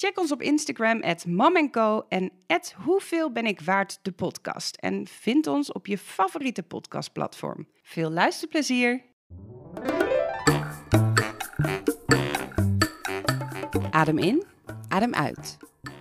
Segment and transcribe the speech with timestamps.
[0.00, 1.24] Check ons op Instagram, at
[2.08, 4.76] en at Hoeveel ben ik waard de podcast.
[4.76, 7.66] En vind ons op je favoriete podcastplatform.
[7.82, 9.02] Veel luisterplezier!
[13.90, 14.44] Adem in,
[14.88, 15.56] adem uit.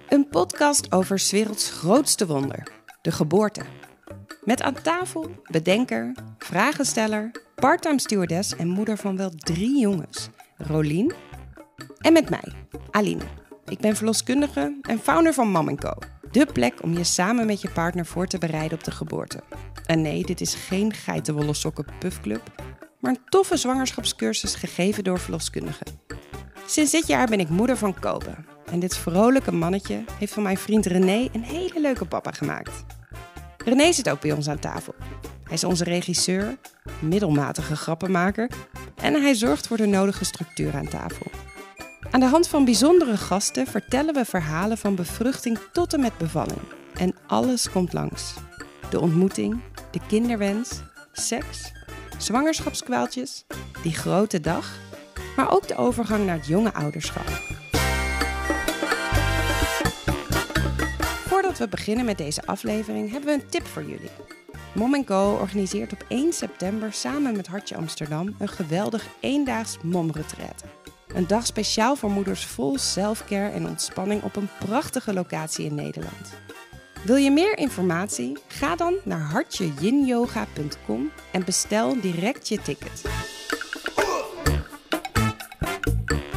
[0.10, 2.72] Een podcast over 's werelds grootste wonder,
[3.02, 3.62] de geboorte.
[4.44, 11.14] Met aan tafel bedenker, vragensteller, parttime stewardess en moeder van wel drie jongens, Rolien.
[11.98, 12.54] En met mij,
[12.92, 13.48] Aline.
[13.70, 15.94] Ik ben verloskundige en founder van Mam Co.
[16.32, 19.44] De plek om je samen met je partner voor te bereiden op de geboorte.
[19.86, 21.86] En nee, dit is geen geitenwolle sokken
[23.00, 25.86] maar een toffe zwangerschapscursus gegeven door verloskundigen.
[26.66, 28.36] Sinds dit jaar ben ik moeder van Kobe.
[28.72, 32.86] En dit vrolijke mannetje heeft van mijn vriend René een hele leuke papa gemaakt.
[33.66, 34.96] René zit ook bij ons aan tafel.
[35.44, 36.58] Hij is onze regisseur,
[37.00, 38.50] middelmatige grappenmaker
[38.96, 41.26] en hij zorgt voor de nodige structuur aan tafel.
[42.12, 46.60] Aan de hand van bijzondere gasten vertellen we verhalen van bevruchting tot en met bevalling.
[46.94, 48.34] En alles komt langs.
[48.90, 51.72] De ontmoeting, de kinderwens, seks,
[52.18, 53.46] zwangerschapskwaaltjes,
[53.84, 54.78] die grote dag,
[55.36, 57.28] maar ook de overgang naar het jonge ouderschap.
[61.28, 64.12] Voordat we beginnen met deze aflevering hebben we een tip voor jullie.
[64.74, 70.64] Mom Co organiseert op 1 september samen met Hartje Amsterdam een geweldig eendaags momretreat.
[71.14, 76.34] Een dag speciaal voor moeders vol selfcare en ontspanning op een prachtige locatie in Nederland.
[77.04, 78.38] Wil je meer informatie?
[78.48, 83.02] Ga dan naar hartjeyinyoga.com en bestel direct je ticket.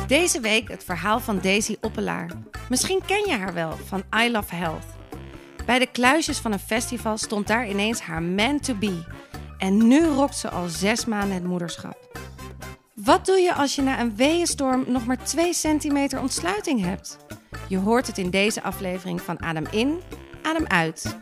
[0.06, 2.31] Deze week het verhaal van Daisy Oppelaar.
[2.69, 4.87] Misschien ken je haar wel van I Love Health.
[5.66, 9.04] Bij de kluisjes van een festival stond daar ineens haar man to be.
[9.59, 12.12] En nu rokt ze al zes maanden het moederschap.
[13.05, 17.19] Wat doe je als je na een weeënstorm nog maar 2 centimeter ontsluiting hebt?
[17.69, 20.01] Je hoort het in deze aflevering van Adem in,
[20.43, 21.17] Adem uit.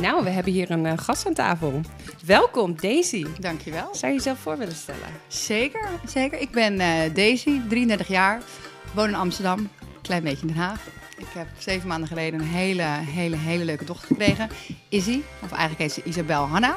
[0.00, 1.80] Nou, we hebben hier een uh, gast aan tafel.
[2.26, 3.26] Welkom, Daisy.
[3.40, 3.94] Dankjewel.
[3.94, 5.08] Zou je jezelf voor willen stellen?
[5.26, 6.40] Zeker, zeker.
[6.40, 8.42] Ik ben uh, Daisy, 33 jaar,
[8.94, 9.68] woon in Amsterdam,
[10.02, 10.80] klein beetje in Den Haag.
[11.18, 14.48] Ik heb zeven maanden geleden een hele, hele, hele leuke dochter gekregen,
[14.88, 15.20] Izzy.
[15.42, 16.76] Of eigenlijk heet ze Isabel Hanna.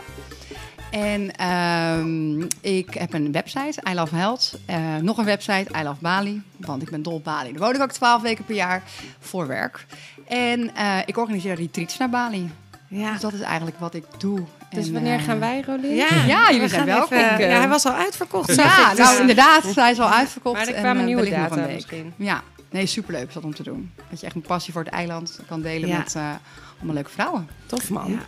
[0.96, 4.60] En uh, ik heb een website, I Love Health.
[4.70, 6.42] Uh, nog een website, I Love Bali.
[6.58, 7.52] Want ik ben dol op Bali.
[7.52, 8.84] Daar woon ik ook twaalf weken per jaar
[9.20, 9.86] voor werk.
[10.28, 12.52] En uh, ik organiseer retreats naar Bali.
[12.88, 13.12] Ja.
[13.12, 14.44] Dus dat is eigenlijk wat ik doe.
[14.70, 15.96] Dus en, wanneer gaan wij, Rolien?
[15.96, 17.18] Ja, ja jullie zijn welkom.
[17.18, 18.56] Even, ja, hij was al uitverkocht.
[18.56, 20.56] Ja, nou dus- inderdaad, hij is al uitverkocht.
[20.58, 22.14] Maar er kwamen en, nieuwe data misschien.
[22.16, 23.92] Ja, nee, superleuk is dat om te doen.
[24.10, 25.98] Dat je echt een passie voor het eiland kan delen ja.
[25.98, 26.30] met uh,
[26.76, 27.50] allemaal leuke vrouwen.
[27.66, 28.12] Tof man.
[28.12, 28.20] Ja.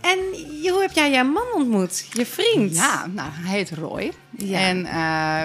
[0.00, 0.18] En
[0.70, 2.06] hoe heb jij jouw man ontmoet?
[2.12, 2.74] Je vriend?
[2.74, 4.12] Ja, nou, hij heet Roy.
[4.30, 4.58] Ja.
[4.58, 4.92] En uh,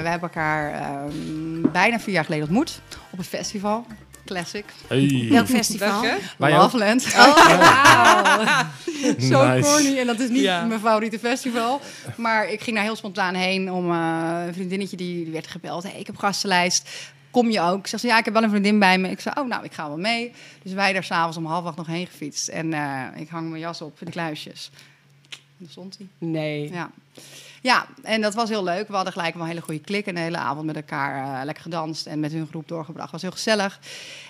[0.01, 2.81] we hebben elkaar uh, bijna vier jaar geleden ontmoet
[3.11, 3.85] op een festival.
[4.25, 4.65] Classic.
[4.87, 5.27] Hey.
[5.29, 6.05] Welk festival?
[6.37, 7.05] Loveland.
[7.05, 8.47] Oh, wow.
[9.31, 9.69] Zo nice.
[9.69, 9.97] corny.
[9.97, 10.65] En dat is niet ja.
[10.65, 11.81] mijn favoriete festival.
[12.15, 15.83] Maar ik ging daar heel spontaan heen om uh, een vriendinnetje die, die werd gebeld.
[15.83, 16.89] Hey, ik heb gastenlijst
[17.33, 17.79] kom je ook?
[17.79, 19.09] Ik zeg, ja, ik heb wel een vriendin bij me.
[19.09, 20.31] Ik zei, oh, nou, ik ga wel mee.
[20.63, 22.47] Dus wij daar s'avonds om half acht nog heen gefietst.
[22.47, 24.71] En uh, ik hang mijn jas op in de kluisjes.
[25.59, 26.07] En stond hij.
[26.17, 26.71] Nee.
[26.71, 26.91] Ja.
[27.61, 28.87] Ja, en dat was heel leuk.
[28.87, 30.05] We hadden gelijk wel een hele goede klik.
[30.05, 33.11] En de hele avond met elkaar uh, lekker gedanst en met hun groep doorgebracht.
[33.11, 33.79] was heel gezellig.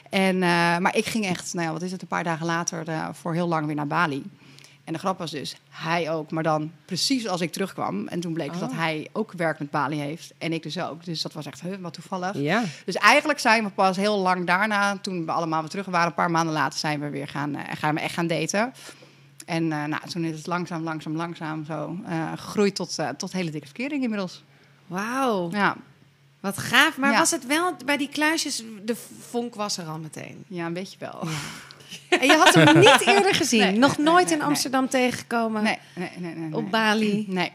[0.09, 0.42] En, uh,
[0.78, 3.47] maar ik ging echt, nou ja, wat is het, een paar dagen later voor heel
[3.47, 4.24] lang weer naar Bali.
[4.83, 8.07] En de grap was dus, hij ook, maar dan precies als ik terugkwam.
[8.07, 8.59] En toen bleek oh.
[8.59, 10.33] dat hij ook werk met Bali heeft.
[10.38, 11.05] En ik dus ook.
[11.05, 12.38] Dus dat was echt huh, wat toevallig.
[12.38, 12.63] Ja.
[12.85, 16.13] Dus eigenlijk zijn we pas heel lang daarna, toen we allemaal weer terug waren, een
[16.13, 18.74] paar maanden later zijn we weer gaan, uh, gaan we echt gaan daten.
[19.45, 23.51] En uh, nou, toen is het langzaam, langzaam, langzaam zo uh, gegroeid tot, tot hele
[23.51, 24.44] dikke verkering inmiddels.
[24.88, 25.50] Wauw.
[25.51, 25.75] Ja.
[26.39, 26.97] Wat gaaf.
[26.97, 27.18] Maar ja.
[27.18, 30.44] was het wel bij die kluisjes, de vonk was er al meteen?
[30.47, 31.19] Ja, een beetje wel.
[31.24, 31.31] Ja.
[32.10, 33.60] En je had hem niet eerder gezien?
[33.60, 35.63] Nee, Nog nooit in Amsterdam tegengekomen?
[35.63, 37.25] Nee, nee, nee, nee, Op Bali?
[37.28, 37.51] Nee.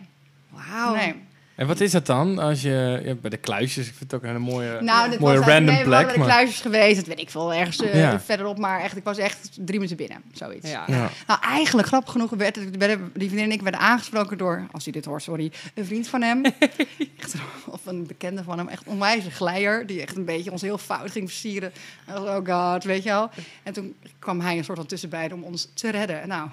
[0.51, 0.95] Wauw.
[0.95, 1.15] Nee.
[1.59, 2.39] En wat is dat dan?
[2.39, 5.19] Als je ja, bij de kluisjes, ik vind het ook een hele mooie, Nou, dit
[5.19, 6.07] mooie was random nee, plek.
[6.07, 6.97] bij de kluisjes geweest.
[6.97, 8.21] Dat weet ik veel, ergens eh, Ja.
[8.21, 8.59] verderop.
[8.59, 10.71] Maar echt, ik was echt drie minuten binnen, zoiets.
[10.71, 10.85] Ja.
[10.87, 11.11] Ja.
[11.27, 14.93] Nou, eigenlijk, grappig genoeg, werd, werden die vriendin en ik werden aangesproken door, als hij
[14.93, 16.45] dit hoort, sorry, een vriend van hem.
[17.19, 18.69] echt, een- of een bekende van hem.
[18.69, 21.73] Echt een onwijze glijer, die echt een beetje ons heel fout ging versieren.
[22.07, 22.37] En oh
[22.73, 23.31] god, weet je wel.
[23.63, 26.21] En toen kwam hij een soort van tussenbeide om ons te redden.
[26.23, 26.49] En Nou,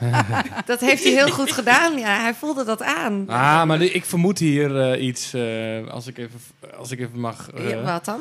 [0.66, 1.98] Dat heeft hij heel goed gedaan.
[1.98, 3.24] Ja, hij voelde dat aan.
[3.28, 6.40] Ah, maar ik vermoed hier eh, iets, eh, als, ik even,
[6.78, 7.50] als ik even mag...
[7.50, 8.20] eh, Ja, wat dan?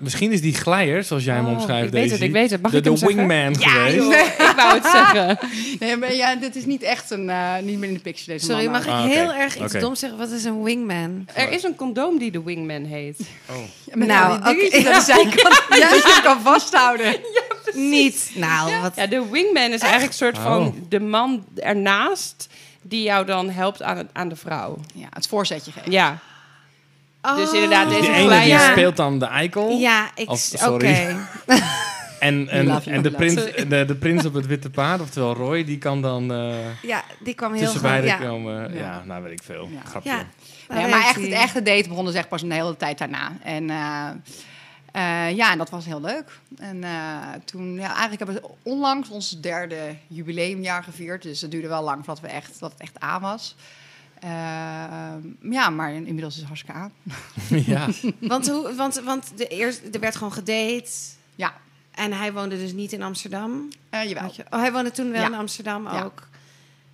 [0.00, 2.62] Misschien is die glijer, zoals jij hem Oh, omschrijft, ik weet het, ik weet het.
[2.62, 3.16] Mag de, ik hem de zeggen?
[3.28, 3.94] wingman Ja, geweest.
[3.96, 4.12] joh,
[4.48, 5.38] ik wou het zeggen.
[5.80, 8.44] nee, maar ja, dit is niet echt een, eh, niet meer in de picture deze
[8.46, 8.72] Sorry, man.
[8.72, 10.18] mag ik Ah, heel erg iets dom zeggen?
[10.18, 11.26] Wat is een wingman?
[11.34, 13.18] Er is een condoom die de wingman heet.
[13.50, 13.56] Oh.
[13.94, 14.50] Nou, oké.
[14.78, 14.92] ja,
[15.90, 17.16] dat je kan vasthouden.
[17.74, 18.30] Niet.
[18.34, 18.92] Nou, wat...
[18.96, 20.74] Ja, de wingman is eigenlijk een soort van Oh.
[20.88, 22.48] de man ernaast
[22.82, 24.78] die jou dan helpt aan, het, aan de vrouw.
[24.94, 25.90] Ja, het voorzetje geven.
[25.92, 26.18] Ja,
[27.20, 27.54] Dus Oh.
[27.54, 29.68] inderdaad, Dus deze die ene die speelt dan de eikel.
[29.70, 30.28] Ja, ik...
[30.28, 30.38] Oké.
[30.38, 31.16] sorry.
[32.20, 33.34] En, en, love en de, prins,
[33.68, 37.34] de, de prins op het witte paard, oftewel Roy, die kan dan eh Ja, die
[37.34, 38.16] kwam heel tussen beiden Ja.
[38.16, 38.74] komen.
[38.74, 38.80] Ja.
[38.80, 39.02] Ja.
[39.04, 39.68] nou weet ik veel.
[39.72, 39.80] Ja.
[39.88, 40.10] Grapje.
[40.10, 40.16] Ja.
[40.16, 43.32] Nee, Daar maar echt, het echte date begon dus echt pas een hele tijd daarna.
[43.42, 44.08] En eh,
[44.92, 46.38] eh, ja, en dat was heel leuk.
[46.58, 46.90] En eh,
[47.44, 51.22] toen, ja, eigenlijk hebben we onlangs ons derde jubileumjaar gevierd.
[51.22, 53.56] Dus het duurde wel lang voordat, we echt, dat het echt aan was.
[54.20, 54.30] Eh,
[55.50, 56.92] ja, maar inmiddels is het hartstikke aan.
[57.74, 57.86] ja.
[58.18, 60.88] Want, hoe, want, want de eerst, er werd gewoon gedate.
[61.34, 61.52] Ja,
[61.90, 63.68] En hij woonde dus niet in Amsterdam.
[63.90, 64.30] eh, jawel.
[64.36, 65.26] Je- Oh, hij woonde toen wel Ja.
[65.26, 66.02] in Amsterdam Ja.
[66.02, 66.28] ook.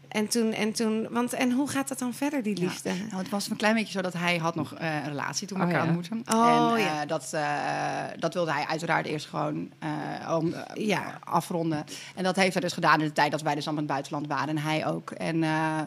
[0.08, 2.62] En toen, en toen, want en hoe gaat dat dan verder, die Ja.
[2.66, 2.90] liefde?
[2.94, 5.58] Nou, het was een klein beetje zo dat hij had nog eh, een relatie toen
[5.58, 5.92] we Oh, elkaar ja.
[5.94, 6.34] ontmoetten.
[6.36, 7.06] Oh, en eh, ja.
[7.06, 11.18] dat, eh, dat wilde hij uiteraard eerst gewoon eh, om, Ja.
[11.24, 11.84] afronden.
[12.14, 13.98] En dat heeft hij dus gedaan in de tijd dat wij dus allemaal in het
[13.98, 14.56] buitenland waren.
[14.56, 15.10] En hij ook.
[15.10, 15.80] En, eh,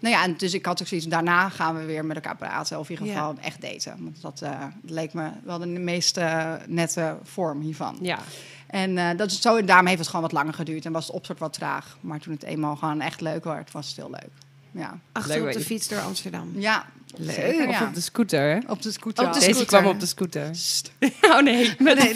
[0.00, 2.78] nou ja, en dus ik had ook zoiets, daarna gaan we weer met elkaar praten.
[2.78, 3.18] Of in ieder Ja.
[3.20, 3.96] geval echt daten.
[4.04, 7.98] Want dat eh, leek me wel de meest eh, nette vorm hiervan.
[8.00, 8.18] ja.
[8.66, 10.84] En eh, dat is zo, en daarom heeft het gewoon wat langer geduurd.
[10.84, 11.96] En was het opstart wat traag.
[12.00, 14.30] Maar toen het eenmaal gewoon echt leuk werd, was het heel leuk.
[14.70, 16.52] Ja, Achter op de fiets door Amsterdam.
[16.54, 16.84] ja
[17.16, 17.34] Leuk.
[17.34, 18.58] zeker, Of op de scooter, hè?
[18.72, 19.26] Op de scooter.
[19.26, 19.78] Op de Deze scooter.
[19.80, 20.50] kwam op de scooter.
[21.20, 21.74] Oh nee.
[21.78, 21.94] Nee,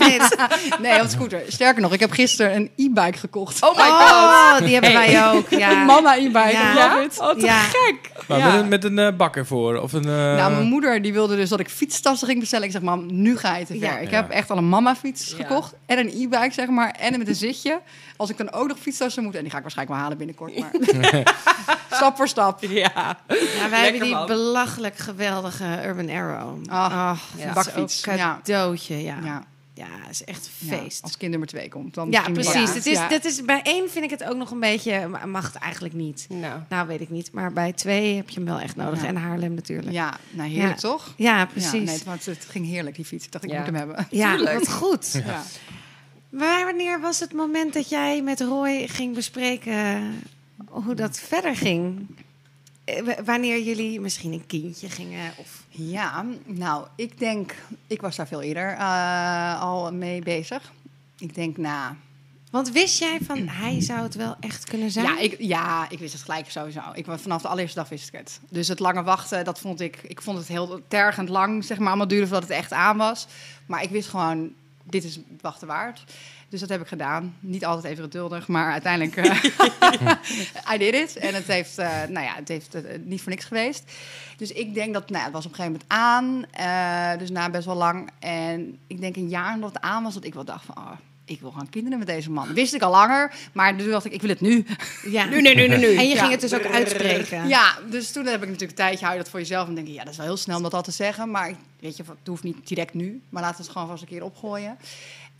[0.83, 1.43] nee, op de scooter.
[1.49, 3.63] Sterker nog, ik heb gisteren een e-bike gekocht.
[3.63, 4.11] Oh my god.
[4.11, 5.07] Oh, die hebben Hey.
[5.13, 5.49] wij ook.
[5.51, 5.71] Ja.
[5.71, 6.51] Een mama e-bike.
[6.51, 7.07] Ja.
[7.19, 7.59] Oh, te Ja.
[7.61, 8.11] gek.
[8.29, 8.47] Maar Ja.
[8.53, 9.77] met een, met een eh, bakker voor?
[9.81, 12.67] Of een, eh, Nou, mijn moeder die wilde dus dat ik fietstassen ging bestellen.
[12.67, 13.83] Ik zeg, mam, nu ga je te ver.
[13.83, 13.99] Ja.
[13.99, 14.17] Ik Ja.
[14.17, 15.37] heb echt al een mama-fiets Ja.
[15.37, 15.75] gekocht.
[15.87, 16.91] En een e-bike, zeg maar.
[17.01, 17.81] En met een zitje.
[18.17, 19.35] Als ik dan ook nog fietstassen moet...
[19.35, 20.59] En die ga ik waarschijnlijk wel halen binnenkort.
[20.59, 21.37] Maar
[21.91, 22.63] stap voor stap.
[22.63, 22.69] Ja.
[22.69, 24.27] Ja, wij Lekker, hebben die man.
[24.91, 26.59] Geweldige Urban Arrow.
[26.71, 27.45] Oh, ja.
[27.45, 28.37] dat bakfiets, ook ja.
[28.45, 29.19] cadeautje, ja.
[29.25, 29.45] ja.
[29.75, 31.03] Ja, is echt ja, feest.
[31.03, 31.95] als kind nummer twee komt.
[31.95, 32.75] Dan Ja, precies.
[32.75, 33.09] Het is, Ja.
[33.09, 35.09] dat is, bij één vind ik het ook nog een beetje...
[35.09, 36.27] maar Mag het eigenlijk niet.
[36.29, 36.61] Nou.
[36.69, 37.33] Nou, weet ik niet.
[37.33, 39.01] Maar bij twee heb je hem wel echt nodig.
[39.03, 39.07] Ja.
[39.09, 39.93] En Haarlem natuurlijk.
[39.93, 40.89] Ja, nou heerlijk Ja.
[40.89, 41.15] toch?
[41.53, 41.73] precies.
[41.73, 43.25] Ja, nee, het, het ging heerlijk, die fiets.
[43.25, 43.57] Ik dacht, ik Ja.
[43.57, 44.07] moet hem hebben.
[44.11, 44.59] Ja, Tuurlijk.
[44.59, 45.23] wat goed.
[45.27, 45.43] Ja.
[46.29, 50.15] Maar wanneer was het moment dat jij met Roy ging bespreken
[50.69, 52.07] hoe dat verder ging?
[52.93, 55.33] Eh, Wanneer jullie misschien een kindje gingen?
[55.37, 55.65] Of...
[55.69, 57.55] Ja, nou, ik denk,
[57.87, 60.73] ik was daar veel eerder eh, al mee bezig.
[61.19, 61.95] Ik denk, nou,
[62.51, 65.07] Want wist jij van hij zou het wel echt kunnen zijn?
[65.07, 66.81] ja ik, ja, ik wist het gelijk sowieso.
[66.95, 68.41] Ik, was- vanaf de allereerste dag wist ik het.
[68.51, 71.89] Dus het lange wachten, dat vond ik, ik vond het heel tergend lang, zeg maar,
[71.89, 73.27] allemaal duren voordat het echt aan was.
[73.67, 74.53] Maar ik wist gewoon,
[74.85, 76.05] dit is het wachten waard.
[76.53, 77.37] Dus dat heb ik gedaan.
[77.41, 81.17] Niet altijd even geduldig, maar uiteindelijk eh, I did it.
[81.17, 83.93] En het heeft, eh, nou ja, het heeft eh, niet voor niks geweest.
[84.37, 87.19] Dus ik denk dat, nou, het was op een gegeven moment aan.
[87.19, 88.11] dus na best wel lang.
[88.19, 90.91] En ik denk een jaar nadat het aan was, dat ik wel dacht van, oh,
[91.25, 92.55] ik wil gewoon kinderen met deze man.
[92.55, 94.67] Wist ik al langer, maar toen dacht ik, ik wil het nu.
[95.07, 95.25] Ja.
[95.33, 95.95] Nu, nu, nu, nu, nu.
[95.97, 96.21] En je Ja.
[96.21, 97.49] ging het dus ook uitspreken.
[97.49, 99.87] Ja, dus toen heb ik natuurlijk een tijdje hou je dat voor jezelf en denk
[99.87, 102.03] je, ja, dat is wel heel snel om dat al te zeggen, maar weet je,
[102.03, 104.77] het hoeft niet direct nu, maar laten we het gewoon vast een keer opgooien.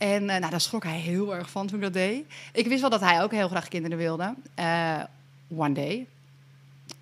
[0.03, 2.25] En eh, nou, daar schrok hij heel erg van toen ik dat deed.
[2.53, 4.33] Ik wist wel dat hij ook heel graag kinderen wilde.
[4.55, 4.99] Eh,
[5.55, 6.05] one day.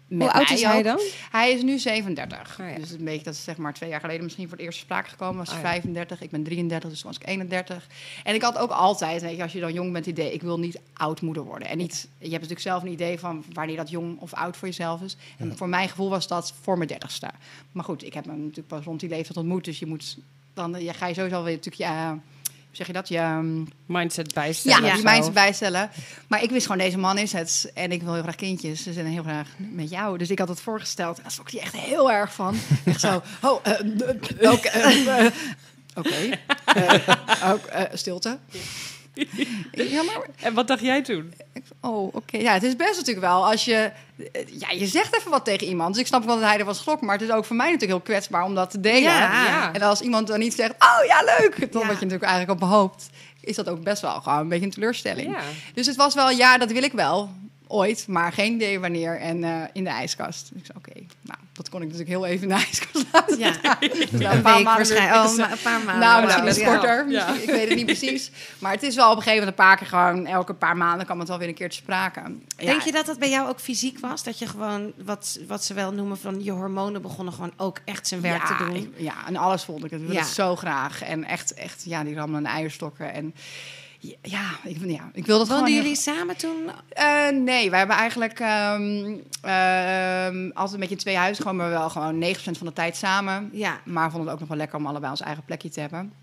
[0.07, 0.83] Met Hoe oud is hij ook.
[0.83, 0.99] dan?
[1.31, 2.59] Hij is nu 37.
[2.59, 2.75] Oh ja.
[2.75, 5.09] Dus een beetje, dat is zeg maar twee jaar geleden misschien voor het eerst sprake
[5.09, 5.37] gekomen.
[5.37, 5.69] Was hij Oh ja.
[5.69, 7.87] 35, ik ben 33, dus toen was ik 31.
[8.23, 10.41] En ik had ook altijd, weet je, als je dan jong bent, het idee, ik
[10.41, 11.67] wil niet oud moeder worden.
[11.67, 14.67] En niet, je hebt natuurlijk zelf een idee van wanneer dat jong of oud voor
[14.67, 15.17] jezelf is.
[15.37, 17.29] En voor mijn gevoel was dat voor mijn dertigste.
[17.71, 20.17] Maar goed, ik heb hem natuurlijk pas rond die leeftijd ontmoet, dus je moet,
[20.53, 22.19] dan eh, je ga je sowieso weer natuurlijk, ja,
[22.71, 23.07] zeg je dat?
[23.07, 24.83] Je, ehm, Mindset bijstellen.
[24.83, 25.09] ja, die zo.
[25.09, 25.89] mensen bijstellen.
[26.27, 27.71] Maar ik wist gewoon, deze man is het.
[27.73, 28.83] En ik wil heel graag kindjes.
[28.83, 30.17] Dus en heel graag met jou.
[30.17, 31.15] Dus ik had het voorgesteld.
[31.17, 32.55] En daar schrok hij echt heel erg van.
[32.85, 34.67] Echt zo, oh, eh, eh, oké.
[34.67, 35.25] eh,
[35.95, 36.39] Oké.
[37.93, 38.37] Stilte.
[39.71, 41.33] Ja, maar En wat dacht jij toen?
[41.81, 42.37] Oh, oké.
[42.37, 43.91] Ja, het is best natuurlijk wel als je...
[44.45, 45.91] Ja, je zegt even wat tegen iemand.
[45.93, 47.01] Dus ik snap wel dat hij er was schrok.
[47.01, 49.01] Maar het is ook voor mij natuurlijk heel kwetsbaar om dat te delen.
[49.01, 49.45] Ja.
[49.45, 49.73] Ja.
[49.73, 51.71] En als iemand dan niet zegt, oh ja, leuk.
[51.71, 51.87] Dan Ja.
[51.87, 53.09] wat je natuurlijk eigenlijk op hoopt.
[53.41, 55.37] Is dat ook best wel gewoon een beetje een teleurstelling.
[55.73, 57.29] Dus het was wel, ja, dat wil ik wel.
[57.71, 59.19] Ooit, maar geen idee wanneer.
[59.19, 60.49] En eh, in de ijskast.
[60.53, 61.05] Dus ik zei, oké.
[61.21, 63.39] Nou, dat kon ik natuurlijk heel even in de ijskast laten.
[63.39, 63.51] Ja.
[63.79, 65.29] Dus een paar week maanden waarschijnlijk.
[65.31, 66.27] Oh, maar een paar maanden.
[66.27, 67.05] nou, misschien korter.
[67.07, 68.31] Misschien- Ik weet het niet precies.
[68.59, 70.25] Maar het is wel op een gegeven moment een paar keer gewoon...
[70.25, 72.19] elke paar maanden kwam het wel weer een keer te sprake.
[72.57, 74.23] Ja, Denk je dat dat bij jou ook fysiek was?
[74.23, 78.07] Dat je gewoon, wat, wat ze wel noemen van je hormonen begonnen gewoon ook echt
[78.07, 78.75] zijn werk ja, te doen?
[78.75, 79.91] ik- ja, en alles vond ik.
[79.91, 80.21] Het wilde Ja.
[80.21, 81.01] het zo graag.
[81.03, 83.13] En echt, echt, ja, die rammelende eierstokken.
[83.13, 83.35] En
[84.21, 85.63] ja, ik, ja, ik wil dat gewoon...
[85.63, 86.69] Woonden jullie samen toen?
[86.89, 91.43] Eh, nee, wij hebben eigenlijk ehm, ehm, altijd een beetje twee huizen.
[91.43, 93.49] Gewoon, maar wel gewoon 9% van de tijd samen.
[93.51, 93.79] Ja.
[93.85, 96.13] Maar vonden het ook nog wel lekker om allebei ons eigen plekje te hebben.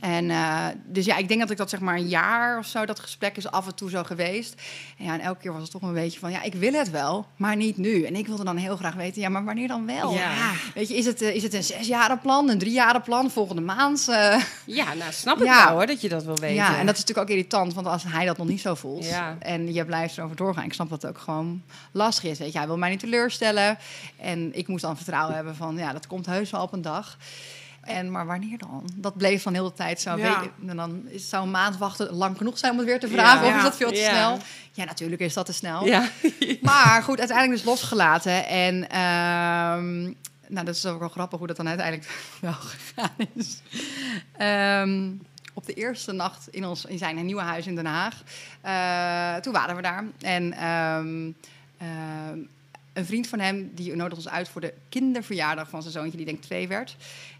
[0.00, 2.86] En eh, dus ja, ik denk dat ik dat zeg maar een jaar of zo,
[2.86, 4.54] dat gesprek is af en toe zo geweest.
[4.98, 6.90] En ja, en elke keer was het toch een beetje van, ja, ik wil het
[6.90, 8.02] wel, maar niet nu.
[8.04, 10.12] En ik wilde dan heel graag weten, ja, maar wanneer dan wel?
[10.12, 10.50] Ja.
[10.74, 14.08] Weet je, is het, eh, is het een zesjarenplan, een driejarenplan, volgende maand?
[14.08, 14.42] eh?
[14.64, 15.64] Ja, nou snap ik Ja.
[15.66, 16.54] wel hoor, dat je dat wil weten.
[16.56, 19.06] Ja, en dat is natuurlijk ook irritant, want als hij dat nog niet zo voelt
[19.38, 22.38] en je blijft erover doorgaan, ik snap dat het ook gewoon lastig is.
[22.38, 23.78] Weet je, hij wil mij niet teleurstellen
[24.20, 27.16] en ik moest dan vertrouwen hebben van, ja, dat komt heus wel op een dag.
[27.80, 28.88] En maar wanneer dan?
[28.94, 30.16] Dat bleef dan heel de tijd zo.
[30.16, 30.42] Ja.
[30.66, 33.46] En dan is, zou een maand wachten lang genoeg zijn om het weer te vragen.
[33.46, 33.50] Ja.
[33.50, 34.10] Of is dat veel te Ja.
[34.10, 34.38] snel?
[34.72, 35.86] Ja, natuurlijk is dat te snel.
[36.62, 38.46] Maar goed, uiteindelijk dus losgelaten.
[38.46, 40.02] En ehm,
[40.48, 42.10] nou, dat is ook wel grappig hoe dat dan uiteindelijk
[42.40, 43.60] wel gegaan is.
[44.36, 45.10] Ehm,
[45.54, 48.22] op de eerste nacht in, ons, in zijn nieuwe huis in Den Haag.
[48.60, 50.04] eh, toen waren we daar.
[50.20, 51.30] En ehm,
[53.00, 56.26] een vriend van hem, die nodigde ons uit voor de kinderverjaardag van zijn zoontje, die
[56.26, 56.96] denk twee werd.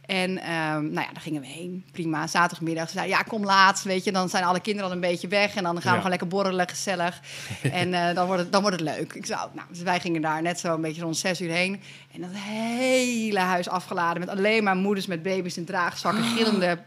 [0.06, 1.84] En ehm, nou ja, daar gingen we heen.
[1.92, 2.26] Prima.
[2.26, 2.88] Zaterdagmiddag.
[2.88, 3.82] Ze zei, ja, kom laat.
[3.82, 5.54] Weet je, dan zijn alle kinderen al een beetje weg.
[5.54, 5.94] En dan gaan we Ja.
[5.94, 7.20] gewoon lekker borrelen, gezellig.
[7.82, 9.12] en eh, dan, wordt het, dan wordt het leuk.
[9.12, 11.50] Ik zei, oh, nou, dus wij gingen daar net zo een beetje rond zes uur
[11.50, 11.80] heen.
[12.14, 16.78] En dat hele huis afgeladen met alleen maar moeders met baby's in draagzakken, gillende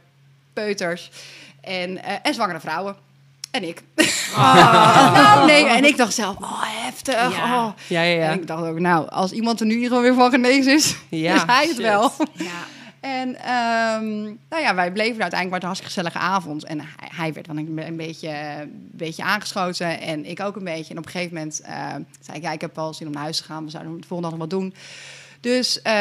[0.54, 1.12] peuters.
[1.62, 2.96] En, eh, en zwangere vrouwen.
[3.52, 3.82] En ik.
[4.36, 7.14] Nou, nee, en ik dacht zelf, oh, heftig.
[7.36, 7.66] Ja.
[7.66, 7.72] Oh.
[7.88, 8.30] Ja, ja, ja.
[8.32, 11.36] En ik dacht ook, nou, als iemand er nu geval weer van genezen is, Ja,
[11.36, 11.82] is hij het shit.
[11.82, 12.12] wel.
[12.34, 12.46] Ja.
[13.00, 16.64] En ehm, nou ja, wij bleven uiteindelijk maar een hartstikke gezellige avond.
[16.64, 18.30] En hij, hij werd dan een, een beetje,
[18.62, 20.92] een beetje aangeschoten en ik ook een beetje.
[20.92, 21.88] En op een gegeven moment eh,
[22.22, 23.64] zei ik, ja, ik heb wel zin om naar huis te gaan.
[23.66, 24.74] We zouden de volgende dag nog wat doen.
[25.40, 25.94] Dus, eh,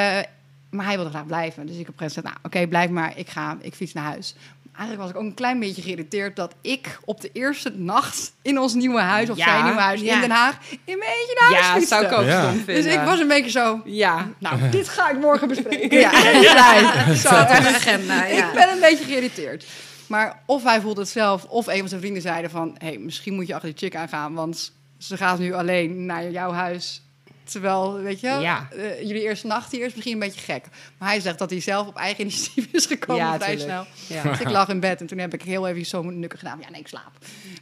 [0.71, 1.67] maar hij wilde graag blijven.
[1.67, 3.13] Dus ik heb gezegd, nou oké, blijf maar.
[3.17, 4.35] Ik ga, ik fiets naar huis.
[4.77, 8.59] Eigenlijk was ik ook een klein beetje geïrriteerd dat ik op de eerste nacht in
[8.59, 10.15] ons nieuwe huis, of Ja, zijn nieuwe huis ja.
[10.15, 11.95] in Den Haag, in mijn eentje naar huis Ja, fietste.
[11.95, 12.53] zou ik ook Ja.
[12.67, 14.29] Dus ik was een beetje zo, Ja.
[14.39, 15.99] nou, dit ga ik morgen bespreken.
[15.99, 16.11] Ja,
[16.41, 17.15] ja.
[17.15, 18.49] Zo, agenda, ja.
[18.49, 19.65] Ik ben een beetje geïrriteerd.
[20.07, 22.75] Maar of hij voelde het zelf, of een van zijn vrienden zeiden van...
[22.79, 26.31] hé, hey, misschien moet je achter die chick aangaan, want ze gaat nu alleen naar
[26.31, 27.03] jouw huis.
[27.45, 28.69] Terwijl, weet je, Ja.
[28.71, 30.65] eh, jullie eerste nacht hier is misschien een beetje gek.
[30.99, 33.69] Maar hij zegt dat hij zelf op eigen initiatief is gekomen Ja, vrij tuurlijk.
[34.07, 34.19] snel.
[34.23, 34.31] Ja.
[34.31, 36.59] Dus ik lag in bed en toen heb ik heel even zo nukken gedaan.
[36.61, 37.11] Ja, nee, ik slaap.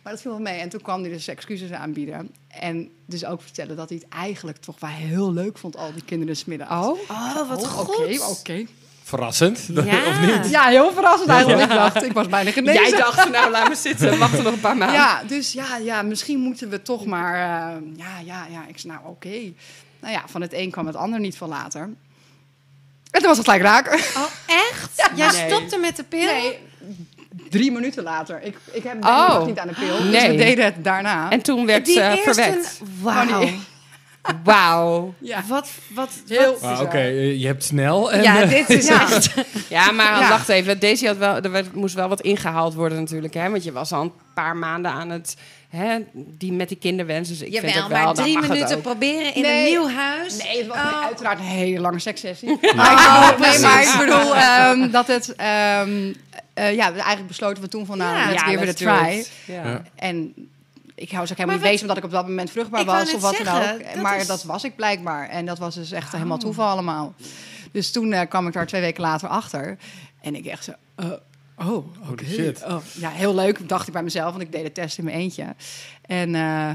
[0.02, 0.60] Maar dat viel wel mee.
[0.60, 2.30] En toen kwam hij dus excuses aanbieden.
[2.48, 6.04] En dus ook vertellen dat hij het eigenlijk toch wel heel leuk vond, al die
[6.04, 6.86] kinderen smiddags.
[6.86, 6.98] Oh?
[7.10, 8.20] Oh, wat Oh, goed.
[8.20, 8.66] Oké, oké.
[9.10, 9.82] Verrassend, Ja.
[10.08, 10.50] of niet?
[10.50, 11.62] Ja, heel verrassend eigenlijk.
[11.62, 12.82] Ik dacht, ik was bijna genezen.
[12.88, 14.96] Jij dacht, nou laat me zitten, wacht er nog een paar maanden.
[14.96, 17.34] Ja, dus ja, ja, misschien moeten we toch maar...
[17.34, 18.64] eh, ja, ja, ja.
[18.68, 19.52] Ik zei, nou oké.
[20.00, 21.80] Nou ja, van het een kwam het ander niet van later.
[23.10, 23.86] En toen was het gelijk raak.
[24.16, 25.08] Oh, echt?
[25.16, 25.50] Jij Nee.
[25.50, 26.24] stopte met de pil?
[26.24, 26.58] Nee,
[27.50, 28.42] drie minuten later.
[28.42, 29.34] Ik, ik heb Oh.
[29.34, 29.96] nog niet aan de pil.
[29.96, 30.30] Dus Nee.
[30.30, 31.30] we deden het daarna.
[31.30, 32.22] En toen werd ze eerste...
[32.22, 32.80] verwekt.
[33.00, 33.48] Wauw.
[34.22, 34.30] Oh.
[34.44, 35.14] Wauw.
[35.18, 37.00] ja, Wat, wat, heel Ah, Oké,
[37.38, 38.22] je hebt snel en...
[38.22, 39.00] Ja, eh, dit is Ja.
[39.02, 39.34] echt...
[39.68, 40.28] Ja, maar Ja.
[40.28, 40.80] wacht even.
[40.80, 43.34] Daisy had wel, er werd- moest wel wat ingehaald worden natuurlijk.
[43.34, 43.50] Hè?
[43.50, 45.36] Want je was al een paar maanden aan het...
[45.68, 47.28] Hè, die, met die kinderwens.
[47.28, 49.58] Dus ik vind Jawel, het wel, maar drie minuten proberen in Nee.
[49.64, 50.42] een nieuw huis.
[50.42, 51.04] Nee, het was Oh.
[51.04, 52.48] uiteraard een hele lange sekssessie.
[52.76, 55.34] Maar, ik bedoel, nee, maar ik bedoel ehm, dat het...
[55.36, 56.12] ehm,
[56.54, 58.26] eh, ja, eigenlijk besloten we toen van, nou, Ja.
[58.30, 59.24] let's Ja, give it a try.
[59.96, 60.34] En
[61.00, 63.14] ik hou ze ook helemaal Maar niet bezig omdat ik op dat moment vruchtbaar was
[63.14, 63.84] of wat dan ook.
[63.94, 65.28] dat maar is- dat was ik blijkbaar.
[65.28, 67.14] En dat was dus echt helemaal toeval allemaal.
[67.72, 69.78] Dus toen eh, kwam ik daar twee weken later achter.
[70.20, 70.72] En ik echt zo...
[70.94, 71.06] eh,
[71.58, 72.24] oh, oké.
[72.24, 72.62] shit.
[72.66, 74.30] Oh, ja, heel leuk, dacht ik bij mezelf.
[74.30, 75.54] Want ik deed de test in mijn eentje.
[76.06, 76.34] En...
[76.34, 76.70] eh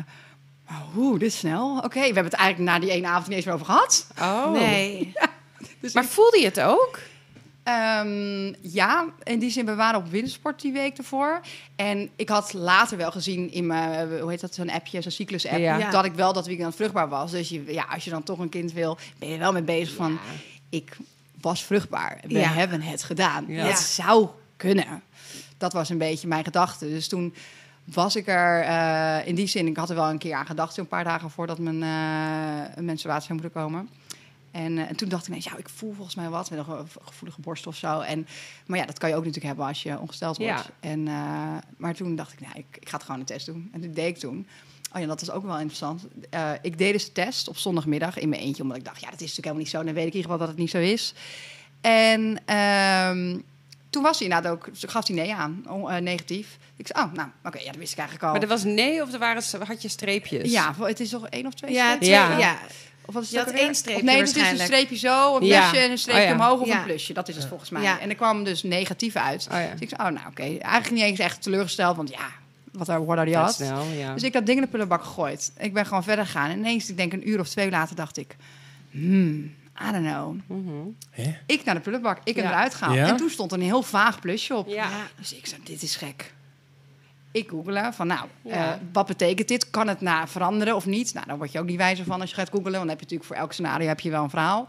[0.97, 1.77] Oeh, dit is snel.
[1.77, 4.07] Oké, we hebben het eigenlijk na die ene avond niet eens meer over gehad.
[4.21, 4.51] Oh.
[4.59, 5.13] Nee.
[5.79, 6.99] Dus Maar voelde je het ook?
[7.65, 11.41] Ehm, ja, in die zin, we waren op windsport die week ervoor.
[11.75, 15.57] En ik had later wel gezien in mijn, hoe heet dat, zo'n appje, zo'n cyclus-app,
[15.57, 15.89] Ja.
[15.89, 17.31] Dat ik wel dat weekend vruchtbaar was.
[17.31, 19.95] Dus je, ja, als je dan toch een kind wil, ben je wel mee bezig
[19.95, 20.19] van,
[20.69, 20.97] ik
[21.41, 22.19] was vruchtbaar.
[22.27, 22.47] We Ja.
[22.49, 23.45] hebben het gedaan.
[23.47, 23.65] Ja.
[23.65, 25.01] Het zou kunnen.
[25.57, 26.89] Dat was een beetje mijn gedachte.
[26.89, 27.33] Dus toen
[27.83, 30.73] was ik er uh, in die zin, ik had er wel een keer aan gedacht,
[30.73, 33.89] zo'n paar dagen voordat mijn uh, menstruatie zou moeten komen.
[34.55, 37.41] En, uh, en, toen dacht ik, ja, ik voel volgens mij wat, met een gevoelige
[37.41, 37.99] borst of zo.
[37.99, 38.27] En,
[38.65, 40.51] maar ja, dat kan je ook natuurlijk hebben als je ongesteld wordt.
[40.51, 40.65] Ja.
[40.79, 41.03] En,
[41.77, 43.69] maar toen dacht ik, nou, ik, ik, ga het gewoon een test doen.
[43.73, 44.47] En dat deed ik toen.
[44.93, 46.07] Oh ja, dat was ook wel interessant.
[46.61, 49.21] ik deed dus de test op zondagmiddag in mijn eentje, omdat ik dacht, ja, dat
[49.21, 49.83] is natuurlijk helemaal niet zo.
[49.83, 51.13] Dan weet ik in ieder geval dat het niet zo is.
[51.81, 53.39] En ehm,
[53.89, 56.57] toen was hij inderdaad ook, gaf hij nee aan, uh, negatief.
[56.75, 58.31] Ik zei, oh, nou, oké, ja, dat wist ik eigenlijk al.
[58.31, 60.51] Maar er was nee of er waren, had je streepjes?
[60.51, 62.09] Ja, het is toch één of twee ja, streepjes?
[62.09, 62.59] Ja, ja.
[63.05, 65.77] Of wat is je had één streepje Nee, het is een streepje zo, een plusje
[65.77, 67.13] en een streepje omhoog of een plusje.
[67.13, 67.81] Dat is het volgens mij.
[67.81, 67.99] Ja.
[67.99, 69.47] En er kwam dus negatief uit.
[69.51, 70.43] Oh, dus ik zei, oh, nou, oké.
[70.43, 72.27] Eigenlijk niet eens echt teleurgesteld, want ja,
[72.71, 73.53] wat er what are had.
[73.53, 74.13] Snel, ja.
[74.13, 75.51] Dus ik dat ding in de prullenbak gegooid.
[75.57, 76.49] Ik ben gewoon verder gegaan.
[76.49, 78.35] En ineens, ik denk een uur of twee later, dacht ik...
[78.91, 79.53] Hmm,
[79.89, 80.35] I don't know.
[80.47, 80.95] Mm
[81.45, 82.97] Ik naar de prullenbak, ik heb eruit gehaald.
[82.97, 83.07] Ja?
[83.07, 84.67] En toen stond er een heel vaag plusje op.
[84.67, 84.89] Ja.
[85.17, 86.33] Dus ik zei, dit is gek.
[87.35, 88.51] Ik googelen van, nou, Ja.
[88.73, 89.69] eh, wat betekent dit?
[89.69, 91.13] Kan het na veranderen of niet?
[91.13, 92.71] Nou, dan word je ook niet wijzer van als je gaat googelen.
[92.71, 94.67] Want dan heb je natuurlijk voor elk scenario heb je wel een verhaal.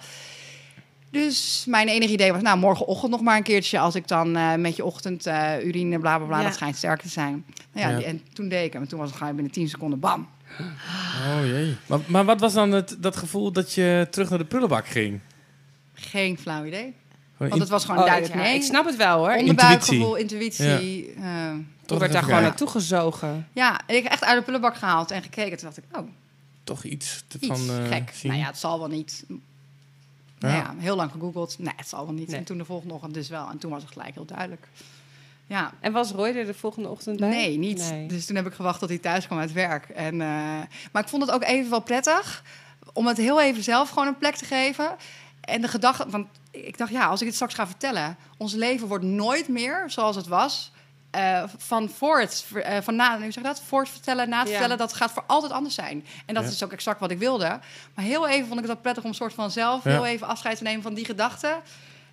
[1.10, 3.78] Dus mijn enige idee was, nou, morgenochtend nog maar een keertje...
[3.78, 6.44] als ik dan eh, met je ochtend eh, urine, bla, bla, bla, Ja.
[6.44, 7.44] dat schijnt sterk te zijn.
[7.72, 8.82] Nou ja, en toen deed ik hem.
[8.82, 10.28] En toen was het gewoon binnen 10 seconden, bam.
[10.60, 11.76] Oh jee.
[11.86, 15.20] Maar, maar wat was dan het, dat gevoel dat je terug naar de prullenbak ging?
[15.94, 16.94] Geen flauw idee.
[17.36, 18.54] Want het was gewoon Oh, duidelijk ja, nee.
[18.54, 19.36] Ik snap het wel hoor.
[19.36, 21.14] Onderbuikgevoel, intuïtie.
[21.14, 21.52] eh,
[21.86, 23.48] Ik werd daar gewoon naartoe gezogen.
[23.52, 25.58] ja, en ik heb echt uit de prullenbak gehaald en gekeken.
[25.58, 26.08] Toen dacht ik, oh,
[26.64, 28.10] toch iets te- iets van eh, gek.
[28.14, 28.30] zien.
[28.30, 29.24] Nou ja, het zal wel niet.
[30.38, 31.58] Nou ja, heel lang gegoogeld.
[31.58, 32.28] Nee, het zal wel niet.
[32.28, 32.36] Nee.
[32.38, 33.48] En toen de volgende ochtend dus wel.
[33.50, 34.68] En toen was het gelijk heel duidelijk.
[35.46, 37.28] Ja, En was Roy er de volgende ochtend bij?
[37.28, 37.90] nee, niet.
[37.90, 38.06] Nee.
[38.06, 39.88] Dus toen heb ik gewacht tot hij thuis kwam uit werk.
[39.88, 40.28] En, eh,
[40.92, 42.42] maar ik vond het ook even wel prettig
[42.92, 44.96] om het heel even zelf gewoon een plek te geven.
[45.40, 46.26] En de gedachte, want
[46.64, 50.16] ik dacht, ja, als ik het straks ga vertellen, ons leven wordt nooit meer zoals
[50.16, 50.70] het was.
[51.10, 53.60] eh, van voor het, eh, van na, hoe zeg je dat?
[53.60, 54.52] Voor het vertellen, na het Ja.
[54.52, 56.04] vertellen, dat gaat voor altijd anders zijn.
[56.26, 56.50] En dat Ja.
[56.50, 57.60] is ook exact wat ik wilde.
[57.94, 59.90] Maar heel even vond ik het ook prettig om een soort van zelf Ja.
[59.90, 61.54] heel even afscheid te nemen van die gedachten.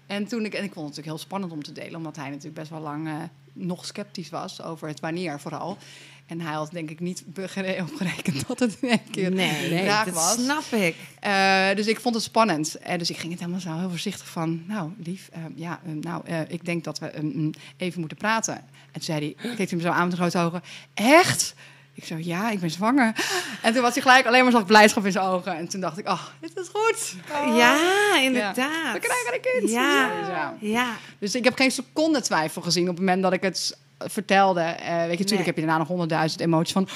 [0.08, 2.28] En toen ik, en ik vond het natuurlijk heel spannend om te delen, omdat hij
[2.30, 3.14] natuurlijk best wel lang eh,
[3.54, 5.78] nog sceptisch was over het wanneer vooral.
[6.26, 7.24] En hij had denk ik niet
[7.82, 10.34] opgerekend dat het in één keer Nee, raak dat was.
[10.34, 10.96] snap ik.
[11.20, 12.76] Eh, dus ik vond het spannend.
[12.76, 14.64] En dus ik ging het helemaal zo heel voorzichtig van...
[14.68, 18.18] Nou, lief, eh, ja, eh, nou, eh, ik denk dat we eh, mm, even moeten
[18.18, 18.54] praten.
[18.56, 20.62] En toen zei hij, keek hij me zo aan met grote ogen.
[20.94, 21.54] Echt?
[21.96, 23.14] Ik zo, ja, ik ben zwanger.
[23.62, 25.58] En toen was hij gelijk alleen maar zag blijdschap in zijn ogen.
[25.58, 27.16] En toen dacht ik, oh, dit is goed.
[27.32, 27.58] Oh.
[27.58, 28.94] Ja, inderdaad.
[28.94, 29.72] We krijgen een kind.
[29.72, 30.20] Ja.
[30.20, 30.54] Dus ja.
[30.60, 30.96] Ja.
[31.20, 34.62] Dus ik heb geen seconde twijfel gezien op het moment dat ik het vertelde.
[34.62, 35.46] Eh, weet je, natuurlijk Nee.
[35.46, 36.88] heb je daarna nog honderdduizend emoties van...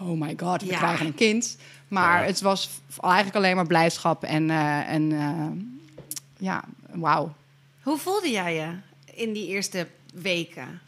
[0.00, 0.76] Oh my god, we Ja.
[0.78, 1.56] krijgen een kind.
[1.88, 2.26] Maar Ja.
[2.26, 5.46] het was eigenlijk alleen maar blijdschap en, eh, en eh,
[6.36, 7.34] ja, wauw.
[7.82, 8.68] Hoe voelde jij je
[9.14, 10.80] in die eerste weken?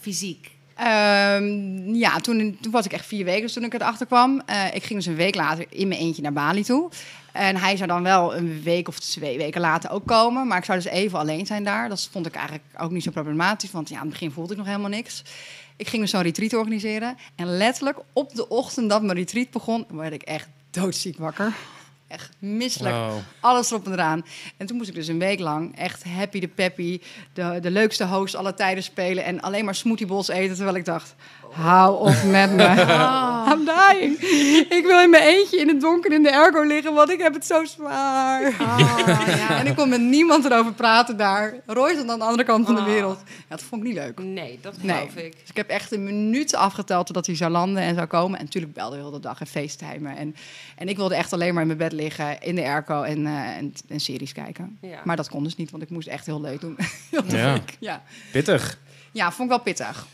[0.00, 0.50] Fysiek.
[0.80, 4.42] Ehm, ja, toen, toen was ik echt vier weken dus toen ik erachter kwam.
[4.46, 6.90] Eh, ik ging dus een week later in mijn eentje naar Bali toe.
[7.32, 10.46] En hij zou dan wel een week of twee weken later ook komen.
[10.46, 11.88] Maar ik zou dus even alleen zijn daar.
[11.88, 13.70] Dat vond ik eigenlijk ook niet zo problematisch.
[13.70, 15.22] Want ja, aan het begin voelde ik nog helemaal niks.
[15.76, 17.16] Ik ging dus zo'n retreat organiseren.
[17.36, 19.86] En letterlijk op de ochtend dat mijn retreat begon...
[19.88, 21.52] werd ik echt doodziek wakker.
[22.10, 22.94] Echt misselijk.
[22.94, 23.18] Wow.
[23.40, 24.24] Alles erop en eraan.
[24.56, 27.00] En toen moest ik dus een week lang echt happy de peppy,
[27.32, 30.54] de, de leukste host alle tijden spelen en alleen maar smoothiebowls eten.
[30.54, 31.14] Terwijl ik dacht,
[31.52, 32.64] hou op met me.
[33.52, 34.18] I'm dying.
[34.68, 37.34] Ik wil in mijn eentje in het donker in de ergo liggen, want ik heb
[37.34, 38.52] het zo zwaar.
[39.60, 41.54] En ik kon met niemand erover praten daar.
[41.66, 43.18] Roy stond aan de andere kant van de wereld.
[43.26, 44.18] Ja, dat vond ik niet leuk.
[44.18, 44.96] Nee, dat Nee.
[44.96, 45.32] geloof ik.
[45.40, 48.38] Dus ik heb echt een minuut afgeteld totdat hij zou landen en zou komen.
[48.38, 50.16] En natuurlijk belde hij heel de dag en facetimen.
[50.16, 50.34] En,
[50.76, 53.56] en ik wilde echt alleen maar in mijn bed liggen, in de airco en, eh,
[53.56, 54.78] en, en series kijken.
[54.80, 55.00] Ja.
[55.04, 56.76] Maar dat kon dus niet, want ik moest echt heel leuk doen.
[57.10, 57.56] Heel Ja.
[57.78, 58.02] ja.
[58.32, 58.78] Pittig.
[59.12, 60.06] ja, vond ik wel pittig.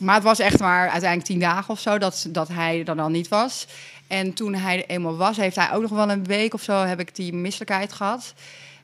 [0.00, 3.12] Maar het was echt maar uiteindelijk tien dagen of zo dat, dat hij er dan
[3.12, 3.66] niet was.
[4.06, 6.72] En toen hij er eenmaal was, heeft hij ook nog wel een week of zo...
[6.72, 8.34] heb ik die misselijkheid gehad.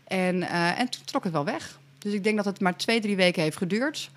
[0.05, 1.79] En, eh, en toen trok het wel weg.
[1.99, 4.11] Dus ik denk dat het maar twee, drie weken heeft geduurd.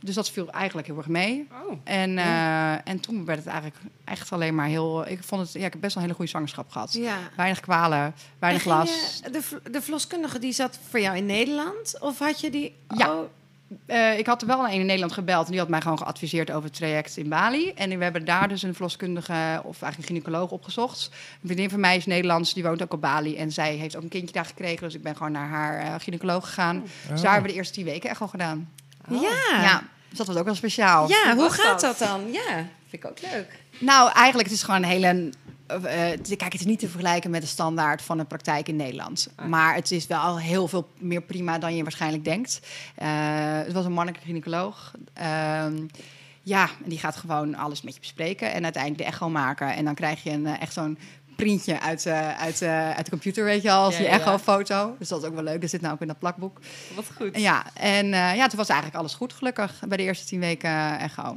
[0.00, 1.48] Dus dat viel eigenlijk heel erg mee.
[1.66, 1.78] Oh.
[1.84, 5.08] En, eh, en toen werd het eigenlijk echt alleen maar heel...
[5.08, 5.52] Ik vond het...
[5.52, 6.92] Ja, ik heb best wel een hele goede zwangerschap gehad.
[6.92, 7.18] Ja.
[7.36, 9.32] Weinig kwalen, weinig last.
[9.32, 11.96] de, de verloskundige die zat voor jou in Nederland?
[12.00, 12.74] Of had je die...
[12.96, 13.12] Ja.
[13.12, 13.28] Oh,
[13.86, 16.50] Eh, ik had er wel een in Nederland gebeld en die had mij gewoon geadviseerd
[16.50, 17.72] over het traject in Bali.
[17.74, 21.10] En we hebben daar dus een verloskundige of eigenlijk een gynaecoloog opgezocht.
[21.12, 24.02] Een vriendin van mij is Nederlands, die woont ook op Bali en zij heeft ook
[24.02, 24.82] een kindje daar gekregen.
[24.82, 26.82] Dus ik ben gewoon naar haar eh, gynaecoloog gegaan.
[27.08, 28.72] Dus daar hebben we de eerste tien weken echt al gedaan.
[29.08, 29.60] ja.
[29.62, 31.08] Ja, dus dat was ook wel speciaal.
[31.08, 31.98] Ja, hoe gaat dat?
[31.98, 32.32] dat dan?
[32.32, 32.54] Ja,
[32.88, 33.60] vind ik ook leuk.
[33.78, 35.30] Nou, eigenlijk het is gewoon een hele.
[35.66, 39.28] Het- kijk, het is niet te vergelijken met de standaard van een praktijk in Nederland.
[39.48, 42.60] Maar het is wel heel veel meer prima dan je waarschijnlijk denkt.
[42.94, 43.06] Eh,
[43.64, 44.92] het was een mannelijke gynaecoloog.
[45.12, 45.76] Ehm,
[46.48, 49.74] Ja, en die gaat gewoon alles met je bespreken en uiteindelijk de echo maken.
[49.74, 50.98] En dan krijg je een, eh, echt zo'n
[51.36, 54.12] printje uit, uit, uit de computer, weet je wel, als Ja, je ja.
[54.18, 54.94] echo-foto.
[54.98, 55.60] Dus dat is ook wel leuk.
[55.60, 56.58] Dat zit nou ook in dat plakboek.
[56.94, 57.36] Wat goed.
[57.40, 61.36] Ja, en ja, toen was eigenlijk alles goed, gelukkig, bij de eerste tien weken echo.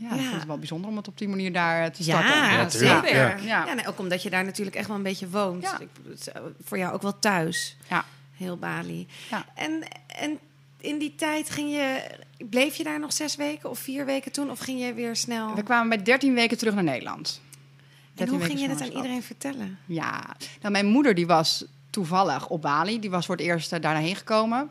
[0.00, 0.22] Ja, ik Ja.
[0.22, 2.30] vond het wel bijzonder om het op die manier daar eh, te starten.
[2.30, 3.14] Ja, zeker.
[3.14, 3.36] Ja.
[3.36, 3.66] ja.
[3.66, 3.74] Ja.
[3.74, 5.64] nee, ook omdat je daar natuurlijk echt wel een beetje woont.
[5.80, 7.76] Ik, het is, eh, voor jou ook wel thuis.
[7.88, 8.04] Ja.
[8.36, 9.06] Heel Bali.
[9.30, 9.44] Ja.
[9.54, 10.38] En, en
[10.80, 12.02] in die tijd ging je...
[12.50, 14.50] Bleef je daar nog zes weken of vier weken toen?
[14.50, 15.54] Of ging je weer snel...
[15.54, 17.40] We kwamen bij 13 weken terug naar Nederland.
[17.44, 19.78] En 13 hoe ging je dat aan iedereen vertellen?
[19.86, 23.00] Ja, nou, mijn moeder die was toevallig op Bali.
[23.00, 24.70] Die was voor het eerst uh, daarheen gekomen.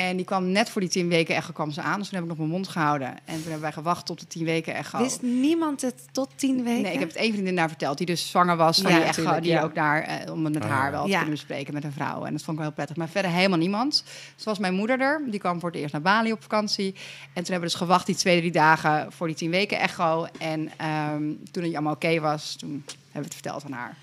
[0.00, 1.98] En die kwam net voor die tien weken echo kwam ze aan.
[1.98, 3.08] Dus toen heb ik nog mijn mond gehouden.
[3.08, 4.98] En toen hebben wij gewacht op de tien weken echo.
[4.98, 6.82] Wist niemand het tot tien weken?
[6.82, 7.98] Nee, ik heb het één vriendin daar verteld.
[7.98, 9.22] Die dus zwanger was van Ja, die echo.
[9.22, 9.62] tuurlijk, die ja.
[9.62, 10.90] ook daar, eh, om het met Oh, haar ja.
[10.90, 12.24] wel te kunnen bespreken met een vrouw.
[12.24, 12.96] En dat vond ik wel heel prettig.
[12.96, 14.04] Maar verder helemaal niemand.
[14.36, 15.22] Dus was mijn moeder er.
[15.26, 16.92] Die kwam voor het eerst naar Bali op vakantie.
[16.92, 20.26] En toen hebben we dus gewacht die twee, drie dagen voor die tien weken echo.
[20.38, 23.96] En ehm, toen het allemaal oké was, toen hebben we het verteld aan haar.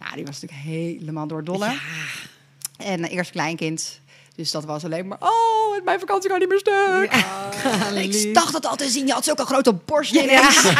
[0.00, 1.76] Nou, die was natuurlijk helemaal doordolle.
[2.76, 4.02] En uh, eerst kleinkind.
[4.36, 7.14] Dus dat was alleen maar, oh, mijn vakantie gaat niet meer stuk.
[8.26, 9.06] ik dacht het al te zien.
[9.06, 10.62] Je had zulke grote borst ineens.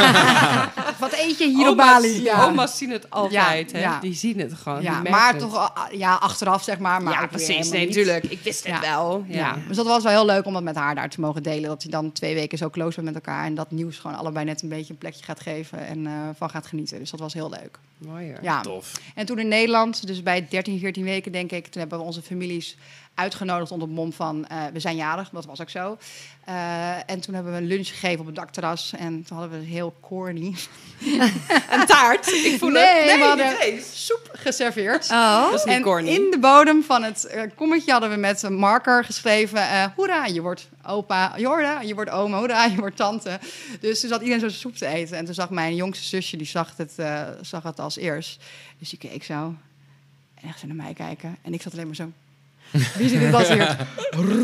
[0.99, 2.23] Wat eet je hier op Oma's, Bali?
[2.23, 2.45] Ja.
[2.45, 3.83] oma's zien het altijd, Ja, hè?
[3.83, 4.01] ja.
[4.01, 4.83] Die zien het gewoon.
[4.83, 5.39] Ja, maar het.
[5.39, 7.03] toch uh, ja, achteraf zeg maar.
[7.03, 7.71] maar ja, precies.
[7.71, 8.25] Nee, natuurlijk.
[8.25, 8.81] Ik wist het Ja.
[8.81, 9.25] wel.
[9.29, 9.37] Ja.
[9.37, 9.57] Ja.
[9.69, 11.69] dus dat was wel heel leuk om dat met haar daar te mogen delen.
[11.69, 13.45] Dat hij dan twee weken zo close bent met elkaar.
[13.45, 15.87] En dat nieuws gewoon allebei net een beetje een plekje gaat geven.
[15.87, 16.99] En uh, van gaat genieten.
[16.99, 17.79] Dus dat was heel leuk.
[17.99, 18.35] Mooi.
[18.43, 18.61] Ja.
[18.61, 18.93] Tof.
[19.15, 21.67] En toen in Nederland, dus bij 13, 14 weken denk ik.
[21.67, 22.77] Toen hebben we onze families
[23.15, 25.31] uitgenodigd onder het mom van uh, we zijn jarig.
[25.31, 25.99] Dat was ook zo.
[26.49, 28.93] Uh, en toen hebben we een lunch gegeven op het dakterras.
[28.93, 30.55] En toen hadden we heel corny.
[31.71, 32.27] een taart.
[32.27, 33.07] Ik voel nee, het.
[33.07, 35.11] Nee, we hadden soep geserveerd.
[35.11, 35.43] Oh.
[35.51, 36.09] Dat is niet En corny.
[36.09, 39.59] in de bodem van het uh, kommetje hadden we met een marker geschreven...
[39.59, 43.39] Uh, hoera, je wordt opa, hoera, je wordt oma, hoera, je wordt tante.
[43.81, 45.17] Dus toen zat iedereen zo soep te eten.
[45.17, 48.43] En toen zag mijn jongste zusje, die zag het, uh, zag het als eerst.
[48.79, 49.55] Dus die keek zo
[50.35, 51.37] en echt zo naar mij kijken.
[51.43, 52.13] En ik zat alleen maar zo...
[52.99, 53.77] Wie als hier?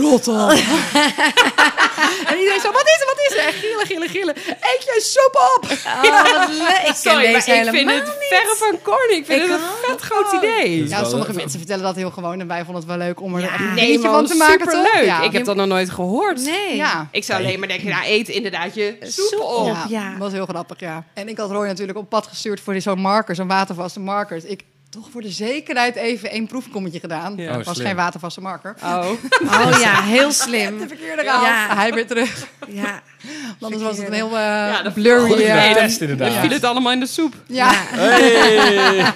[0.01, 0.51] Rot op.
[2.31, 3.47] en iedereen zo, wat is er, wat is er?
[3.47, 4.37] En gillen, gillen, gillen.
[4.47, 5.71] Eet je soep op.
[6.05, 6.89] Oh, wat leuk.
[6.89, 8.29] Ik Sorry, ken maar ik vind het niet.
[8.29, 9.15] verre van corny.
[9.17, 10.89] Ik vind Ik het een vet groot idee.
[10.89, 12.41] Ja, sommige mensen vertellen dat heel gewoon.
[12.41, 13.61] En wij vonden het wel leuk om er Ja.
[13.61, 14.61] een Nee, van te maken.
[14.61, 15.05] superleuk.
[15.05, 15.23] Ja.
[15.23, 16.45] Ik heb dat nog nooit gehoord.
[16.45, 16.77] Nee.
[16.77, 17.09] Ja.
[17.11, 19.67] Ik zou alleen maar denken, nou, eet inderdaad je soep, Soep op.
[19.67, 20.11] Ja, ja.
[20.11, 21.05] dat was heel grappig, ja.
[21.15, 24.45] En ik had Roy natuurlijk op pad gestuurd voor die zo'n marker, zo'n watervaste markers.
[24.45, 27.37] Ik toch voor de zekerheid even één proefkommetje gedaan.
[27.37, 27.51] Ja.
[27.51, 27.87] Het Oh, was slim.
[27.87, 28.75] geen watervaste marker.
[28.83, 29.11] Oh.
[29.43, 30.79] Oh ja, heel slim.
[30.79, 31.45] De verkeerde raam.
[31.45, 31.75] Ja.
[31.77, 32.47] Hij weer terug.
[32.69, 33.03] Ja.
[33.61, 35.43] Anders was het een heel uh, Ja, dat- blurry...
[35.43, 36.33] Eh, test inderdaad.
[36.33, 37.35] Dan viel het allemaal in de soep.
[37.47, 39.13] ja, Hey.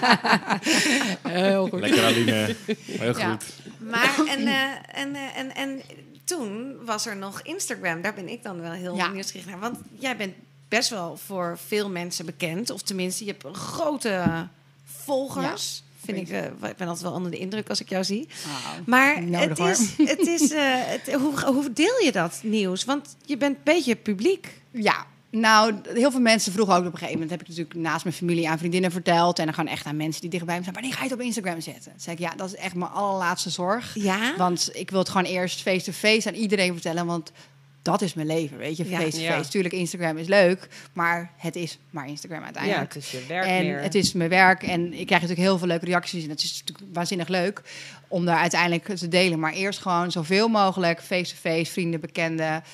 [1.23, 1.81] heel goed.
[1.81, 2.55] Lekker Aline.
[2.87, 3.31] Heel Ja.
[3.31, 3.45] goed.
[3.91, 5.81] Maar en, uh, en, uh, en, en
[6.25, 8.03] toen was er nog Instagram.
[8.03, 9.09] Daar ben ik dan wel heel Ja.
[9.09, 9.59] nieuwsgierig naar.
[9.59, 10.35] Want jij bent
[10.69, 12.71] best wel voor veel mensen bekend.
[12.71, 14.23] Of tenminste, je hebt een grote
[15.05, 15.83] volgers.
[16.05, 18.29] Vind ik, uh, ik ben altijd wel onder de indruk als ik jou zie.
[18.47, 22.85] Oh, Maar nodig, het is, het is uh, het, hoe, hoe deel je dat nieuws?
[22.85, 24.63] Want je bent een beetje publiek.
[24.71, 27.31] Ja, nou, heel veel mensen vroegen ook op een gegeven moment...
[27.31, 29.39] heb ik natuurlijk naast mijn familie aan vriendinnen verteld...
[29.39, 30.75] en dan gewoon echt aan mensen die dichtbij me zijn...
[30.75, 31.93] wanneer ga je het op Instagram zetten?
[31.97, 33.95] Zei ik, ja, dat is echt mijn allerlaatste zorg.
[33.95, 34.37] Ja?
[34.37, 37.07] Want ik wil het gewoon eerst face-to-face aan iedereen vertellen...
[37.07, 37.33] want
[37.85, 38.99] dat is mijn leven, weet je, Ja.
[38.99, 39.43] face-to-face.
[39.43, 39.49] Ja.
[39.49, 42.95] Tuurlijk, Instagram is leuk, maar het is maar Instagram Ja, uiteindelijk.
[42.95, 43.81] het is je werk en meer.
[43.81, 46.25] het is mijn werk en ik krijg natuurlijk heel veel leuke reacties.
[46.25, 47.63] En het is natuurlijk waanzinnig leuk
[48.09, 49.39] om daar uiteindelijk te delen.
[49.39, 52.65] Maar eerst gewoon zoveel mogelijk face-to-face, vrienden, bekenden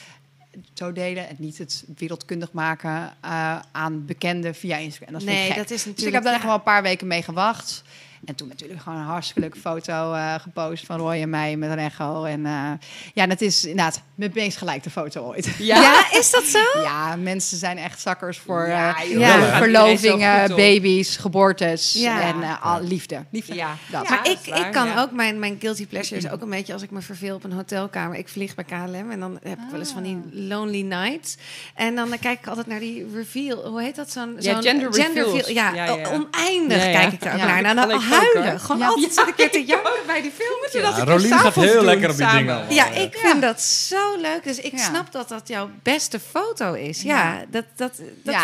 [0.75, 1.29] zo delen.
[1.29, 2.91] En niet het wereldkundig maken
[3.25, 5.13] uh, aan bekenden via Instagram.
[5.13, 5.97] Dat nee, dat is natuurlijk...
[5.97, 6.45] Dus ik heb daar ja.
[6.45, 7.83] wel een paar weken mee gewacht.
[8.25, 11.71] En toen natuurlijk gewoon een hartstikke leuke foto uh, gepost van Roy en mij met
[11.71, 12.25] een echo.
[12.25, 12.71] En uh,
[13.15, 15.51] ja, dat is inderdaad mijn meest gelijkte foto ooit.
[15.59, 15.81] Ja?
[15.81, 16.81] ja, is dat zo?
[16.83, 22.21] Ja, mensen zijn echt zakkers voor Ja, uh, ja, verlovingen, baby's, geboortes Ja.
[22.21, 23.25] en uh, al, liefde.
[23.31, 23.55] liefde.
[23.55, 23.77] Ja.
[23.91, 24.09] Dat.
[24.09, 25.01] maar ik, is waar, ik kan ja.
[25.01, 27.53] ook, mijn, mijn guilty pleasure is ook een beetje als ik me verveel op een
[27.53, 28.19] hotelkamer.
[28.19, 31.37] Ik vlieg bij KLM en dan heb ik wel eens van die lonely nights.
[31.75, 33.69] En dan kijk ik altijd naar die reveal.
[33.69, 34.11] Hoe heet dat?
[34.11, 35.49] Zo'n Ja, zo'n gender reveals.
[35.49, 36.11] Ja, Ja, ja.
[36.13, 37.01] oneindig Ja, ja.
[37.01, 37.61] kijk ik daar ook Ja.
[37.61, 37.75] naar.
[37.75, 38.61] Nou, ook, huilen.
[38.61, 38.87] Gewoon Ja.
[38.87, 40.73] altijd zit ik weer te janken bij die filmpjes.
[40.83, 42.39] dat Ja, ik Rolien gaat heel doen lekker op die samen.
[42.41, 42.73] dingen allemaal.
[42.75, 44.45] Ja, ik vind dat zo leuk.
[44.45, 44.79] Dus ik Ja.
[44.85, 47.03] snap dat dat jouw beste foto is.
[47.03, 47.45] Ja, Ja.
[47.51, 48.37] dat, dat, dat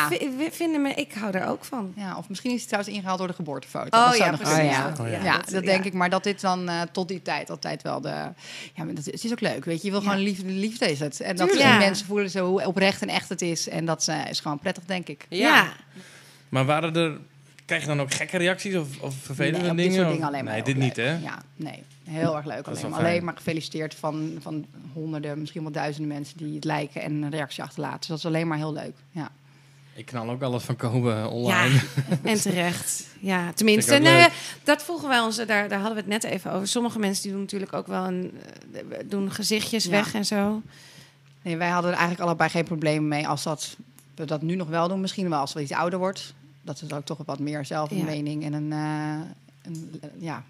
[0.50, 0.94] vinden me...
[0.94, 1.92] Ik hou er ook van.
[1.96, 3.98] Ja, of misschien is het trouwens ingehaald door de geboortefoto.
[3.98, 4.56] Oh, dat ja, precies.
[4.58, 4.70] Oh, ja.
[4.70, 4.92] ja.
[5.00, 5.22] Oh, ja.
[5.24, 5.70] Ja, dat- dat ja.
[5.70, 5.92] denk ik.
[5.92, 8.08] Maar dat dit dan uh, tot die tijd altijd wel de...
[8.74, 9.86] Ja, maar dat, het is ook leuk, weet je.
[9.86, 10.08] Je wil Ja.
[10.10, 11.20] gewoon liefde, liefde is het.
[11.20, 13.68] En dat mensen voelen zo hoe oprecht en echt het is.
[13.68, 15.26] En dat uh, is gewoon prettig, denk ik.
[15.28, 15.72] Ja.
[16.48, 17.18] Maar waren er
[17.66, 19.90] Krijg je dan ook gekke reacties of, of vervelende Nee, op dingen?
[19.92, 21.10] dit soort dingen alleen maar Nee, dit niet, hè?
[21.18, 21.82] Ja, nee.
[22.04, 22.64] Heel erg leuk.
[22.64, 26.64] Dat is Alleen, alleen maar gefeliciteerd van, van honderden, misschien wel duizenden mensen die het
[26.64, 27.98] lijken en een reactie achterlaten.
[27.98, 28.94] Dus dat is alleen maar heel leuk.
[29.10, 29.30] Ja.
[29.94, 31.80] Ik knal ook alles van komen online.
[32.22, 33.06] En terecht.
[33.20, 33.98] Ja, tenminste.
[33.98, 34.28] Nou ja,
[34.64, 36.68] dat vroegen wij ons, daar, daar hadden we het net even over.
[36.68, 38.32] Sommige mensen die doen natuurlijk ook wel een,
[38.72, 39.90] eh, doen gezichtjes Ja.
[39.90, 40.62] weg en zo.
[41.42, 43.76] Nee, wij hadden er eigenlijk allebei geen probleem mee als dat,
[44.14, 45.00] we dat nu nog wel doen.
[45.00, 46.34] Misschien wel als we iets ouder wordt.
[46.66, 48.04] Dat is ook toch wat meer zelf een Ja.
[48.04, 49.20] mening en een, eh,
[49.62, 50.42] een, ja,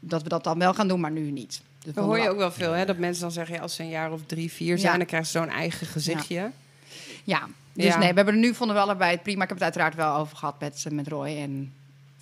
[0.00, 1.60] dat we dat dan wel gaan doen, maar nu niet.
[1.84, 2.84] Dus Dat hoor je ook wel veel, hè?
[2.84, 5.30] Dat mensen dan zeggen, ja, als ze een jaar of drie, vier zijn, dan krijgen
[5.30, 6.50] ze zo'n eigen gezichtje.
[7.24, 9.42] Ja, dus nee, we hebben er nu vonden we allebei het prima.
[9.42, 11.72] Ik heb het uiteraard wel over gehad met, met Roy en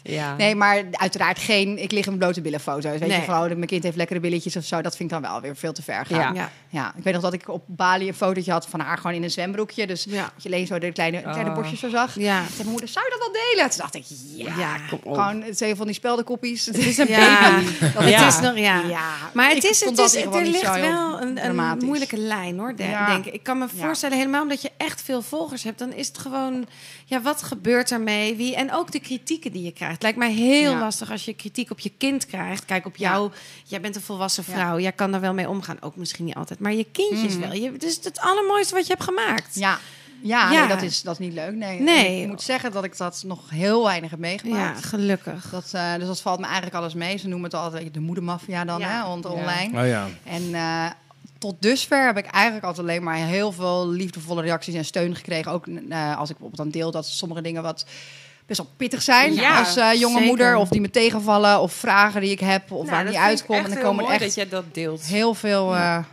[0.07, 0.37] Ja.
[0.37, 2.85] Nee, maar uiteraard geen ik lig in blote billen foto's.
[2.99, 3.21] Weet Nee.
[3.21, 4.83] je, oh, mijn kind heeft lekkere billetjes of zo.
[4.83, 6.19] Dat vind ik dan wel weer veel te ver gaan.
[6.35, 6.41] Ja.
[6.41, 6.51] Ja.
[6.69, 6.93] Ja.
[6.97, 9.31] ik weet nog dat ik op Bali een fotootje had van haar gewoon in een
[9.31, 9.87] zwembroekje.
[9.87, 10.33] Dus Ja.
[10.37, 11.55] je alleen zo de kleine, kleine Oh.
[11.55, 12.15] borstjes zo zag.
[12.19, 12.39] Ja.
[12.43, 13.71] Zei mijn moeder, zou je dat dan delen?
[13.71, 14.05] Toen dacht ik,
[14.57, 14.77] ja.
[14.89, 15.15] Kom op.
[15.15, 16.67] Gewoon twee van die speldenkoppies.
[16.67, 17.61] Het is een Ja.
[17.81, 18.83] Het is nog, ja.
[19.33, 23.35] Maar het is, het is, er ligt wel een, een moeilijke lijn, hoor, denk ik.
[23.35, 25.79] Ik kan me voorstellen, helemaal omdat je echt veel volgers hebt...
[25.79, 26.67] dan is het gewoon,
[27.05, 28.37] ja, wat gebeurt ermee?
[28.37, 29.96] Wie, en ook de kritieken die je krijgt.
[30.03, 30.79] Lijkt mij heel Ja.
[30.79, 32.65] lastig als je kritiek op je kind krijgt.
[32.65, 33.11] Kijk, op Ja.
[33.11, 33.31] jou,
[33.65, 34.53] jij bent een volwassen Ja.
[34.53, 34.79] vrouw.
[34.79, 35.77] Jij kan daar wel mee omgaan.
[35.81, 36.59] Ook misschien niet altijd.
[36.59, 37.41] Maar je kindjes Mhm.
[37.49, 37.53] wel.
[37.53, 39.55] Je, het is het allermooiste wat je hebt gemaakt.
[39.55, 39.79] Ja,
[40.23, 40.59] ja, Ja.
[40.59, 41.55] Nee, dat, is, dat is niet leuk.
[41.55, 41.81] Nee.
[41.81, 42.23] Nee.
[42.23, 44.85] Ik moet zeggen dat ik dat nog heel weinig heb Ja, meegemaakt.
[44.85, 45.51] gelukkig.
[45.51, 47.17] Dat, eh, dus dat valt me eigenlijk alles mee.
[47.19, 48.89] Ze noemen het altijd de moedermafia dan, Ja.
[48.89, 49.29] hè, on- Ja.
[49.31, 49.81] online.
[49.83, 50.07] Oh ja.
[50.25, 50.91] En eh,
[51.39, 55.53] tot dusver heb ik eigenlijk altijd alleen maar heel veel liefdevolle reacties en steun gekregen.
[55.53, 57.87] Ook eh, als ik bijvoorbeeld dan deel dat sommige dingen wat
[58.47, 60.27] best wel pittig zijn Ja, als eh, jonge zeker.
[60.27, 60.57] moeder.
[60.57, 63.21] Of die me tegenvallen of vragen die ik heb of Nou, waar ik niet ik
[63.23, 63.57] uitkom.
[63.57, 65.03] En dan komen echt dat jij dat deelt.
[65.07, 66.05] heel veel, eh, eh,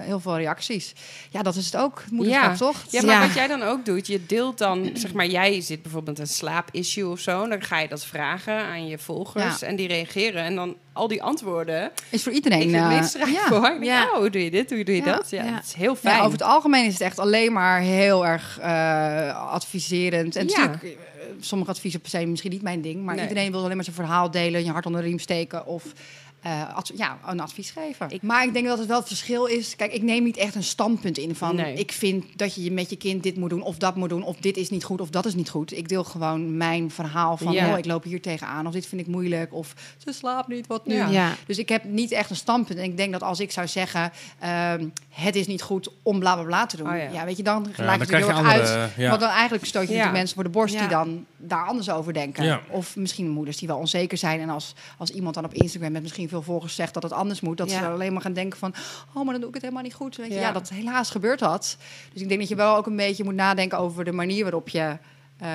[0.00, 0.92] heel veel reacties.
[1.30, 2.00] Ja, dat is het ook.
[2.04, 2.56] Het moederschap, Ja.
[2.56, 2.84] toch?
[2.90, 3.26] Ja, maar Ja.
[3.26, 7.08] wat jij dan ook doet, je deelt dan, zeg maar, jij zit bijvoorbeeld een slaapissue
[7.10, 9.66] of zo, dan ga je dat vragen aan je volgers Ja.
[9.66, 12.74] en die reageren en dan al die antwoorden Is voor is iedereen.
[12.74, 13.46] het meest raak ja.
[13.46, 13.76] voor.
[13.80, 14.00] Ja.
[14.00, 14.04] Ja.
[14.10, 15.12] Oh, hoe doe je dit, hoe doe je Ja.
[15.16, 15.30] dat?
[15.30, 15.50] Ja, Ja.
[15.54, 16.18] dat is heel Ja, fijn.
[16.20, 20.36] over het algemeen is het echt alleen maar heel erg eh, adviserend.
[20.36, 20.56] En Ja.
[20.66, 20.98] natuurlijk,
[21.40, 23.28] sommige adviezen zijn misschien niet mijn ding, maar Nee.
[23.28, 25.92] iedereen wil alleen maar zijn verhaal delen, je hart onder de riem steken of
[26.40, 28.18] eh, adv- ja, een advies geven.
[28.22, 29.76] maar ik denk dat het wel het verschil is.
[29.76, 31.74] Kijk, ik neem niet echt een standpunt in van Nee.
[31.74, 34.36] ik vind dat je met je kind dit moet doen of dat moet doen of
[34.36, 35.76] dit is niet goed of dat is niet goed.
[35.76, 37.72] Ik deel gewoon mijn verhaal van Ja.
[37.72, 39.74] oh, ik loop hier tegenaan of dit vind ik moeilijk of
[40.06, 40.94] ze slaapt niet, wat nu?
[40.94, 41.08] Ja.
[41.08, 41.34] Ja.
[41.46, 42.78] Dus ik heb niet echt een standpunt.
[42.78, 46.34] En ik denk dat als ik zou zeggen, ehm, het is niet goed om bla
[46.34, 46.90] bla bla te doen.
[46.90, 47.08] Oh ja.
[47.12, 47.24] ja.
[47.24, 48.78] weet je, dan dan je er krijg heel je erg andere...
[48.78, 48.90] uit.
[48.96, 49.08] Ja.
[49.08, 49.94] Want dan eigenlijk stoot je Ja.
[49.94, 50.80] natuurlijk mensen voor de borst Ja.
[50.80, 52.44] die dan daar anders over denken.
[52.44, 52.60] Ja.
[52.70, 54.40] Of misschien moeders die wel onzeker zijn.
[54.40, 57.40] En als, als iemand dan op Instagram met misschien veel volgers zegt dat het anders
[57.40, 57.78] moet, dat Ja.
[57.78, 58.74] ze alleen maar gaan denken van,
[59.14, 60.16] oh, maar dan doe ik het helemaal niet goed.
[60.16, 60.34] Weet je?
[60.34, 60.40] Ja.
[60.40, 60.52] Ja.
[60.52, 61.76] dat helaas gebeurt dat.
[62.12, 64.68] Dus ik denk dat je wel ook een beetje moet nadenken over de manier waarop
[64.68, 64.96] je
[65.38, 65.48] eh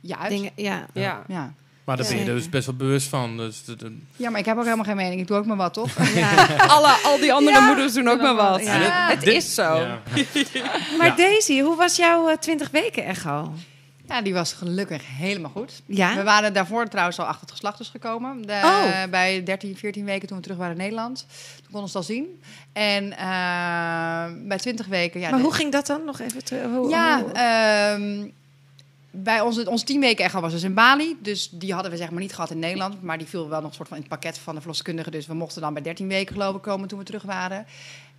[0.00, 0.30] je uit.
[0.30, 0.86] Dingen, ja.
[0.92, 1.22] ja.
[1.28, 1.52] Ja.
[1.84, 3.36] Maar daar ben je dus best wel bewust van.
[3.36, 3.62] Dus,
[4.16, 5.20] ja, maar ik heb ook helemaal geen mening.
[5.20, 6.14] Ik doe ook maar wat, toch?
[6.14, 6.46] ja.
[6.76, 7.66] Alle, al die andere Ja.
[7.66, 8.64] moeders doen ook maar wat.
[8.64, 9.08] Ja.
[9.08, 9.76] Het is zo.
[9.76, 10.00] Ja.
[10.98, 11.14] Maar Ja.
[11.16, 13.52] Daisy, hoe was jouw eh, 20 weken echo?
[14.08, 15.82] Ja, die was gelukkig helemaal goed.
[15.86, 16.14] Ja?
[16.16, 18.42] We waren daarvoor trouwens al achter het geslacht dus gekomen.
[18.46, 19.10] De- Oh.
[19.10, 21.26] Bij 13, 14 weken toen we terug waren in Nederland.
[21.62, 22.40] Toen konden ze het al zien.
[22.72, 25.20] En eh, bij 20 weken...
[25.20, 26.04] Ja, maar de- hoe ging dat dan?
[26.04, 26.64] Nog even terug.
[26.64, 28.26] Hoe, Ja, hoe- ehm,
[29.10, 31.16] bij onze, ons 10 weken echo was dus in Bali.
[31.22, 33.02] Dus die hadden we zeg maar niet gehad in Nederland.
[33.02, 35.10] Maar die viel wel nog soort van in het pakket van de verloskundige.
[35.10, 37.66] Dus we mochten dan bij 13 weken geloof ik komen toen we terug waren.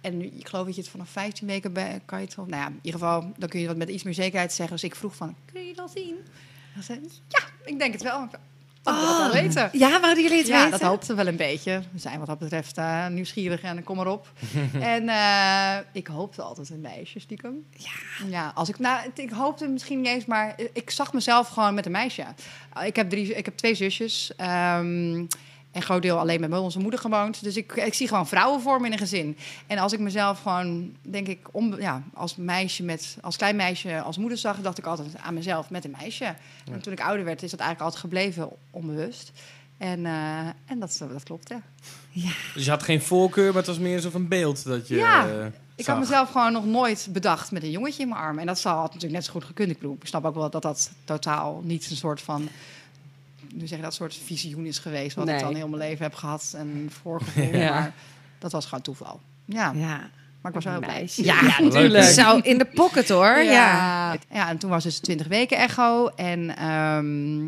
[0.05, 2.35] En nu, ik geloof dat je het vanaf 15 weken bij, kan je het.
[2.37, 4.75] Nou ja, in ieder geval, dan kun je wat met iets meer zekerheid zeggen.
[4.75, 6.15] Dus ik vroeg van, kun je dat zien?
[6.75, 8.27] En ze zei, ja, ik denk het wel.
[8.81, 9.69] Dat wil ik wel weten.
[9.73, 10.79] ja, wouden jullie het Ja, weten?
[10.79, 11.81] dat hoopten we wel een beetje.
[11.91, 14.31] We zijn wat dat betreft eh, nieuwsgierig en kom maar op.
[14.79, 17.65] en eh, ik hoopte altijd een meisje, stiekem.
[17.77, 18.25] Ja.
[18.27, 21.85] Ja, als ik, nou, ik hoopte misschien niet eens, maar ik zag mezelf gewoon met
[21.85, 22.25] een meisje.
[22.77, 24.35] Uh, Ik heb, drie, ik heb twee zusjes.
[24.35, 25.25] ehm,
[25.75, 27.43] en groot deel alleen met onze moeder gewoond.
[27.43, 29.37] Dus ik, ik zie gewoon vrouwen voor me in een gezin.
[29.67, 34.01] En als ik mezelf gewoon, denk ik, om, ja, als meisje met, als klein meisje
[34.01, 36.35] als moeder zag, dacht ik altijd aan mezelf met een meisje.
[36.71, 39.31] En toen ik ouder werd, is dat eigenlijk altijd gebleven, onbewust.
[39.77, 41.61] En, eh, en dat, dat klopt, ja.
[42.53, 45.27] Dus je had geen voorkeur, maar het was meer zo van beeld dat je Ja.
[45.27, 48.39] eh, Ik had mezelf gewoon nog nooit bedacht met een jongetje in mijn arm.
[48.39, 49.69] En dat zal had natuurlijk net zo goed gekund.
[49.69, 52.47] Ik bedoel, ik snap ook wel dat dat totaal niet een soort van...
[53.57, 55.15] Nu zeg je dat soort visioen is geweest.
[55.15, 55.35] Wat Nee.
[55.35, 57.59] ik dan heel mijn leven heb gehad en voorgevonden.
[57.67, 57.73] Ja.
[57.79, 57.93] Maar
[58.39, 59.19] dat was gewoon toeval.
[59.45, 59.97] Ja, Ja.
[60.41, 60.93] maar ik was wel heel blij.
[60.99, 61.23] Meisje.
[61.23, 61.59] Ja, Leuk.
[61.59, 62.03] natuurlijk.
[62.03, 63.37] Zo, in de pocket hoor.
[63.37, 63.43] Ja.
[63.43, 64.15] Ja.
[64.31, 66.07] ja, en toen was dus 20 weken echo.
[66.07, 67.45] En ehm,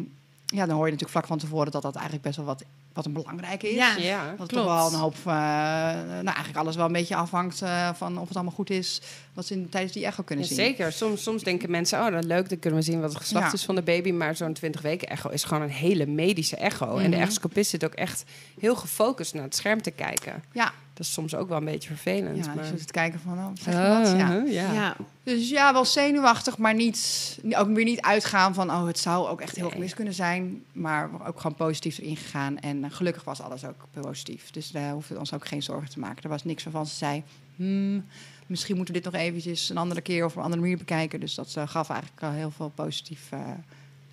[0.58, 3.06] ja, dan hoor je natuurlijk vlak van tevoren dat dat eigenlijk best wel wat wat
[3.06, 3.76] een belangrijke is.
[3.76, 3.96] Ja.
[3.96, 4.54] Ja, Dat het klopt.
[4.54, 8.28] toch wel een hoop, eh, nou eigenlijk alles wel een beetje afhangt eh, van of
[8.28, 9.02] het allemaal goed is,
[9.38, 10.64] wat ze in, tijdens die echo kunnen Ja, zien.
[10.66, 10.92] zeker.
[10.92, 13.46] Soms, soms denken mensen, oh, dat is leuk, dan kunnen we zien wat het geslacht
[13.48, 13.54] Ja.
[13.54, 14.12] is van de baby.
[14.12, 16.98] Maar zo'n 20 weken echo is gewoon een hele medische echo.
[16.98, 17.20] En de Mhm.
[17.26, 18.24] echoscopist zit ook echt
[18.60, 20.44] heel gefocust naar het scherm te kijken.
[20.54, 22.46] Ja, Dat is soms ook wel een beetje vervelend.
[22.46, 22.72] ja maar...
[22.72, 24.08] dus het kijken van, oh, wat zeg wat?
[24.18, 24.36] Ja.
[24.36, 24.74] Uh, ja.
[24.74, 24.96] Ja.
[25.24, 29.42] Dus ja, wel zenuwachtig, maar niet, ook weer niet uitgaan van, oh, het zou ook
[29.42, 30.64] echt heel mis kunnen zijn.
[30.72, 32.60] Maar ook gewoon positief erin gegaan.
[32.60, 34.52] En eh, gelukkig was alles ook positief.
[34.52, 36.24] Dus daar hoefden we ons ook geen zorgen te maken.
[36.24, 37.24] Er was niks waarvan ze zei,
[37.56, 38.06] hmm,
[38.48, 41.20] misschien moeten we dit nog eventjes een andere keer of op een andere manier bekijken.
[41.20, 43.22] Dus dat eh, gaf eigenlijk al heel veel positief.
[43.30, 43.40] eh,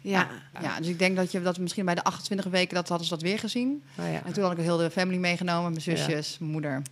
[0.01, 0.29] Ja.
[0.63, 3.07] ja, dus ik denk dat je dat we misschien bij de 28 weken dat hadden
[3.07, 3.83] ze dat weer gezien.
[3.99, 4.21] Oh, ja.
[4.25, 6.83] En toen had ik heel de family meegenomen, mijn zusjes, mijn moeder.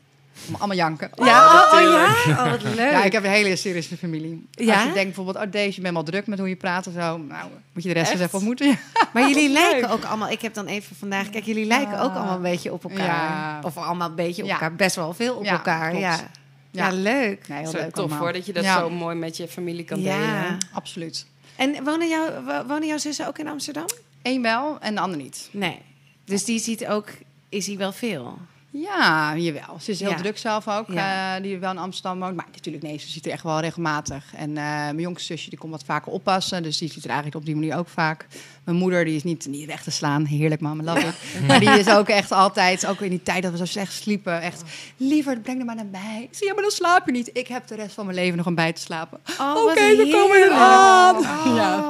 [0.59, 1.11] Allemaal janken.
[1.15, 2.45] Ja, oh, oh ja?
[2.45, 2.91] Oh, wat leuk.
[2.91, 4.47] Ja, ik heb een hele serieuze familie.
[4.51, 4.75] Ja?
[4.75, 6.93] Als je denkt bijvoorbeeld, oh deze, je bent wel druk met hoe je praat en
[6.93, 7.19] zo.
[7.19, 8.79] Nou, moet je de rest eens even ontmoeten.
[9.13, 10.31] Maar jullie lijken ook allemaal...
[10.31, 11.31] Ik heb dan even vandaag...
[11.31, 13.07] Kijk, jullie lijken ook allemaal een beetje op elkaar.
[13.07, 13.61] Ja.
[13.63, 14.75] Of allemaal een beetje op elkaar.
[14.75, 15.89] Best wel veel op elkaar.
[15.91, 16.05] klopt.
[16.05, 16.31] Ja.
[16.73, 16.87] Ja.
[16.89, 16.93] Ja.
[16.97, 17.49] leuk.
[17.49, 18.19] Nee, heel Zo leuk tof allemaal.
[18.19, 18.79] hoor, dat je dat Ja.
[18.79, 20.17] zo mooi met je familie kan Ja.
[20.19, 20.59] delen.
[20.73, 21.27] Absoluut.
[21.57, 23.87] En wonen, jou, wo- wonen jouw zussen ook in Amsterdam?
[24.23, 25.49] Eén wel en de ander niet.
[25.53, 25.79] Nee.
[26.25, 27.09] Dus die ziet ook...
[27.49, 28.39] Is hij wel veel?
[28.75, 29.77] Ja, jawel.
[29.81, 30.17] Ze is heel Ja.
[30.17, 31.37] druk zelf ook, Ja.
[31.37, 32.37] eh, die wel in Amsterdam woont.
[32.37, 34.25] Maar natuurlijk, nee, ze ziet er echt wel regelmatig.
[34.37, 37.39] En eh, mijn jongste zusje die komt wat vaker oppassen, dus die ziet er eigenlijk
[37.39, 38.27] op die manier ook vaak.
[38.65, 41.15] Mijn moeder die is niet, niet weg te slaan, heerlijk mama, love it.
[41.49, 44.41] maar die is ook echt altijd, ook in die tijd dat we zo slecht sliepen,
[44.41, 44.63] echt...
[44.97, 46.29] Liever, breng er maar naar mij.
[46.31, 47.31] Zie, ja, maar dan slaap je niet.
[47.33, 49.21] Ik heb de rest van mijn leven nog om bij te slapen.
[49.41, 51.17] Oh, Oké, wat we komen eraan.
[51.17, 51.53] Oh.
[51.57, 51.85] Ja.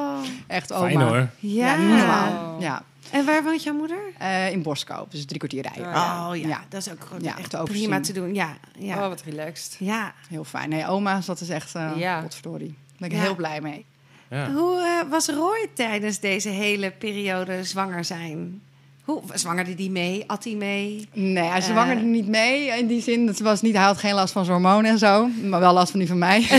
[0.46, 0.86] Echt oma.
[0.86, 1.16] Fijn hoor.
[1.16, 1.28] Ja.
[1.74, 2.60] Ja, niet normaal.
[2.60, 2.82] Ja.
[3.12, 3.98] En waar woont jouw moeder?
[4.18, 5.86] Eh, in Boskoop, dus drie kwartier rijden.
[5.86, 6.28] Oh, ja.
[6.30, 6.60] Oh ja, Ja.
[6.68, 8.34] dat is ook gewoon Ja, echt te prima te doen.
[8.34, 8.94] Ja, ja.
[9.02, 9.76] Oh, wat relaxed.
[9.78, 10.12] ja.
[10.28, 10.68] Heel fijn.
[10.68, 12.20] Nee, oma's, dat is echt, uh, Ja.
[12.20, 12.68] potverdorie.
[12.68, 13.22] Daar ben ik Ja.
[13.22, 13.84] heel blij mee.
[14.30, 14.50] Ja.
[14.52, 18.62] Hoe eh, was Roy tijdens deze hele periode zwanger zijn?
[19.02, 20.24] Hoe, zwangerde die mee?
[20.26, 21.08] At hij mee?
[21.12, 21.64] Nee, hij Eh.
[21.64, 22.78] zwangerde niet mee.
[22.78, 25.26] In die zin, het was niet, hij had geen last van zijn hormonen en zo.
[25.26, 26.40] Maar wel last van die van mij.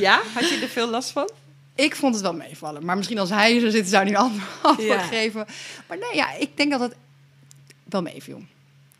[0.00, 0.20] Ja?
[0.34, 1.30] Had je er veel last van?
[1.74, 2.84] Ik vond het wel meevallen.
[2.84, 4.98] Maar misschien als hij zou zitten, zou hij een ander antwoord Ja.
[5.06, 5.46] geven.
[5.88, 6.94] Maar nee, ja, ik denk dat het
[7.84, 8.42] wel meeviel.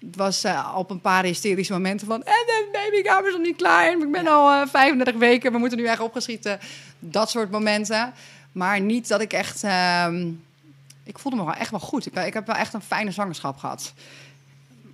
[0.07, 2.23] Het was eh, op een paar hysterische momenten van...
[2.23, 3.87] En de babykamer is nog niet klaar.
[3.93, 5.53] En ik ben al eh 35 weken.
[5.53, 6.59] We moeten nu echt opgeschieten.
[6.99, 8.13] Dat soort momenten.
[8.53, 9.63] Maar niet dat ik echt...
[9.65, 10.31] ehm,
[11.05, 12.07] ik voelde me wel echt wel goed.
[12.07, 13.93] Ik, ik heb wel echt een fijne zwangerschap gehad.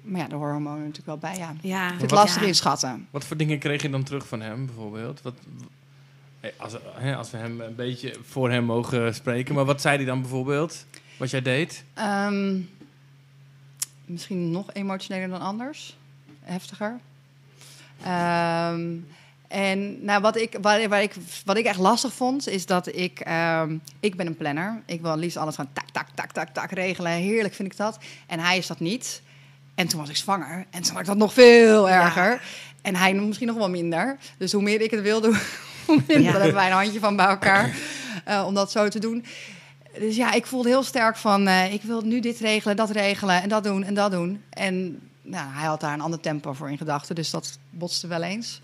[0.02, 1.54] Maar ja, de hormonen natuurlijk wel bij, ja.
[1.60, 1.82] Ja.
[1.84, 2.48] Ik vind het Wat- lastig Ja.
[2.48, 3.08] inschatten.
[3.10, 5.22] Wat voor dingen kreeg je dan terug van hem bijvoorbeeld?
[5.22, 5.66] Wat, eh,
[6.56, 9.54] als, hè, als we hem een beetje voor hem mogen spreken.
[9.54, 10.86] Maar wat zei hij dan bijvoorbeeld?
[11.16, 11.84] Wat jij deed?
[11.94, 12.58] Ehm,
[14.04, 15.96] misschien nog emotioneler dan anders.
[16.40, 16.98] Heftiger.
[18.02, 18.96] Ehm,
[19.48, 23.20] en nou, wat, ik, waar, waar ik, wat ik echt lastig vond, is dat ik...
[23.20, 24.82] ehm, ik ben een planner.
[24.86, 27.12] Ik wil liefst alles gaan tak, tak, tak, tak, tak regelen.
[27.12, 27.98] Heerlijk vind ik dat.
[28.26, 29.22] En hij is dat niet.
[29.74, 30.66] En toen was ik zwanger.
[30.70, 32.42] En toen was ik dat nog veel erger.
[32.82, 34.16] En hij misschien nog wel minder.
[34.38, 35.38] Dus hoe meer ik het wilde,
[36.06, 37.76] Dan hebben wij een handje van bij elkaar.
[38.24, 39.24] eh, om dat zo te doen.
[39.98, 41.46] Dus ja, ik voelde heel sterk van...
[41.46, 44.42] eh, ik wil nu dit regelen, dat regelen en dat doen en dat doen.
[44.50, 47.14] En nou, hij had daar een ander tempo voor in gedachten.
[47.14, 48.60] Dus dat botste wel eens.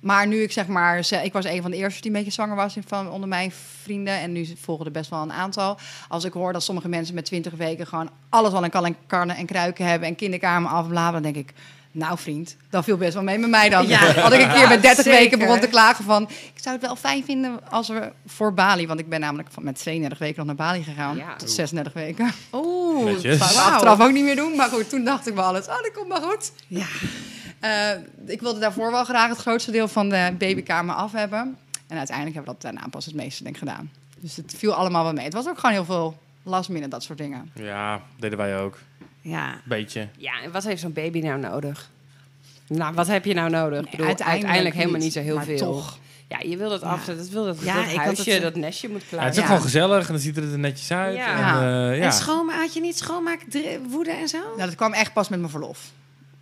[0.00, 1.12] Maar nu ik zeg maar...
[1.22, 3.52] Ik was een van de eerste die een beetje zwanger was van, onder mijn
[3.82, 4.20] vrienden.
[4.20, 5.78] En nu volgen er best wel een aantal.
[6.08, 7.86] Als ik hoor dat sommige mensen met 20 weken...
[7.86, 10.08] gewoon alles al in kan en karnen en kruiken hebben...
[10.08, 11.54] en kinderkamer afbladen, dan denk ik...
[11.98, 13.86] Nou vriend, dat viel best wel mee met mij dan.
[13.86, 14.12] Ja.
[14.12, 15.20] Had ik een keer met 30 Zeker.
[15.20, 16.22] weken begon te klagen van...
[16.22, 18.86] ik zou het wel fijn vinden als we voor Bali...
[18.86, 21.16] want ik ben namelijk van, met 32 weken nog naar Bali gegaan.
[21.16, 21.36] Ja.
[21.36, 22.32] Tot 36 weken.
[22.52, 23.12] Oeh.
[23.12, 24.56] Dat zou ik achteraf ook niet meer doen.
[24.56, 25.66] Maar goed, toen dacht ik wel alles.
[25.66, 26.52] Oh, dat komt maar goed.
[26.66, 26.86] Ja.
[27.60, 31.56] Eh, ik wilde daarvoor wel graag het grootste deel van de babykamer af hebben.
[31.86, 33.90] En uiteindelijk hebben we dat daarna pas het meeste denk ik, gedaan.
[34.18, 35.24] Dus het viel allemaal wel mee.
[35.24, 37.50] Het was ook gewoon heel veel last minute, dat soort dingen.
[37.54, 38.78] Ja, deden wij ook.
[39.28, 39.60] Ja.
[39.64, 40.08] Beetje.
[40.16, 41.90] Ja, en wat heeft zo'n baby nou nodig?
[42.68, 43.84] Nou, wat heb je nou nodig?
[43.84, 45.56] Ik bedoel, uiteindelijk uiteindelijk, helemaal niet, niet zo heel maar veel.
[45.58, 45.98] toch.
[46.28, 46.86] Ja, je wil dat Ja.
[46.86, 49.24] af, dat wil dat, Ja, dat ik had huisje, het, dat nestje moet Ja, klaar
[49.24, 51.16] het is ook gewoon gezellig en dan ziet het er netjes uit.
[51.16, 51.32] Ja.
[51.32, 51.90] En, Ja.
[51.90, 52.04] eh, ja.
[52.04, 53.40] En schoonma had je niet schoonmaak,
[53.88, 54.38] woede en zo?
[54.38, 55.90] Nou, dat kwam echt pas met mijn verlof.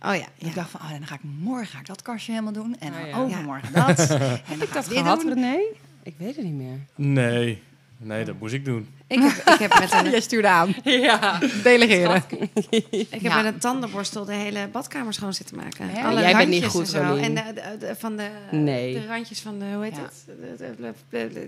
[0.01, 0.25] Oh ja.
[0.37, 2.75] Ik dacht van, oh, dan ga ik morgen ga ik dat kastje helemaal doen.
[2.79, 3.17] En Oh, dan ja.
[3.17, 3.99] overmorgen dat.
[4.09, 5.33] en Heb ik dat gehad, doen.
[5.33, 5.57] René?
[6.03, 6.79] Ik weet het niet meer.
[6.95, 7.61] Nee.
[7.97, 8.87] Nee, dat moest ik doen.
[9.07, 10.75] Ik heb, ik heb met een, Jij stuurde aan.
[10.83, 11.39] Ja.
[11.63, 12.23] Delegeren.
[12.69, 13.41] ik heb Ja.
[13.41, 15.89] met een tandenborstel de hele badkamer schoon zitten maken.
[15.95, 17.15] Ja, Alle jij bent niet randjes goed, en zo.
[17.23, 18.93] En de, de- de- van de, Nee.
[18.93, 20.01] de randjes van de, hoe heet Ja.
[20.01, 20.25] het?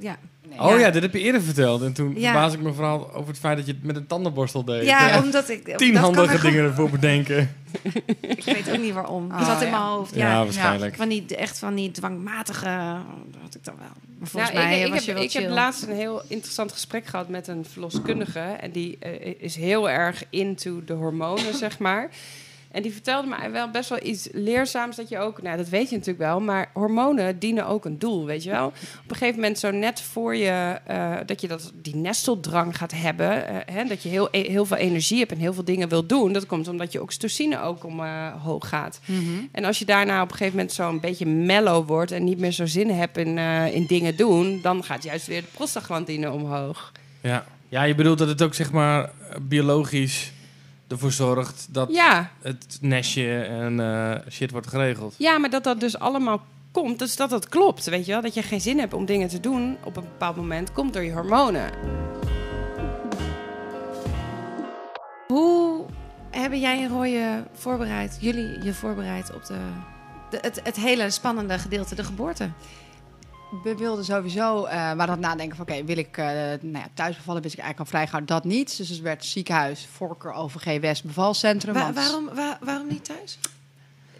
[0.02, 0.18] De-
[0.50, 0.68] de- ja.
[0.74, 1.82] Oh ja, dit heb je eerder verteld.
[1.82, 2.32] En toen Ja.
[2.32, 4.86] verbaas ik me vooral over het feit dat je het met een tandenborstel deed.
[4.86, 5.22] Ja, Ja.
[5.24, 5.64] omdat ik...
[5.78, 7.56] Tien dat kan handige gewoon- dingen ervoor bedenken.
[8.22, 9.32] Ik weet ook niet waarom.
[9.32, 10.16] Het Oh, zat in mijn hoofd.
[10.16, 10.96] Ja, Ja, waarschijnlijk.
[10.96, 12.98] Van die, echt van die dwangmatige...
[13.32, 13.88] Dat had ik dan wel.
[14.20, 16.22] Maar volgens Nou, mij ik, ik, was heb, je wel ik heb laatst een heel
[16.28, 18.40] interessant gesprek gehad met een verloskundige.
[18.40, 22.10] En die eh, is heel erg into de hormonen, zeg maar.
[22.72, 24.96] En die vertelde me wel best wel iets leerzaams.
[24.96, 28.26] Dat je ook, nou dat weet je natuurlijk wel, maar hormonen dienen ook een doel,
[28.26, 28.66] weet je wel.
[28.66, 28.74] Op
[29.08, 33.48] een gegeven moment, zo net voor je, eh, dat je dat, die nesteldrang gaat hebben.
[33.48, 36.34] eh, hè, dat je heel, heel veel energie hebt en heel veel dingen wil doen.
[36.34, 39.00] Dat komt omdat je oxytocine ook omhoog gaat.
[39.52, 42.40] En als je daarna op een gegeven moment zo een beetje mellow wordt en niet
[42.40, 46.32] meer zo zin hebt in, eh, in dingen doen, dan gaat juist weer de prostaglandine
[46.32, 46.92] omhoog.
[47.22, 47.46] Ja.
[47.70, 49.10] ja, je bedoelt dat het ook zeg maar
[49.42, 50.32] biologisch
[50.90, 55.16] ervoor zorgt dat Ja, het nestje en eh, shit wordt geregeld.
[55.18, 58.22] ja, maar dat dat dus allemaal komt, dus dat dat klopt, weet je wel.
[58.22, 61.04] Dat je geen zin hebt om dingen te doen op een bepaald moment, komt door
[61.04, 61.72] je hormonen.
[65.28, 65.86] Hoe
[66.32, 69.58] hebben jij en Roy je voorbereid, jullie je voorbereid op de,
[70.30, 72.50] de, het, het hele spannende gedeelte, de geboorte?
[73.64, 76.26] We wilden sowieso, eh maar dat nadenken van oké, wil ik eh
[76.62, 78.78] nou ja, thuis bevallen, wist ik eigenlijk al vrij gauw dat niet.
[78.78, 81.74] Dus het werd ziekenhuis, voorkeur OVG West bevalcentrum.
[81.74, 83.38] Wa- waarom, wa- waarom niet thuis?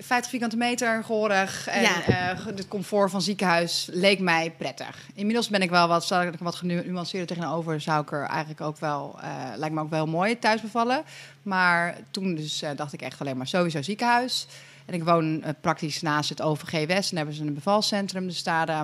[0.02, 2.02] 50 vierkante meter, gehoorig en Ja.
[2.06, 5.08] eh, het comfort van ziekenhuis leek mij prettig.
[5.14, 7.82] Inmiddels ben ik wel wat, sta ik wat genuanceerder tegenover.
[7.82, 11.04] Zou ik er eigenlijk ook wel, eh, lijkt me ook wel mooi thuis bevallen.
[11.44, 14.48] Maar toen dus eh, dacht ik echt alleen maar sowieso ziekenhuis.
[14.90, 18.28] En ik woon eh, praktisch naast het OVG West en hebben ze een bevalcentrum.
[18.28, 18.82] Dus daar eh,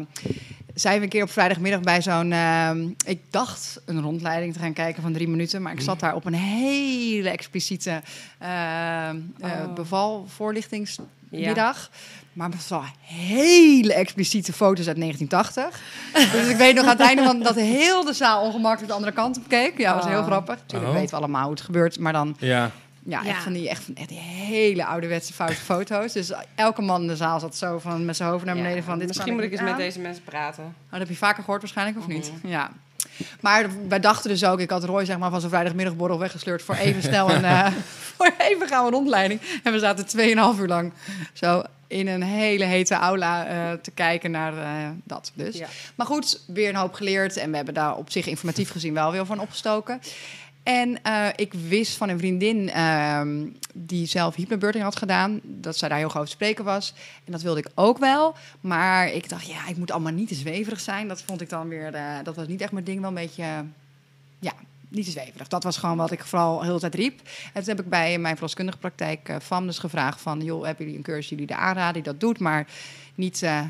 [0.74, 2.72] zijn we een keer op vrijdagmiddag bij zo'n, eh,
[3.06, 5.62] ik dacht een rondleiding te gaan kijken van drie minuten.
[5.62, 8.02] Maar ik zat daar op een hele expliciete
[8.38, 9.10] eh,
[9.42, 9.74] Oh.
[9.74, 11.90] bevalvoorlichtingsmiddag.
[12.34, 15.82] Maar was hele expliciete foto's uit 1980.
[16.32, 19.12] dus ik weet nog aan het einde van dat heel de zaal ongemakkelijk de andere
[19.14, 19.78] kant op keek.
[19.78, 20.26] Ja, dat was heel Oh.
[20.26, 20.56] grappig.
[20.56, 20.98] Natuurlijk Oh.
[20.98, 22.00] weten we allemaal hoe het gebeurt.
[22.00, 22.72] Maar dan Ja,
[23.06, 23.30] ja, Ja.
[23.30, 26.14] Echt, van die, echt, van, echt die hele ouderwetse foute foto's.
[26.14, 28.78] Dus elke man in de zaal zat zo van, met zijn hoofd naar beneden.
[28.78, 30.64] Ja, van, dit misschien moet ik eens met deze mensen praten.
[30.64, 32.32] Oh, dat heb je vaker gehoord waarschijnlijk, of niet?
[32.44, 32.72] Ja.
[33.40, 36.76] Maar wij dachten dus ook, ik had Roy zeg maar, van zijn vrijdagmiddagborrel weggesleurd voor
[36.76, 37.68] even snel een, eh,
[38.16, 39.42] voor even gaan we een rondleiding.
[39.64, 40.06] En we zaten
[40.56, 40.94] 2,5 uur lang
[41.34, 45.32] zo in een hele hete aula eh, te kijken naar eh, dat.
[45.34, 45.58] Dus.
[45.58, 45.68] Ja.
[45.96, 47.38] Maar goed, weer een hoop geleerd.
[47.38, 50.02] En we hebben daar op zich informatief gezien wel weer van opgestoken.
[50.66, 55.90] En eh, ik wist van een vriendin ehm, die zelf hypnobirthing had gedaan, dat zij
[55.90, 56.94] daar heel groot spreken was.
[57.26, 58.36] En dat wilde ik ook wel.
[58.62, 61.08] Maar ik dacht, ja, ik moet allemaal niet te zweverig zijn.
[61.08, 63.44] Dat vond ik dan weer, eh, dat was niet echt mijn ding, wel een beetje,
[63.44, 63.60] eh,
[64.40, 64.54] ja,
[64.88, 65.48] niet te zweverig.
[65.48, 67.20] Dat was gewoon wat ik vooral heel de tijd riep.
[67.54, 70.84] En toen heb ik bij mijn verloskundige praktijk uh, FAM dus gevraagd van, joh, hebben
[70.84, 72.68] jullie een cursus die jullie aanraden die dat doet, maar
[73.16, 73.42] niet...
[73.44, 73.62] eh,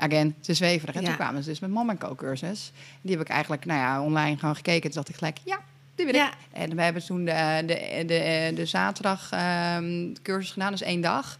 [0.00, 0.94] Again, te zweverig.
[0.94, 1.06] En Ja.
[1.06, 2.72] toen kwamen ze dus met Mom Co cursus.
[3.00, 4.82] Die heb ik eigenlijk nou ja, online gewoon gekeken.
[4.82, 5.60] Toen dacht ik gelijk, ja,
[5.98, 6.20] die wil ik.
[6.20, 6.30] Ja.
[6.52, 11.38] En we hebben toen de, de, de, de zaterdag ehm, cursus gedaan, dus één dag.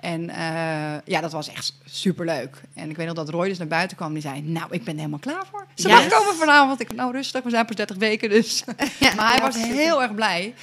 [0.00, 2.60] En eh, ja, dat was echt superleuk.
[2.74, 4.12] En ik weet nog dat Roy dus naar buiten kwam.
[4.12, 5.66] Die zei, nou, ik ben er helemaal klaar voor.
[5.74, 6.80] Ze mag komen vanavond.
[6.80, 8.64] Ik nou rustig, we zijn pas 30 weken dus.
[9.00, 10.54] Ja, maar hij was heel erg blij.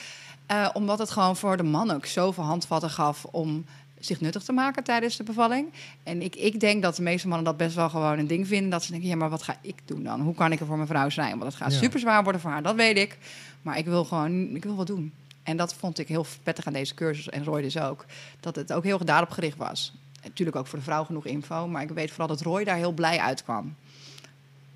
[0.46, 3.66] eh, omdat het gewoon voor de man ook zoveel handvatten gaf om
[4.06, 5.68] zich nuttig te maken tijdens de bevalling.
[6.04, 8.70] En ik, ik denk dat de meeste mannen dat best wel gewoon een ding vinden.
[8.70, 10.22] Dat ze denken, ja, maar wat ga ik doen dan?
[10.22, 11.30] Hoe kan ik er voor mijn vrouw zijn?
[11.32, 11.78] Want het gaat Ja.
[11.80, 13.18] super zwaar worden voor haar, dat weet ik.
[13.62, 15.14] Maar ik wil gewoon, ik wil wat doen.
[15.44, 18.06] En dat vond ik heel prettig aan deze cursus, en Roy dus ook.
[18.40, 19.94] Dat het ook heel erg daarop gericht was.
[20.22, 21.68] En natuurlijk ook voor de vrouw genoeg info.
[21.68, 23.76] Maar ik weet vooral dat Roy daar heel blij uitkwam.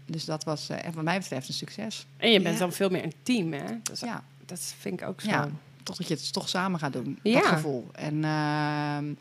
[0.06, 2.06] Dus dat was, eh, wat mij betreft, een succes.
[2.18, 2.60] En je bent Ja.
[2.60, 3.66] dan veel meer een team, hè?
[3.84, 4.24] Dus Ja.
[4.46, 5.30] Dat vind ik ook zo.
[5.30, 5.50] Ja,
[5.84, 7.20] toch dat je het toch samen gaat doen.
[7.24, 7.42] Dat Ja.
[7.42, 7.88] gevoel.
[7.92, 9.14] En ehm,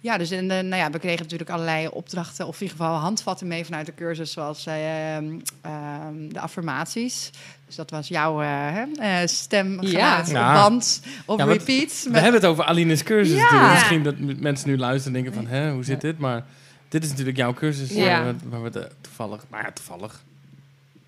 [0.00, 2.96] ja, dus en, eh, nou ja, we kregen natuurlijk allerlei opdrachten, of in ieder geval
[2.96, 7.30] handvatten mee vanuit de cursus, zoals ehm, ehm, de affirmaties.
[7.66, 9.88] Dus dat was jouw eh, hè, eh, stem, Ja.
[9.88, 10.52] geluid, Ja.
[10.68, 12.06] band, op Ja, repeat.
[12.10, 13.42] we hebben het over Aline's cursus Ja.
[13.42, 13.68] natuurlijk.
[13.68, 13.72] Ja.
[13.74, 16.18] Misschien dat mensen nu luisteren en denken van, hè, hoe zit dit?
[16.18, 16.44] Maar
[16.88, 18.04] dit is natuurlijk jouw cursus Ja.
[18.04, 19.44] waar we, waar we de- toevallig...
[19.50, 20.22] Maar ja, toevallig.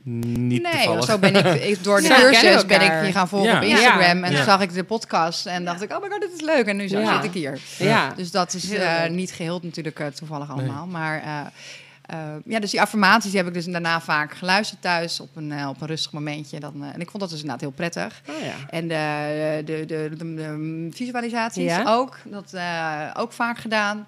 [0.08, 1.04] Niet Nee, toevallig.
[1.04, 3.56] zo ben ik, ik door de Ja, cursus ben ik je gaan volgen Ja.
[3.56, 4.00] op Instagram.
[4.18, 4.24] Ja.
[4.24, 4.44] En toen Ja.
[4.44, 6.66] zag ik de podcast en dacht ik, oh my god, dit is leuk.
[6.66, 7.14] En nu zo Ja.
[7.14, 7.60] zit ik hier.
[7.78, 8.12] Ja.
[8.16, 10.86] Dus dat is eh, niet geheel natuurlijk eh, toevallig allemaal.
[10.86, 11.40] Maar eh,
[12.06, 15.66] eh, ja, dus die affirmaties die heb ik dus daarna vaak geluisterd thuis op een,
[15.68, 16.60] op een rustig momentje.
[16.60, 18.20] Dan, en ik vond dat dus inderdaad heel prettig.
[18.28, 18.52] Oh, ja.
[18.70, 21.82] En de, de, de, de, de visualisaties Ja.
[21.86, 22.16] ook.
[22.24, 24.06] Dat eh, ook vaak gedaan.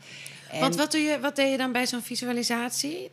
[0.50, 3.10] En, Want wat, doe je, wat deed je dan bij zo'n visualisatie?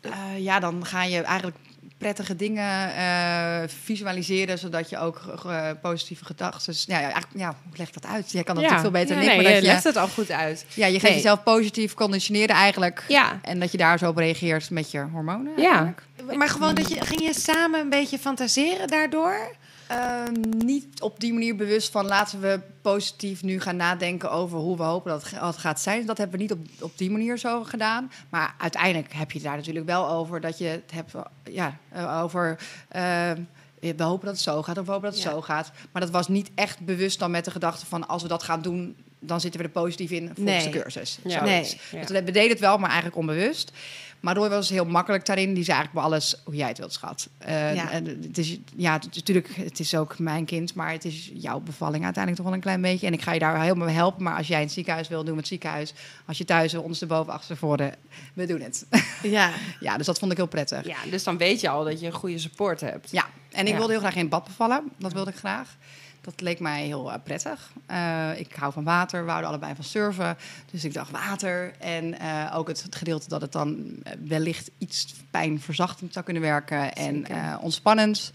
[0.00, 1.56] eh, ja, dan ga je eigenlijk
[2.00, 6.74] prettige dingen eh, visualiseren, zodat je ook eh, positieve gedachten.
[6.86, 8.30] Ja, ja, eigenlijk- ja, hoe leg ik dat uit?
[8.32, 9.36] Jij kan dat natuurlijk veel beter ja, dan ik.
[9.36, 10.64] nee, maar je je, legt het al goed uit.
[10.74, 11.14] ja, je geeft Nee.
[11.14, 13.04] jezelf positief conditioneren eigenlijk.
[13.08, 13.38] Ja.
[13.42, 15.52] En dat je daar zo op reageert met je hormonen.
[15.56, 15.70] Ja.
[15.70, 16.02] eigenlijk.
[16.36, 19.50] Maar gewoon dat je ging je samen een beetje fantaseren daardoor?
[19.90, 24.76] Ehm, niet op die manier bewust van laten we positief nu gaan nadenken over hoe
[24.76, 26.06] we hopen dat het gaat zijn.
[26.06, 28.12] Dat hebben we niet op, op die manier zo gedaan.
[28.28, 31.12] Maar uiteindelijk heb je het daar natuurlijk wel over dat je het hebt
[31.44, 32.58] ja, eh, over.
[32.88, 33.38] ehm,
[33.80, 35.30] eh, we hopen dat het zo gaat, of we hopen dat het Ja.
[35.30, 35.70] zo gaat.
[35.92, 38.08] Maar dat was niet echt bewust dan met de gedachte van...
[38.08, 40.72] als we dat gaan doen, dan zitten we er positief in volgens Nee.
[40.72, 41.18] de cursus.
[41.24, 41.44] Ja.
[41.44, 41.60] Nee.
[41.90, 43.72] Dus we deden het wel, maar eigenlijk onbewust.
[44.20, 45.54] Maar Roy was heel makkelijk daarin.
[45.54, 47.28] Die zei eigenlijk bij alles hoe jij het wilt, schat.
[47.38, 47.90] Eh, Ja.
[47.90, 51.30] en het is, ja, het is natuurlijk, het is ook mijn kind, maar het is
[51.34, 53.06] jouw bevalling uiteindelijk toch wel een klein beetje.
[53.06, 54.22] En ik ga je daar helemaal mee helpen.
[54.22, 55.92] Maar als jij in het ziekenhuis wil, doen we het ziekenhuis.
[56.26, 57.94] Als je thuis wil, ondersteboven, achterstevoren,
[58.34, 58.86] we doen het.
[59.22, 59.50] Ja.
[59.80, 60.86] ja, dus dat vond ik heel prettig.
[60.86, 63.10] Ja, dus dan weet je al dat je een goede support hebt.
[63.10, 63.76] Ja, en ik Ja.
[63.76, 64.82] wilde heel graag in het bad bevallen.
[64.98, 65.76] Dat wilde ik graag.
[66.20, 67.72] Dat leek mij heel eh, prettig.
[67.86, 69.22] Eh, ik hou van water.
[69.24, 70.36] We houden allebei van surfen.
[70.70, 71.72] Dus ik dacht water.
[71.78, 76.92] En eh, ook het, gedeelte dat het dan wellicht iets pijnverzachtend zou kunnen werken.
[76.92, 77.26] En
[77.60, 78.32] ontspannend.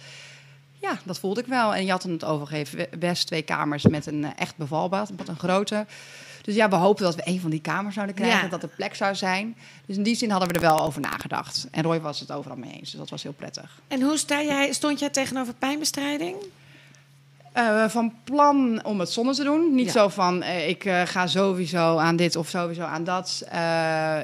[0.82, 1.76] Ja, dat voelde ik wel.
[1.76, 5.12] En je had het overgegeven we- West twee kamers met een echt bevalbad.
[5.18, 5.86] Wat een grote.
[6.42, 8.44] Dus ja, we hoopten dat we een van die kamers zouden krijgen.
[8.44, 8.48] Ja.
[8.48, 9.56] Dat er plek zou zijn.
[9.86, 11.68] Dus in die zin hadden we er wel over nagedacht.
[11.72, 12.90] En Roy was het overal mee eens.
[12.90, 13.80] Dus dat was heel prettig.
[13.88, 16.36] En hoe sta jij, stond jij tegenover pijnbestrijding?
[17.56, 19.76] Eh, van plan om het zonder te doen.
[19.76, 19.92] Niet Ja.
[19.92, 23.42] zo van, eh, ik eh, ga sowieso aan dit of sowieso aan dat.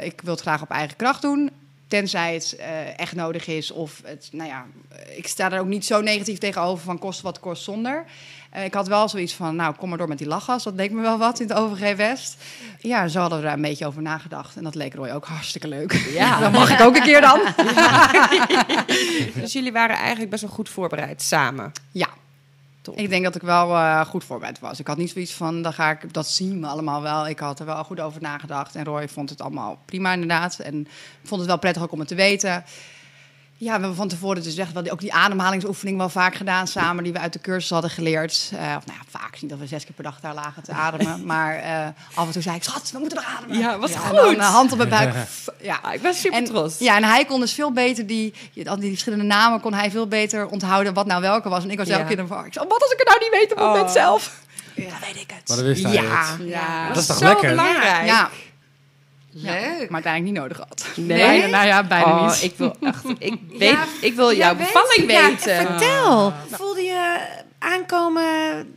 [0.02, 1.50] Ik wil het graag op eigen kracht doen.
[1.88, 2.58] Tenzij het
[2.98, 3.72] echt nodig is.
[3.72, 4.66] Of het, nou ja,
[5.16, 8.06] ik sta er ook niet zo negatief tegenover van kost wat kost zonder.
[8.66, 10.64] Ik had wel zoiets van, nou, kom maar door met die lachgas.
[10.64, 12.38] Dat leek me wel wat in het OVG West.
[12.80, 14.56] Ja, zo hadden we daar een beetje over nagedacht.
[14.56, 15.94] En dat leek Roy ook hartstikke leuk.
[16.14, 16.40] Ja.
[16.42, 17.40] Dan mag ik ook een keer dan.
[19.42, 21.72] Dus jullie waren eigenlijk best wel goed voorbereid samen.
[21.92, 22.08] Ja.
[22.94, 24.80] Ik denk dat ik wel eh, goed voorbereid was.
[24.80, 27.28] Ik had niet zoiets van, dan ga ik, dat zien we allemaal wel.
[27.28, 28.76] Ik had er wel goed over nagedacht.
[28.76, 30.60] En Roy vond het allemaal prima inderdaad.
[30.60, 30.88] En
[31.24, 32.64] vond het wel prettig ook om het te weten.
[33.64, 36.68] Ja, we hebben van tevoren dus echt wel die, ook die ademhalingsoefening wel vaak gedaan
[36.68, 38.52] samen, die we uit de cursus hadden geleerd.
[38.54, 40.72] Eh, of nou ja, vaak niet dat we zes keer per dag daar lagen te
[40.72, 41.26] ademen.
[41.34, 43.58] maar eh, af en toe zei ik, schat, we moeten nog ademen.
[43.58, 44.16] Ja, wat goed.
[44.16, 45.14] dan eh, hand op mijn buik.
[45.62, 46.80] Ja, Ah, ik ben super en, trots.
[46.80, 48.34] Ja, en hij kon dus veel beter die,
[48.66, 51.64] al die verschillende namen kon hij veel beter onthouden wat nou welke was.
[51.64, 51.94] En ik was Ja.
[51.98, 52.46] elke keer een.
[52.46, 53.92] Ik zei, wat als ik het nou niet weet op het moment Oh.
[53.92, 54.40] zelf?
[54.76, 55.48] Dan weet ik het.
[55.48, 56.02] Maar dan wist hij ja.
[56.02, 56.48] het.
[56.48, 57.50] Ja, Dat is toch zo lekker?
[57.50, 58.06] belangrijk.
[58.06, 58.30] Ja,
[59.34, 59.90] Leuk.
[59.90, 60.86] maar uiteindelijk niet nodig had.
[60.96, 61.18] Nee?
[61.18, 62.44] Bijna- nou ja, bijna Oh, niet.
[62.44, 65.56] ik wil echt, ik weet, Ja, ik wil jouw Ja, weet- bevalling ja, weten.
[65.68, 66.34] vertel.
[66.52, 67.20] Voelde je
[67.60, 68.24] aankomen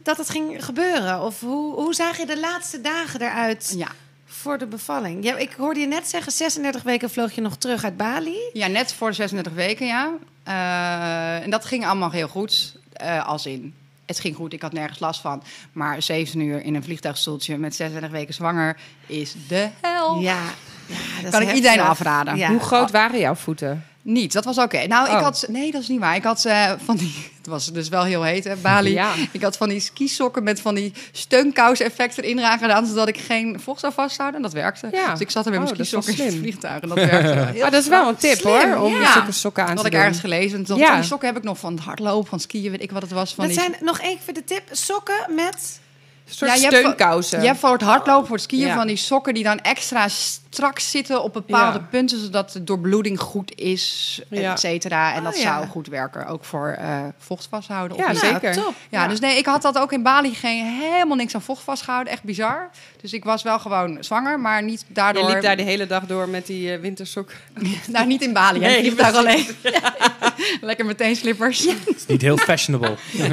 [0.03, 1.21] dat het ging gebeuren?
[1.21, 3.89] Of hoe, hoe zagen de laatste dagen eruit Ja.
[4.27, 5.25] voor de bevalling?
[5.25, 8.37] Ja, ik hoorde je net zeggen, 36 weken vloog je nog terug uit Bali.
[8.53, 10.11] ja, net voor de 36 weken, ja.
[10.45, 12.77] Eh, en dat ging allemaal heel goed.
[12.93, 13.75] Eh, als in,
[14.07, 15.43] het ging goed, ik had nergens last van.
[15.73, 18.77] Maar 7 uur in een vliegtuigstoeltje met 36 weken zwanger
[19.07, 20.21] is de hel.
[20.21, 20.43] Ja,
[20.87, 22.37] ja dat Kan is ik iedereen afraden.
[22.37, 22.49] Ja.
[22.49, 23.85] Hoe groot waren jouw voeten?
[24.05, 24.87] Niet, dat was oké.
[24.87, 25.23] Nou, ik Oh.
[25.23, 25.45] had...
[25.49, 26.17] Nee, dat is niet waar.
[26.17, 27.15] Ik had eh, van die...
[27.45, 28.93] Het was dus wel heel heet, hè, Bali.
[28.93, 29.13] Ja.
[29.33, 32.87] Ik had van die skisokken met van die steunkous-effect erin gedaan...
[32.87, 34.37] zodat ik geen vocht zou vasthouden.
[34.37, 34.89] En dat werkte.
[34.93, 35.11] Ja.
[35.11, 36.83] Dus ik zat er met mijn Oh, dat skisokken in het vliegtuig.
[36.83, 37.29] En dat werkte.
[37.59, 39.13] Heel dat is wel een tip slim, hoor, om ja.
[39.13, 40.01] zulke sokken aan Dat te had ik doen.
[40.01, 40.65] ergens gelezen.
[40.67, 40.87] En Ja.
[40.87, 43.11] van die sokken heb ik nog van het hardlopen, van skiën, weet ik wat het
[43.11, 43.35] was.
[43.35, 43.63] Van Dat die...
[43.63, 45.81] zijn nog even de tip, sokken met...
[46.29, 47.41] Een soort Ja, je hebt voor- steunkousen.
[47.41, 48.75] Je hebt voor het hardlopen, voor het skiën Ja.
[48.75, 51.87] van die sokken die dan extra strak zitten op bepaalde Ja.
[51.91, 54.53] punten, zodat de doorbloeding goed is, Ja.
[54.53, 55.13] et cetera.
[55.13, 55.43] En Oh, dat ja.
[55.43, 57.97] zou goed werken, ook voor eh, vocht vasthouden.
[57.97, 58.53] Ja, zeker.
[58.53, 58.75] top.
[58.91, 62.13] Ja, dus nee, ik had dat ook in Bali geen, helemaal niks aan vocht vastgehouden.
[62.13, 62.71] Echt bizar.
[63.01, 65.27] Dus ik was wel gewoon zwanger, maar niet daardoor...
[65.29, 67.37] Je liep daar de hele dag door met die eh, wintersokken.
[67.87, 68.59] Nou, niet in Bali.
[68.59, 69.47] Nee, ik liep daar alleen.
[70.61, 71.59] Lekker meteen slippers.
[71.65, 72.95] Het is niet heel fashionable.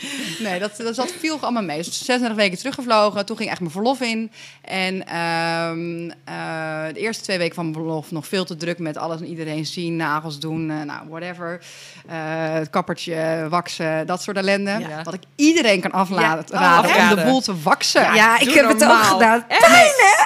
[0.38, 1.76] Nee, dat, dat, dat viel allemaal mee.
[1.76, 3.26] Dus 36 weken teruggevlogen.
[3.26, 4.30] Toen ging echt mijn verlof in.
[4.62, 8.96] En ehm, eh, de eerste twee weken van mijn verlof nog veel te druk met
[8.96, 11.60] alles en iedereen zien, nagels doen, eh, nou, whatever.
[12.08, 12.16] Eh,
[12.52, 14.70] het kappertje, waksen, dat soort ellende.
[14.88, 15.02] Ja.
[15.02, 16.78] Dat ik iedereen kan afladen Ja.
[16.80, 18.14] Oh, om de boel te waksen.
[18.14, 19.44] Ja, ik heb het ook gedaan.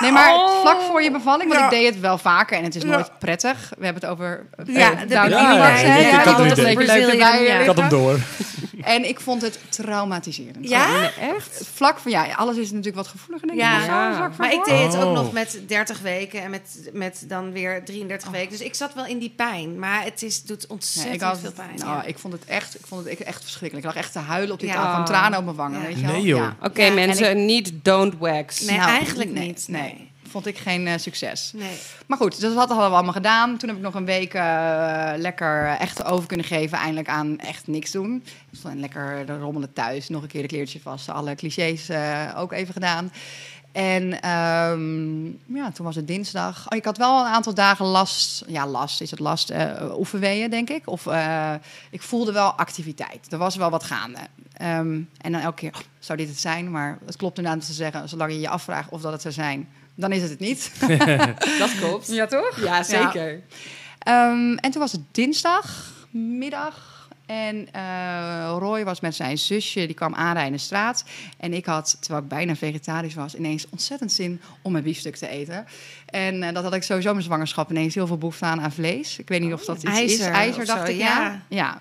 [0.00, 0.60] Nee, maar Oh.
[0.60, 1.64] vlak voor je bevalling, want Ja.
[1.64, 2.88] ik deed het wel vaker en het is Ja.
[2.88, 3.72] nooit prettig.
[3.78, 5.70] We hebben het over uh, Ja, ja, dat ja.
[5.82, 8.18] eh, Ik had hem door.
[8.94, 10.68] En ik vond het traumatiserend.
[10.68, 11.10] Ja?
[11.20, 11.68] Echt?
[11.74, 13.66] Vlak van, ja, alles is natuurlijk wat gevoeliger, denk ik.
[13.66, 14.30] Ja.
[14.38, 15.12] Maar ik deed het ook Oh.
[15.12, 18.50] nog met 30 weken en met, met dan weer 33 weken.
[18.50, 19.78] Dus ik zat wel in die pijn.
[19.78, 21.74] Maar het is, doet Nee, ontzettend ik, had, veel pijn.
[21.76, 22.02] nou, ja.
[22.02, 23.86] ik vond het echt, ik vond het echt verschrikkelijk.
[23.86, 24.74] Ik lag echt te huilen op die Ja.
[24.74, 25.86] tafel, van tranen op mijn wangen, Ja.
[25.86, 26.12] weet je wel.
[26.12, 26.38] Nee, joh.
[26.40, 26.56] Ja.
[26.62, 28.60] Oké mensen, niet don't wax.
[28.60, 29.64] Nee, Nou, eigenlijk niet.
[29.68, 30.12] Nee, Nee.
[30.35, 31.53] Vond ik geen eh, succes.
[31.55, 31.76] Nee.
[32.07, 33.57] Maar goed, dus dat hadden we allemaal gedaan.
[33.57, 37.66] Toen heb ik nog een week eh, lekker echt over kunnen geven, eindelijk aan echt
[37.66, 38.24] niks doen.
[38.51, 42.53] Dus dan lekker rommelen thuis, nog een keer de kleertjes vast, alle clichés eh, ook
[42.53, 43.12] even gedaan.
[43.72, 45.24] En ehm,
[45.57, 46.66] ja, toen was het dinsdag.
[46.68, 48.45] Oh, ik had wel een aantal dagen last.
[48.47, 49.51] Ja, last is het last.
[49.51, 50.89] eh oefenweeën, denk ik.
[50.89, 51.55] Of eh,
[51.91, 53.32] ik voelde wel activiteit.
[53.32, 54.18] Er was wel wat gaande.
[54.53, 56.70] Ehm, en dan elke keer, oh, zou dit het zijn?
[56.70, 59.68] Maar het klopt inderdaad te zeggen, zolang je je afvraagt of dat het zou zijn,
[59.95, 60.72] dan is het het niet.
[61.59, 62.07] Dat klopt.
[62.07, 62.61] ja, toch?
[62.61, 63.40] Ja, zeker.
[63.99, 66.92] Ehm, en toen was het dinsdagmiddag.
[67.26, 71.05] En eh, Roy was met zijn zusje, die kwam aanrijden in de straat.
[71.38, 75.28] En ik had, terwijl ik bijna vegetarisch was, ineens ontzettend zin om mijn biefstuk te
[75.28, 75.66] eten.
[76.07, 79.18] En eh, dat had ik sowieso mijn zwangerschap ineens heel veel behoefte aan aan vlees.
[79.18, 80.36] Ik weet niet of dat iets ijzer is.
[80.36, 81.42] IJzer, dacht ik, ja.
[81.49, 81.80] ja.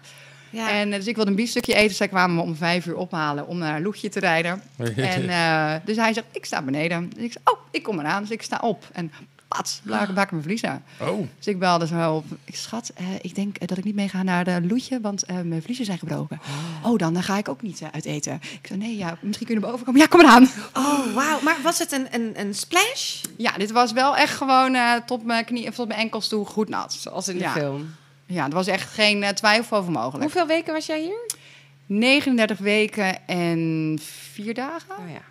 [0.53, 0.69] Ja.
[0.69, 1.95] En eh, dus ik wilde een biefstukje eten.
[1.95, 4.61] Zij kwamen me om vijf uur ophalen om naar Loegje te rijden.
[4.95, 7.09] En eh, dus hij zegt, ik sta beneden.
[7.15, 8.21] Dus ik zeg, oh, ik kom eraan.
[8.21, 8.85] Dus ik sta op.
[8.91, 9.11] En
[9.47, 10.83] pats, blaken bakken mijn vliezen.
[10.99, 11.27] Oh.
[11.37, 12.25] Dus ik belde zo op.
[12.43, 15.35] Ik schat, eh, ik denk dat ik niet mee ga naar de Loetje, want eh,
[15.43, 16.39] mijn vliezen zijn gebroken.
[16.83, 18.33] Oh, dan, dan ga ik ook niet uit eten.
[18.61, 20.01] Ik zei, nee, ja, misschien kun je naar boven komen.
[20.01, 20.49] Ja, kom eraan.
[20.73, 21.39] Oh, wauw.
[21.41, 23.21] Maar was het een, een, een splash?
[23.37, 26.45] Ja, dit was wel echt gewoon eh, tot mijn knie, of tot mijn enkels toe
[26.45, 26.93] goed nat.
[26.93, 27.51] Zoals in de Ja.
[27.51, 27.95] film.
[28.33, 30.23] Ja, er was echt geen eh, twijfel over mogelijk.
[30.23, 31.31] Hoeveel weken was jij hier?
[31.85, 33.99] 39 weken en
[34.31, 34.95] vier dagen.
[34.99, 35.21] Oh ja.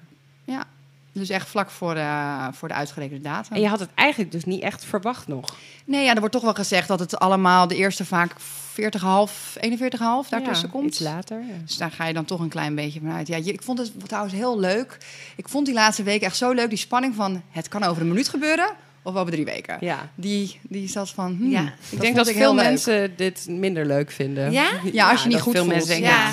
[0.44, 0.64] Ja,
[1.12, 3.56] dus echt vlak voor de, voor de uitgerekende datum.
[3.56, 5.56] En je had het eigenlijk dus niet echt verwacht nog.
[5.84, 8.80] Nee, ja, er wordt toch wel gezegd dat het allemaal de eerste vaak 40,5, 41,5
[10.28, 10.86] daartussen Ja, komt.
[10.86, 11.38] Iets later.
[11.38, 11.54] ja.
[11.64, 13.26] Dus daar ga je dan toch een klein beetje vanuit.
[13.26, 14.98] Ja, ik vond het trouwens heel leuk.
[15.36, 16.68] Ik vond die laatste week echt zo leuk.
[16.68, 18.68] Die spanning van het kan over een minuut gebeuren
[19.02, 19.76] of over drie weken.
[19.80, 20.10] Ja.
[20.14, 21.36] Die, die zat van.
[21.36, 21.62] hmm, Ja.
[21.62, 22.64] dat Ik denk dat veel leuk.
[22.64, 24.52] mensen dit minder leuk vinden.
[24.52, 24.70] Ja?
[24.92, 25.74] Ja, als je niet goed veel voelt.
[25.74, 26.30] mensen denken, Ja.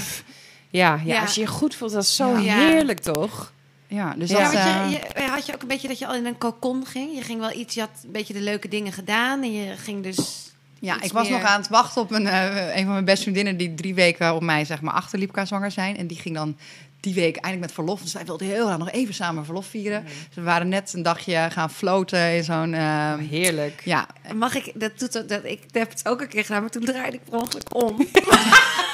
[0.69, 1.01] ja.
[1.05, 2.55] Ja, als je je goed voelt, dat is zo Ja.
[2.57, 3.51] heerlijk toch?
[3.87, 4.53] Ja, dus Ja, dat.
[4.53, 6.85] Ja, eh, je, je, had je ook een beetje dat je al in een cocon
[6.85, 7.15] ging?
[7.15, 10.03] Je ging wel iets, je had een beetje de leuke dingen gedaan en je ging
[10.03, 10.47] dus...
[10.81, 13.21] Ja, ik was meer- nog aan het wachten op een, eh, een van mijn beste
[13.21, 15.97] vriendinnen die drie weken op mij zeg maar achterliep qua zwanger zijn.
[15.97, 16.57] En die ging dan
[16.99, 18.01] die week eindelijk met verlof.
[18.01, 20.03] Dus zij wilde heel graag nog even samen verlof vieren.
[20.03, 22.73] Dus we waren net een dagje gaan floten in zo'n...
[22.73, 23.81] eh, Heerlijk.
[23.85, 26.83] ja, Mag ik, dat doet dat, ik heb het ook een keer gedaan, maar toen
[26.85, 27.97] draaide ik per ongeluk om.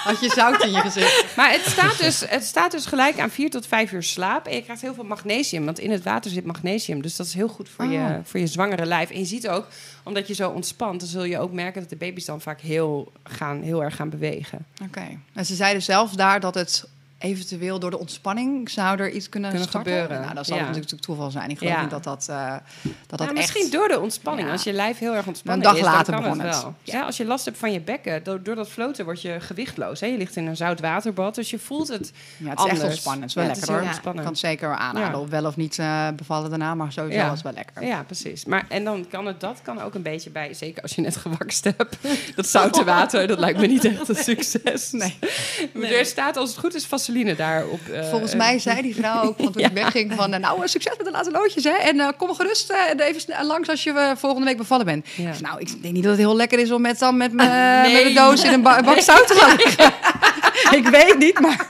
[0.05, 1.35] had je zout in je gezicht.
[1.35, 4.47] Maar het staat, dus, het staat dus gelijk aan 4 tot 5 uur slaap.
[4.47, 7.01] En je krijgt heel veel magnesium, want in het water zit magnesium.
[7.01, 7.91] Dus dat is heel goed voor, Oh.
[7.91, 9.09] je, voor je zwangere lijf.
[9.09, 9.67] En je ziet ook,
[10.03, 13.11] omdat je zo ontspant, dan zul je ook merken dat de baby's dan vaak heel,
[13.23, 14.65] gaan, heel erg gaan bewegen.
[14.83, 15.07] Oké.
[15.33, 16.87] En ze zeiden zelf daar dat het
[17.17, 20.21] eventueel door de ontspanning zou er iets kunnen, gebeuren.
[20.21, 20.65] Nou, dat zal Ja.
[20.65, 21.49] natuurlijk toeval zijn.
[21.49, 21.81] Ik geloof Ja.
[21.81, 22.59] niet dat dat, eh, dat,
[23.07, 23.39] dat Nou, echt...
[23.39, 24.51] misschien door de ontspanning.
[24.51, 26.75] Als je lijf heel erg ontspannen Een dag is, later dan kan het wel.
[26.83, 27.01] Ja.
[27.01, 29.99] als je last hebt van je bekken, door, door dat floten word je gewichtloos.
[29.99, 30.07] Hè?
[30.07, 32.83] Je ligt in een zout waterbad, dus je voelt het Ja, het is echt anders.
[32.83, 33.21] ontspannen.
[33.21, 33.81] Het is wel Ja, lekker hoor.
[33.81, 34.23] ontspannen.
[34.23, 35.29] Kan het zeker aanraden.
[35.29, 37.83] Wel of niet eh, bevallen daarna, maar sowieso het wel lekker.
[37.85, 38.45] Ja, precies.
[38.45, 41.15] Maar, en dan kan het dat kan ook een beetje bij, zeker als je net
[41.15, 41.97] gewakst hebt.
[42.35, 44.91] Dat zoute water, dat lijkt me niet echt een succes.
[44.91, 45.17] Nee.
[45.73, 47.79] Maar Er staat als het goed is vaseline daar op.
[47.93, 50.67] eh, Volgens eh, mij zei die vrouw ook, want toen ik wegging, van eh, nou,
[50.67, 51.69] succes met de laatste loodjes, hè.
[51.69, 55.07] En eh, kom gerust eh, even langs als je volgende week bevallen bent.
[55.15, 55.31] Ja.
[55.41, 57.93] Nou, ik denk niet dat het heel lekker is om met, dan met, me, Nee.
[57.93, 59.93] met een doos in een ba- bak zout te gaan liggen.
[60.79, 61.67] ik weet niet, maar...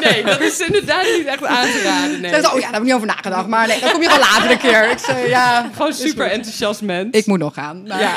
[0.00, 2.20] Nee, dat is inderdaad niet echt aan te raden.
[2.20, 2.34] Nee.
[2.34, 4.08] Ze zei, oh ja, daar heb ik niet over nagedacht, maar nee, dan kom je
[4.08, 4.90] wel later een keer.
[4.90, 7.08] Ik zei, ja, Gewoon super enthousiast mens.
[7.16, 7.86] Ik moet nog gaan.
[7.86, 8.14] Maar- Ja.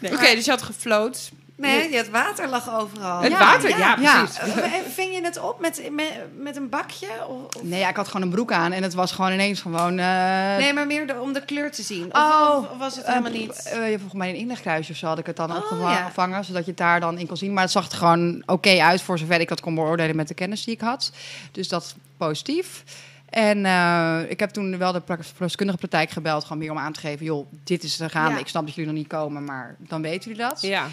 [0.00, 0.12] Nee.
[0.12, 1.30] Oké, dus je had gefloot.
[1.56, 3.20] Nee, het water lag overal.
[3.20, 4.38] Het Ja, water, ja, precies.
[4.38, 7.06] Eh, Ving je het op met, met, met een bakje?
[7.28, 9.60] Of, of- Nee, ja, ik had gewoon een broek aan en het was gewoon ineens
[9.60, 9.98] gewoon...
[9.98, 12.04] eh, Nee, maar meer de- om de kleur te zien.
[12.14, 13.62] Of, Oh, of, of was het eh, helemaal niet?
[13.72, 16.42] eh, volgens mij een inlegkruisje of zo had ik het dan Oh, opgevangen, ja.
[16.42, 17.52] zodat je het daar dan in kon zien.
[17.52, 20.34] Maar het zag er gewoon oké uit voor zover ik dat kon beoordelen met de
[20.34, 21.12] kennis die ik had.
[21.52, 22.82] Dus dat is positief.
[23.30, 25.02] En eh, ik heb toen wel de
[25.34, 28.30] verloskundige praktijk gebeld, gewoon meer om aan te geven, joh, dit is er gaande.
[28.34, 28.38] Ja.
[28.38, 30.60] Ik snap dat jullie nog niet komen, maar dan weten jullie dat.
[30.60, 30.86] Ja.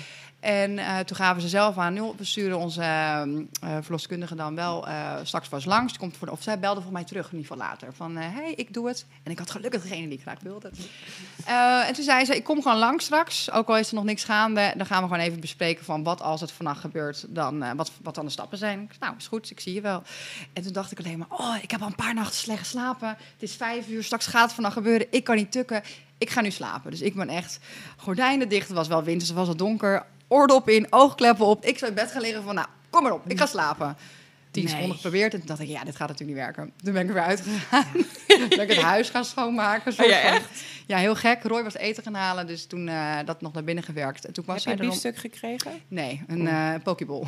[0.44, 3.38] En eh, toen gaven ze zelf aan, joh, we sturen onze eh, eh,
[3.82, 5.98] verloskundige dan wel eh, straks vast langs.
[5.98, 7.94] Komt voor, of zij belde voor mij terug, in ieder geval later.
[7.94, 9.06] Van, hé, hey, ik doe het.
[9.24, 10.72] En ik had gelukkig degene die ik graag wilde.
[11.46, 13.52] En toen zei ze, ik kom gewoon langs straks.
[13.52, 16.22] Ook al is er nog niks gaande, dan gaan we gewoon even bespreken van wat
[16.22, 18.92] als het vannacht gebeurt, dan, wat, wat dan de stappen zijn.
[19.00, 20.04] Nou, is goed, ik zie je wel.
[20.54, 23.08] En toen dacht ik alleen maar, oh, ik heb al een paar nachten slecht geslapen.
[23.08, 25.08] Het is vijf uur, straks gaat het vannacht gebeuren.
[25.10, 25.84] Ik kan niet tukken.
[26.18, 26.92] Ik ga nu slapen.
[26.92, 27.60] Dus ik ben echt
[27.98, 28.68] gordijnen dicht.
[28.68, 30.06] Het was wel winter, het was al donker.
[30.34, 31.66] Oordop in, oogkleppen op.
[31.66, 33.98] Ik zou in bed gaan liggen van, nou, kom maar op, ik ga slapen.
[34.54, 34.74] Tien Nee.
[34.74, 36.74] seconden geprobeerd en toen dacht ik, ja, dit gaat natuurlijk niet werken.
[36.84, 37.86] Toen ben ik er weer uitgegaan.
[38.28, 39.94] toen ben ik het huis gaan schoonmaken.
[39.94, 40.32] soort Oh ja, van.
[40.32, 40.50] echt?
[40.88, 41.44] Ja, heel gek.
[41.44, 44.26] Roy was eten gaan halen, dus toen eh, dat nog naar binnen gewerkt.
[44.26, 45.72] En toen was Heb je een om- biefstuk gekregen?
[45.88, 47.24] Nee, een eh pokeball.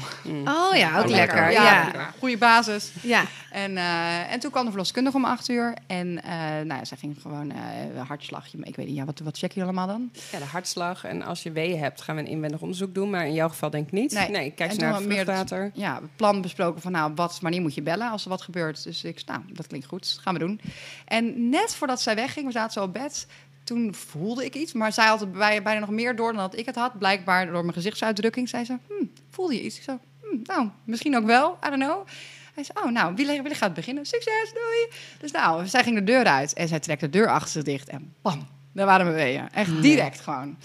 [0.45, 1.15] Oh ja, ook Oh, lekker.
[1.15, 1.51] lekker.
[1.51, 1.63] Ja.
[1.93, 2.91] Ja, goede basis.
[3.01, 3.23] Ja.
[3.51, 5.73] En, eh, en toen kwam de verloskundige om acht uur.
[5.87, 8.57] En eh nou, ja, zij ging gewoon eh hartslagje.
[8.61, 10.11] Ik weet niet, ja, wat, wat check je allemaal dan?
[10.31, 11.03] Ja, de hartslag.
[11.03, 13.09] En als je weeën hebt, gaan we een inwendig onderzoek doen.
[13.09, 14.11] Maar in jouw geval denk ik niet.
[14.11, 14.29] Nee.
[14.29, 15.71] Nee, kijk En eens naar het meer.
[15.73, 18.83] Ja, plan besproken van nou, wat, wanneer moet je bellen als er wat gebeurt.
[18.83, 20.61] Dus ik nou, dat klinkt goed, gaan we doen.
[21.05, 23.27] En net voordat zij wegging, we zaten zo op bed,
[23.63, 24.73] toen voelde ik iets.
[24.73, 26.99] Maar zij had het bij, bijna nog meer door dan dat ik het had.
[26.99, 28.49] Blijkbaar door mijn gezichtsuitdrukking.
[28.49, 29.77] Zei ze, hm, voelde je iets?
[29.77, 32.07] Ik zo, hm, nou, misschien ook wel, I don't know.
[32.53, 34.05] Hij zei, oh, nou, wie, wie gaat beginnen?
[34.05, 34.99] Succes, doei.
[35.19, 37.89] Dus nou, zij ging de deur uit en zij trekt de deur achter zich dicht.
[37.89, 39.49] En bam, daar waren we weeën.
[39.51, 40.57] Echt direct gewoon.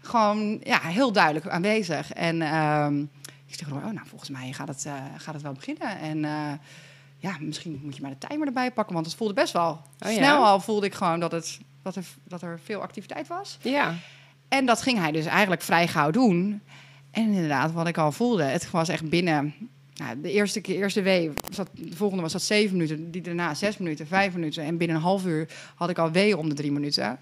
[0.00, 2.12] gewoon ja, heel duidelijk aanwezig.
[2.12, 3.04] En ehm,
[3.48, 5.98] ik zeg, oh, nou, volgens mij gaat het, eh, gaat het wel beginnen.
[5.98, 6.52] En eh,
[7.16, 10.10] ja, misschien moet je maar de timer erbij pakken, want het voelde best wel Oh,
[10.10, 10.16] ja?
[10.16, 10.60] snel al.
[10.60, 13.58] Voelde ik gewoon dat, het, dat, er, dat er veel activiteit was.
[13.62, 13.94] Ja.
[14.48, 16.62] En dat ging hij dus eigenlijk vrij gauw doen.
[17.10, 19.54] En inderdaad, wat ik al voelde, het was echt binnen.
[19.94, 23.54] Nou, de eerste keer, eerste wee, zat, de volgende was dat zeven minuten, die daarna
[23.54, 24.64] zes minuten, vijf minuten.
[24.64, 27.18] En binnen een half uur had ik al wee om de drie minuten.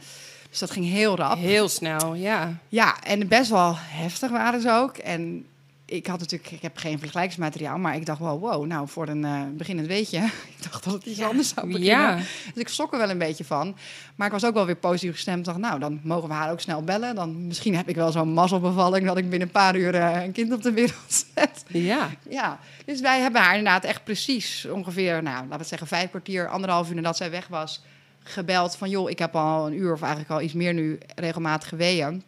[0.51, 1.39] Dus dat ging heel rap.
[1.39, 2.59] Heel snel, ja.
[2.69, 4.97] Ja, en best wel heftig waren ze ook.
[4.97, 5.47] En
[5.87, 9.25] ik had natuurlijk, ik heb geen vergelijkingsmateriaal, maar ik dacht wel, wow, nou voor een
[9.25, 10.19] eh, beginnend weetje.
[10.57, 11.89] ik dacht dat het iets anders zou beginnen.
[11.89, 12.17] Ja.
[12.17, 13.77] Dus ik schrok er wel een beetje van.
[14.15, 15.45] Maar ik was ook wel weer positief gestemd.
[15.45, 17.15] dacht, nou, dan mogen we haar ook snel bellen.
[17.15, 20.33] Dan misschien heb ik wel zo'n mazzelbevalling dat ik binnen een paar uur eh, een
[20.33, 21.65] kind op de wereld zet.
[21.67, 22.11] Ja.
[22.29, 26.11] Ja, dus wij hebben haar inderdaad echt precies ongeveer, nou, laten we het zeggen, vijf
[26.11, 27.83] kwartier, anderhalf uur nadat zij weg was,
[28.23, 31.69] gebeld van, joh, ik heb al een uur of eigenlijk al iets meer nu regelmatig
[31.69, 32.23] geweeën.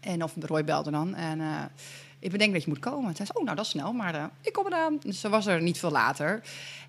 [0.00, 1.14] En of Roy belde dan.
[1.14, 1.46] En eh,
[2.18, 3.04] ik bedenk dat je moet komen.
[3.04, 4.98] Toen zei ze, oh, nou, dat is snel, maar eh, ik kom eraan.
[5.02, 6.42] Dus ze was er niet veel later.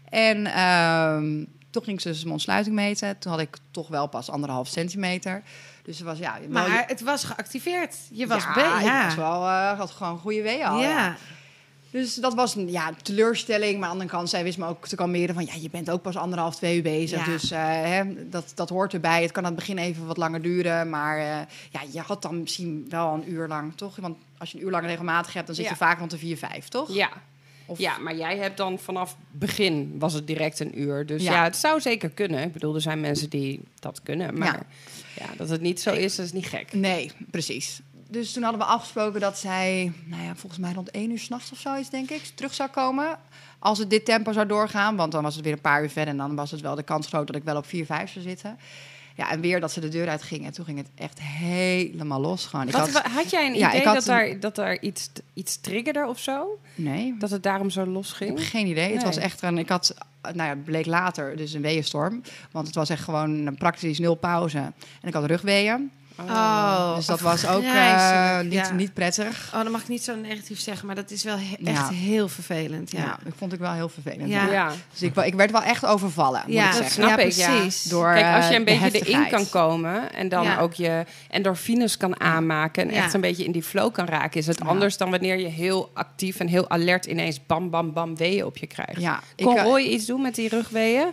[0.09, 3.17] En ehm, toen ging ze dus mijn ontsluiting meten.
[3.17, 5.43] Toen had ik toch wel pas anderhalf centimeter.
[5.83, 6.37] Dus ze was, ja...
[6.39, 7.95] wel- Maar het was geactiveerd.
[8.11, 9.05] Je was ja, ik ja.
[9.05, 10.81] was wel, eh, had gewoon goede weeën al.
[10.81, 10.89] ja.
[10.89, 11.15] ja.
[11.91, 13.79] Dus dat was een ja, teleurstelling.
[13.79, 15.45] Maar aan de andere kant, zij wist me ook te kalmeren van...
[15.45, 17.25] ja, je bent ook pas anderhalf, twee uur bezig.
[17.25, 17.31] Ja.
[17.31, 19.21] Dus eh, hè, dat, dat hoort erbij.
[19.21, 20.89] Het kan aan het begin even wat langer duren.
[20.89, 21.19] Maar
[21.69, 23.95] ja, je had dan misschien wel een uur lang, toch?
[23.95, 25.45] Want als je een uur lang regelmatig hebt...
[25.47, 25.71] dan zit Ja.
[25.71, 26.93] je vaak rond de vier, vijf, toch?
[26.93, 27.09] Ja.
[27.65, 31.05] Of- ja, maar jij hebt dan vanaf begin was het direct een uur.
[31.05, 31.31] Dus Ja.
[31.31, 32.43] ja, het zou zeker kunnen.
[32.43, 34.37] Ik bedoel, er zijn mensen die dat kunnen.
[34.37, 34.65] Maar
[35.15, 35.25] ja.
[35.37, 36.73] dat het niet zo is, dat is niet gek.
[36.73, 37.79] Nee, precies.
[38.09, 41.51] Dus toen hadden we afgesproken dat zij, nou ja, volgens mij rond één uur s'nachts
[41.51, 43.19] of zoiets, denk ik, terug zou komen.
[43.59, 46.11] Als het dit tempo zou doorgaan, want dan was het weer een paar uur verder
[46.13, 48.25] en dan was het wel de kans groot dat ik wel op 4, 5 zou
[48.25, 48.57] zitten.
[49.17, 52.45] Ja, en weer dat ze de deur uitging en toen ging het echt helemaal los.
[52.45, 52.67] Gewoon.
[52.67, 55.09] Ik had, had, jij een Ja, idee ik had dat, een- daar, dat daar iets,
[55.33, 56.59] iets triggerde of zo?
[56.75, 58.29] nee, Dat het daarom zo los ik ging?
[58.37, 58.93] heb geen idee.
[58.93, 62.21] Het was echt een, ik had, nou ja, het bleek later dus een weeënstorm.
[62.51, 64.57] Want het was echt gewoon een praktisch nul pauze.
[65.01, 65.91] En ik had rugweeën.
[66.19, 68.71] Oh, dus dat was ook eh, niet, ja.
[68.71, 69.51] niet prettig.
[69.55, 71.71] Oh, dan mag ik niet zo negatief zeggen, maar dat is wel he- Ja.
[71.71, 72.91] echt heel vervelend.
[72.91, 72.99] Ja.
[72.99, 74.29] Ja, dat vond ik wel heel vervelend.
[74.29, 74.51] Ja.
[74.51, 76.93] Ja, Dus ik, ik werd wel echt overvallen, moet Ja, ik dat zeggen.
[76.93, 77.83] snap ja, ik, precies.
[77.83, 80.59] Door, Kijk, als je eh, een de beetje erin kan komen en dan Ja.
[80.59, 83.03] ook je endorfines kan aanmaken en Ja.
[83.03, 84.65] echt een beetje in die flow kan raken, is het Ja.
[84.65, 88.57] anders dan wanneer je heel actief en heel alert ineens bam, bam, bam weeën op
[88.57, 89.01] je krijgt.
[89.01, 91.07] Ja, ik, Kon eh, Roy iets doen met die rugweeën?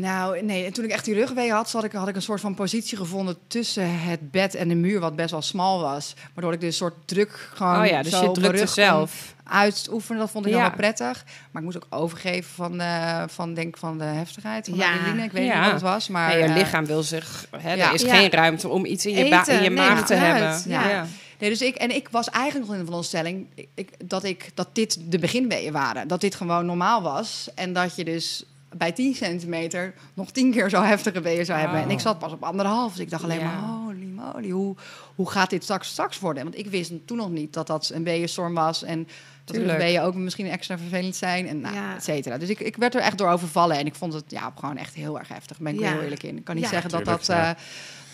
[0.00, 0.64] Nou, nee.
[0.64, 2.96] En toen ik echt die rugwee had, had ik, had ik een soort van positie
[2.96, 6.14] gevonden tussen het bed en de muur, wat best wel smal was.
[6.34, 9.34] Waardoor ik dus een soort druk gewoon Oh ja, dus zo je drukte rug zelf.
[9.44, 10.20] uitoefenen.
[10.20, 10.60] Dat vond ik Ja.
[10.60, 11.24] wel prettig.
[11.50, 15.12] Maar ik moest ook overgeven van de, van, denk, van de heftigheid van Ja.
[15.14, 15.22] de.
[15.22, 15.54] Ik weet Ja.
[15.54, 16.28] niet wat het was, maar...
[16.28, 17.46] Nee, je eh, lichaam wil zich...
[17.56, 17.76] Hè.
[17.76, 20.62] Er is geen ruimte om iets in je, Eten, in je nee, maag te hebben.
[20.70, 21.06] Ja.
[21.38, 24.68] Nee, dus ik, en ik was eigenlijk nog in de veronderstelling ik, dat, ik, dat
[24.72, 26.08] dit de beginweeën waren.
[26.08, 27.48] Dat dit gewoon normaal was.
[27.54, 28.44] En dat je dus
[28.76, 31.78] bij 10 centimeter nog tien keer zo heftige weeën zou hebben.
[31.78, 31.84] Oh.
[31.84, 32.92] En ik zat pas op anderhalf.
[32.92, 33.44] Dus ik dacht alleen Ja.
[33.44, 34.76] maar, holy moly, hoe,
[35.14, 36.42] hoe gaat dit straks, straks worden?
[36.42, 38.82] Want ik wist toen nog niet dat dat een weeënstorm was.
[38.82, 39.08] En
[39.44, 41.48] dat de weeën ook misschien extra vervelend zijn.
[41.48, 41.94] En nou, Ja.
[41.96, 42.38] et cetera.
[42.38, 43.76] Dus ik, ik werd er echt door overvallen.
[43.78, 45.56] En ik vond het ja, gewoon echt heel erg heftig.
[45.56, 45.92] Daar ben ik Ja.
[45.92, 46.36] heel eerlijk in.
[46.36, 46.70] Ik kan niet Ja.
[46.70, 47.50] zeggen dat, Tuurlijk, dat, eh,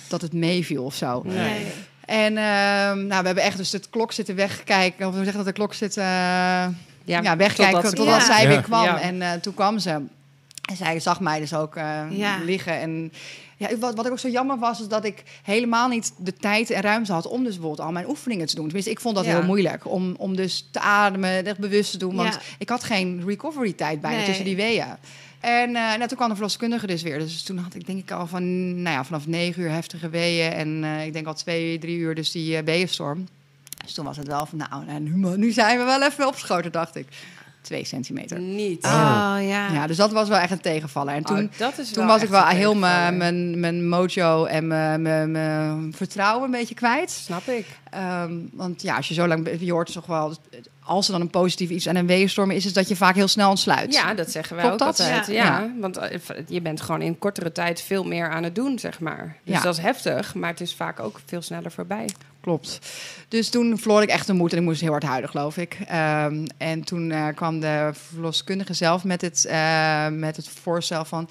[0.09, 1.23] dat het meeviel of zo.
[1.25, 1.37] Nee.
[1.37, 1.67] Nee.
[2.05, 5.07] En ehm, nou, we hebben echt dus de klok zitten wegkijken.
[5.07, 6.05] Of we zeggen dat de klok zit eh,
[7.05, 8.25] ja, wegkijken totdat totdat, Ja.
[8.37, 8.85] zij weer kwam.
[8.85, 9.01] Ja.
[9.01, 10.03] En eh, toen kwam ze.
[10.69, 12.39] En zij zag mij dus ook eh, Ja.
[12.45, 12.81] liggen.
[12.81, 13.13] En
[13.57, 16.83] ja, wat, wat ook zo jammer was, is dat ik helemaal niet de tijd en
[16.83, 18.65] ruimte had om dus bijvoorbeeld al mijn oefeningen te doen.
[18.65, 19.31] Tenminste, ik vond dat Ja.
[19.37, 22.15] heel moeilijk om, om dus te ademen, echt bewust te doen.
[22.15, 22.41] Want Ja.
[22.59, 24.27] ik had geen recovery tijd bijna Nee.
[24.27, 24.87] tussen die weeën.
[25.41, 27.19] En eh, nou, toen kwam de verloskundige dus weer.
[27.19, 30.53] Dus toen had ik denk ik al van, nou ja, vanaf negen uur heftige weeën.
[30.53, 33.29] En eh, ik denk al twee, drie uur dus die uh, weeënstorm.
[33.85, 36.73] Dus toen was het wel van, nou, nou, nu, nu zijn we wel even opgeschoten,
[36.73, 37.07] dacht ik.
[37.69, 38.39] Twee centimeter.
[38.39, 38.85] Niet.
[38.85, 38.91] Oh,
[39.41, 39.73] ja.
[39.73, 41.15] Ja, dus dat was wel echt een tegenvaller.
[41.15, 44.67] En toen, Oh, dat is toen was ik wel heel mijn, mijn, mijn mojo en
[44.67, 47.11] mijn, mijn, mijn vertrouwen een beetje kwijt.
[47.11, 47.67] Snap ik.
[47.91, 49.49] Ehm, want ja, als je zo lang...
[49.61, 50.35] Je hoort toch wel...
[50.83, 52.67] Als er dan een positief iets aan een weeënstorm is...
[52.67, 53.93] is dat je vaak heel snel ontsluit.
[53.95, 55.01] Ja, dat zeggen wij Klopt ook dat?
[55.01, 55.27] altijd.
[55.27, 55.33] Ja.
[55.33, 55.45] Ja.
[55.61, 55.71] Ja.
[55.81, 59.37] want eh, je bent gewoon in kortere tijd veel meer aan het doen, zeg maar.
[59.45, 59.63] Dus Ja.
[59.63, 62.09] dat is heftig, maar het is vaak ook veel sneller voorbij.
[62.41, 62.79] Klopt.
[63.29, 65.77] Dus toen verloor ik echt de moed en ik moest heel hard huilen, geloof ik.
[65.87, 71.29] Ehm, en toen eh, kwam de verloskundige zelf met het, eh, met het voorstel van...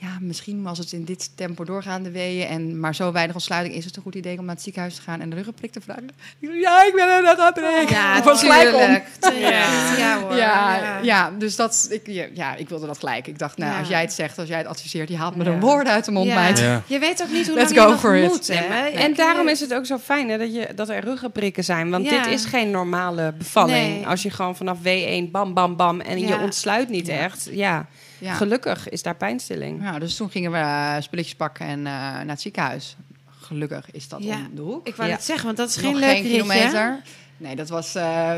[0.00, 3.74] ja, misschien als het in dit tempo doorgaan de weeën en maar zo weinig ontsluiting
[3.74, 5.80] is het een goed idee om naar het ziekenhuis te gaan en de ruggenprik te
[5.80, 6.08] vragen.
[6.38, 7.88] Ja, ik ben er net aan het.
[7.90, 9.00] Ja, was gelijk om.
[9.40, 10.36] Ja, hoor.
[10.36, 11.30] Ja, ja.
[11.38, 13.26] dus dat, ik, ja, ja, ik wilde dat gelijk.
[13.26, 13.78] Ik dacht, nou, Ja.
[13.78, 15.50] als jij het zegt, als jij het adviseert, je haalt me Ja.
[15.50, 16.34] de woorden uit de mond, Ja.
[16.34, 16.58] meid.
[16.58, 16.82] Ja.
[16.86, 18.28] Je weet ook niet hoe Let's lang je nog for it.
[18.28, 18.68] moet, hè?
[18.68, 18.92] Nee, nee.
[19.04, 21.90] En daarom is het ook zo fijn hè, dat, je, dat er ruggenprikken zijn.
[21.90, 22.22] Want Ja.
[22.22, 23.94] dit is geen normale bevalling.
[23.94, 24.06] Nee.
[24.06, 26.42] Als je gewoon vanaf W1 bam, bam, bam en je Ja.
[26.42, 27.12] ontsluit niet Ja.
[27.18, 27.48] echt.
[27.52, 27.86] Ja,
[28.26, 28.34] Ja.
[28.34, 29.82] gelukkig is daar pijnstilling.
[29.82, 32.96] Ja, dus toen gingen we eh, spulletjes pakken en eh, naar het ziekenhuis.
[33.40, 34.36] Gelukkig is dat Ja.
[34.36, 34.86] om de hoek.
[34.86, 35.14] Ik wou Ja.
[35.14, 36.30] het zeggen, want dat is Nog geen leuk geen ritje.
[36.36, 37.02] kilometer.
[37.36, 37.94] Nee, dat was.
[37.94, 38.34] eh,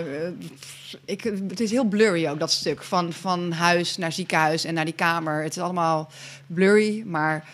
[1.05, 2.83] ik, het is heel blurry ook, dat stuk.
[2.83, 5.43] Van, van huis naar ziekenhuis en naar die kamer.
[5.43, 6.11] Het is allemaal
[6.47, 7.45] blurry, maar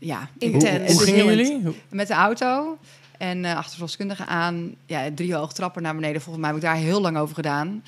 [0.00, 0.28] ja.
[0.38, 0.76] Intens.
[0.92, 1.76] Hoe, hoe gingen jullie?
[1.88, 2.78] Met de auto
[3.18, 4.74] en eh achter de verloskundige aan.
[4.86, 6.20] Ja, drie hoog trappen naar beneden.
[6.20, 7.82] Volgens mij heb ik daar heel lang over gedaan.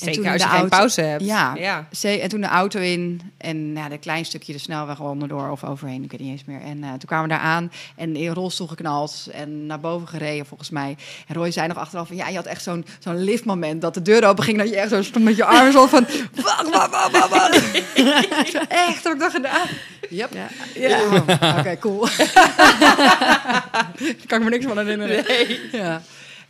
[0.00, 1.24] En toen Zeker in als de je geen pauze hebt.
[1.24, 1.54] Ja.
[1.54, 1.86] ja.
[2.02, 6.04] En toen de auto in en ja, een klein stukje de snelweg onderdoor of overheen,
[6.04, 6.60] ik weet niet eens meer.
[6.60, 10.46] En eh, toen kwamen we daar aan en in rolstoel geknald en naar boven gereden
[10.46, 10.96] volgens mij.
[11.26, 14.02] En Roy zei nog achteraf van ja, je had echt zo'n zo'n liftmoment dat de
[14.02, 16.06] deur open ging, dat je echt zo stond met je armen zo van
[16.44, 17.54] wacht, wacht, wacht, wacht, wacht.
[17.74, 19.66] Ik zo, echt, heb ik dat gedaan?
[20.10, 20.32] Yep.
[20.32, 20.48] Ja.
[20.88, 21.00] Ja.
[21.00, 22.06] Oh, Oké, cool.
[22.16, 23.92] Daar
[24.26, 25.24] kan ik me niks van herinneren.
[25.72, 26.02] Ja.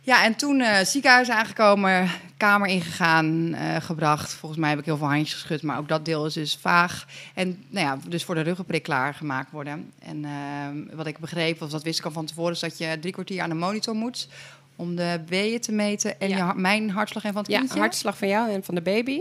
[0.03, 2.09] Ja, en toen eh, ziekenhuis aangekomen,
[2.41, 4.33] kamer ingegaan, eh, gebracht.
[4.33, 7.05] Volgens mij heb ik heel veel handjes geschud, maar ook dat deel is dus vaag.
[7.33, 9.91] En nou ja, dus voor de ruggenprik klaargemaakt worden.
[9.99, 12.97] En eh, wat ik begreep, of dat wist ik al van tevoren, is dat je
[13.01, 14.27] drie kwartier aan de monitor moet
[14.75, 16.47] om de weeën te meten en Ja.
[16.47, 17.79] je, mijn hartslag en van het Ja, kindje.
[17.79, 19.19] hartslag van jou en van de baby.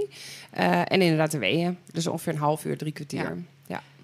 [0.51, 1.79] Eh, en inderdaad de weeën.
[1.93, 3.21] Dus ongeveer een half uur, drie kwartier.
[3.23, 3.35] Ja.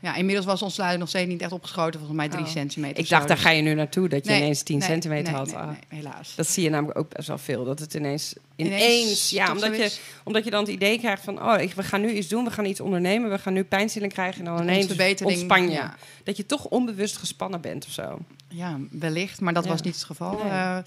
[0.00, 0.14] Ja.
[0.14, 2.50] Inmiddels was ontsluiting nog steeds niet echt opgeschoten, volgens mij drie Oh.
[2.50, 2.98] centimeter.
[2.98, 3.28] Ik dacht, zo.
[3.28, 5.46] daar Dus- ga je nu naartoe, dat je Nee, ineens 10 nee, centimeter nee, had.
[5.46, 5.70] nee, Ah.
[5.88, 6.34] helaas.
[6.34, 7.64] Dat zie je namelijk ook best wel veel.
[7.64, 11.42] Dat het ineens, ineens, Ineens ja, omdat je, omdat je dan het idee krijgt van,
[11.42, 14.12] oh, ik, we gaan nu iets doen, we gaan iets ondernemen, we gaan nu pijnstilling
[14.12, 15.70] krijgen en dan ineens ontspan je.
[15.70, 15.96] ja.
[16.24, 18.18] Dat je toch onbewust gespannen bent of zo.
[18.48, 19.70] Ja, wellicht, maar dat Ja.
[19.70, 20.32] was niet het geval.
[20.42, 20.50] Nee.
[20.50, 20.78] Eh,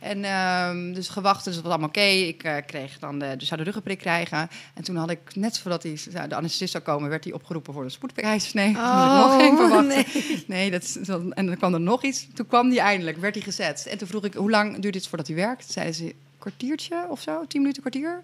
[0.00, 2.00] en ehm, dus gewacht, dus dat was allemaal oké.
[2.00, 4.48] Ik eh, kreeg dan de, dus zou de ruggenprik krijgen.
[4.74, 5.98] En toen had ik, net voordat hij,
[6.28, 7.82] de anesthesist zou komen, werd hij opgeroepen voor.
[7.82, 8.14] Toen moest
[8.56, 9.86] ik nog geen verwachten.
[9.86, 10.44] nee.
[10.46, 10.98] Nee, dat,
[11.34, 12.26] en dan kwam er nog iets.
[12.34, 13.86] Toen kwam die eindelijk, werd hij gezet.
[13.86, 15.70] En toen vroeg ik, hoe lang duurt dit voordat hij werkt?
[15.72, 18.22] Zeiden ze, een kwartiertje of zo, tien minuten, kwartier.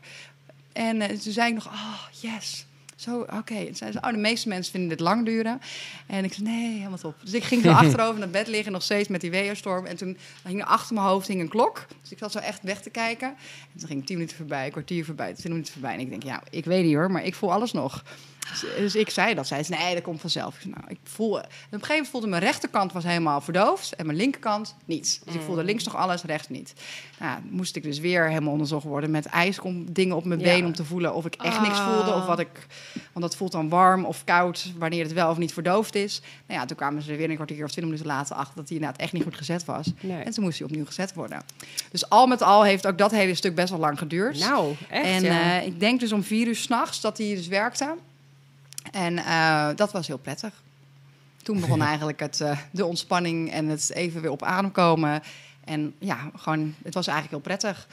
[0.73, 2.67] En eh, toen zei ik nog, oh, yes.
[3.03, 3.55] Zo, oké.
[3.55, 5.61] En zeiden ze, oh, de meeste mensen vinden dit lang duren.
[6.07, 7.15] En ik zei, nee, helemaal top.
[7.23, 9.87] Dus ik ging zo achterover naar bed liggen, nog steeds met die weerstorm.
[9.87, 11.87] En toen hing er achter mijn hoofd hing een klok.
[12.01, 13.29] Dus ik zat zo echt weg te kijken.
[13.73, 15.95] En toen ging tien minuten voorbij, een kwartier voorbij, tien minuten voorbij.
[15.95, 18.03] En ik denk, ja, ik weet niet hoor, maar ik voel alles nog.
[18.51, 19.47] Dus, dus ik zei dat.
[19.47, 20.57] Zij zei, nee, dat komt vanzelf.
[20.59, 21.39] Ik nou, ik voel...
[21.39, 23.95] En op een gegeven moment voelde mijn rechterkant was helemaal verdoofd.
[23.97, 25.21] En mijn linkerkant niets.
[25.25, 26.73] Dus ik voelde links nog alles, rechts niet.
[27.19, 30.47] Nou, moest ik dus weer helemaal onderzocht worden met ijsdingen op mijn Ja.
[30.47, 31.93] been om te voelen of ik echt niks Ah.
[31.95, 35.39] voelde of wat ik, want dat voelt dan warm of koud wanneer het wel of
[35.39, 36.21] niet verdoofd is.
[36.47, 38.77] Nou ja, toen kwamen ze weer een kwartier of twintig minuten later achter dat hij
[38.77, 39.93] inderdaad echt niet goed gezet was.
[40.01, 40.23] Nee.
[40.23, 41.43] En toen moest hij opnieuw gezet worden.
[41.91, 44.39] Dus al met al heeft ook dat hele stuk best wel lang geduurd.
[44.39, 45.61] Nou, echt en ja.
[45.61, 47.95] eh, ik denk dus om vier uur s'nachts dat hij dus werkte.
[48.93, 50.63] En eh, dat was heel prettig.
[51.43, 55.23] Toen begon eigenlijk het, eh, de ontspanning en het even weer op adem komen.
[55.65, 57.87] En ja, gewoon, het was eigenlijk heel prettig.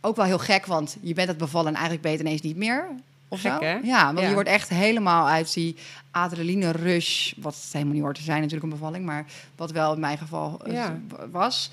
[0.00, 2.86] Ook wel heel gek, want je bent het bevallen en eigenlijk het ineens niet meer.
[3.28, 3.58] Of Gek, zo.
[3.64, 3.78] hè?
[3.82, 4.26] Ja, want Ja.
[4.28, 5.76] je wordt echt helemaal uit die
[6.10, 9.24] adrenaline rush, wat helemaal niet hoort te zijn natuurlijk een bevalling, maar
[9.56, 10.98] wat wel in mijn geval eh, Ja.
[11.30, 11.70] was,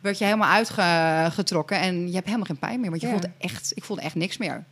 [0.00, 3.12] werd je helemaal uitgetrokken en je hebt helemaal geen pijn meer, want je Ja.
[3.12, 4.64] voelt echt, ik voelde echt niks meer.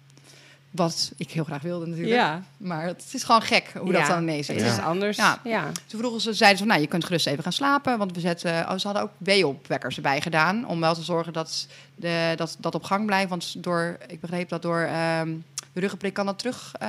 [0.70, 2.14] Wat ik heel graag wilde natuurlijk.
[2.14, 2.42] Ja.
[2.56, 4.62] Maar het is gewoon gek hoe dat dan ineens Het is.
[4.62, 4.82] is Ja.
[4.82, 5.16] anders.
[5.16, 5.40] Ja.
[5.44, 5.70] Ja.
[5.86, 7.98] Toen vroegen ze, zeiden ze van, nou, je kunt gerust even gaan slapen.
[7.98, 10.66] Want we zetten, oh, ze hadden ook weeopwekkers erbij gedaan.
[10.66, 13.28] Om wel te zorgen dat de, dat, dat op gang blijft.
[13.28, 15.34] Want door, ik begreep dat door ehm,
[15.72, 16.74] de ruggenprik kan dat terug.
[16.78, 16.88] eh,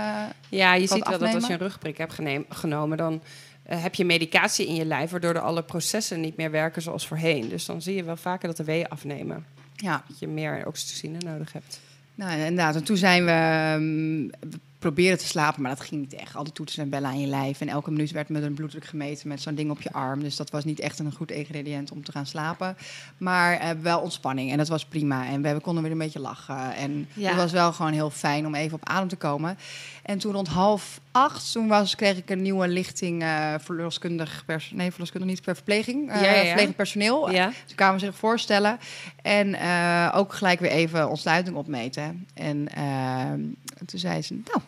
[0.49, 3.21] Ja, je ziet het wel dat als je een rugprik hebt geneem- genomen, dan
[3.63, 7.07] eh, heb je medicatie in je lijf, waardoor de alle processen niet meer werken zoals
[7.07, 7.49] voorheen.
[7.49, 9.45] Dus dan zie je wel vaker dat de weeën afnemen.
[9.75, 11.79] ja, Dat je meer oxytocine nodig hebt.
[12.15, 12.75] Nou inderdaad.
[12.75, 16.35] En toen zijn we, we proberen te slapen, maar dat ging niet echt.
[16.35, 17.61] Al die toetsen en bellen aan je lijf.
[17.61, 20.19] En elke minuut werd met een bloeddruk gemeten met zo'n ding op je arm.
[20.23, 22.77] Dus dat was niet echt een goed ingrediënt om te gaan slapen.
[23.17, 25.27] Maar eh, wel ontspanning en dat was prima.
[25.27, 26.73] En we, we konden weer een beetje lachen.
[26.75, 27.27] En Ja.
[27.29, 29.57] het was wel gewoon heel fijn om even op adem te komen.
[30.03, 34.71] En toen rond half acht, toen was, kreeg ik een nieuwe lichting eh verloskundig pers
[34.75, 37.31] nee, verloskundig niet per verpleging, eh Ja, ja, personeel.
[37.31, 37.51] Ja?
[37.65, 38.79] Ze kwamen zich voorstellen
[39.21, 42.27] en eh, ook gelijk weer even ontsluiting opmeten.
[42.33, 43.33] En eh,
[43.85, 44.61] toen zei ze, nou,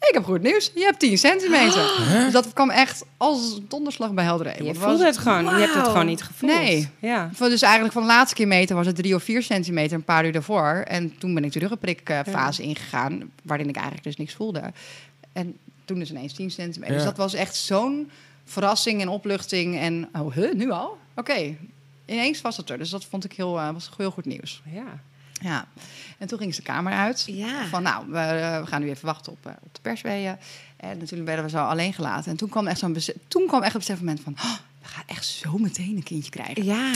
[0.00, 0.70] ik heb goed nieuws.
[0.74, 1.90] Je hebt 10 centimeter.
[2.24, 4.62] Dus dat kwam echt als donderslag bij helder hemel.
[4.62, 5.44] Je Het voelde was- het gewoon.
[5.44, 6.52] Je hebt het gewoon niet gevoeld.
[6.52, 6.88] Nee.
[6.98, 7.30] Ja.
[7.38, 10.24] Dus eigenlijk van de laatste keer meten was het drie of vier centimeter een paar
[10.26, 10.84] uur daarvoor.
[10.86, 14.62] En toen ben ik de ruggenprikfase ingegaan, waarin ik eigenlijk dus niks voelde.
[15.32, 16.94] En toen dus ineens 10 centimeter.
[16.94, 17.00] Ja.
[17.00, 18.10] Dus dat was echt zo'n
[18.44, 19.78] verrassing en opluchting.
[19.78, 20.98] En, oh, huh, nu al?
[21.16, 21.56] Oké,
[22.06, 22.78] ineens was het er.
[22.78, 24.62] Dus dat vond ik heel, eh, was heel goed nieuws.
[24.72, 25.00] Ja.
[25.40, 25.66] Ja.
[26.18, 27.24] En toen ging ze de kamer uit.
[27.26, 27.66] Ja.
[27.66, 30.36] Van nou, we, we gaan nu even wachten op, eh, op de persweeën.
[30.76, 32.30] En natuurlijk werden we zo alleen gelaten.
[32.30, 32.96] En toen kwam echt zo'n
[33.28, 34.32] toen kwam echt het besefmoment van...
[34.44, 36.64] Oh, we gaan echt zo meteen een kindje krijgen.
[36.64, 36.90] Ja.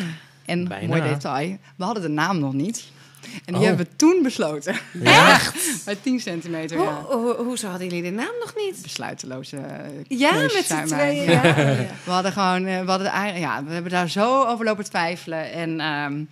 [0.45, 0.87] En Bijna.
[0.87, 2.85] mooi detail, we hadden de naam nog niet.
[3.23, 3.63] En die Oh.
[3.63, 4.77] hebben we toen besloten.
[5.05, 5.85] Echt?
[5.85, 7.03] Bij 10 centimeter, ja.
[7.03, 8.83] hoe, hoezo hadden jullie de naam nog niet?
[8.83, 11.31] Besluiteloze eh, Ja, met z'n tweeën.
[11.31, 11.43] Ja.
[11.47, 11.87] Ja.
[12.05, 15.53] We hadden gewoon, eh, we hadden eigen- ja, we hebben daar zo over lopen twijfelen.
[15.53, 16.25] En ehm,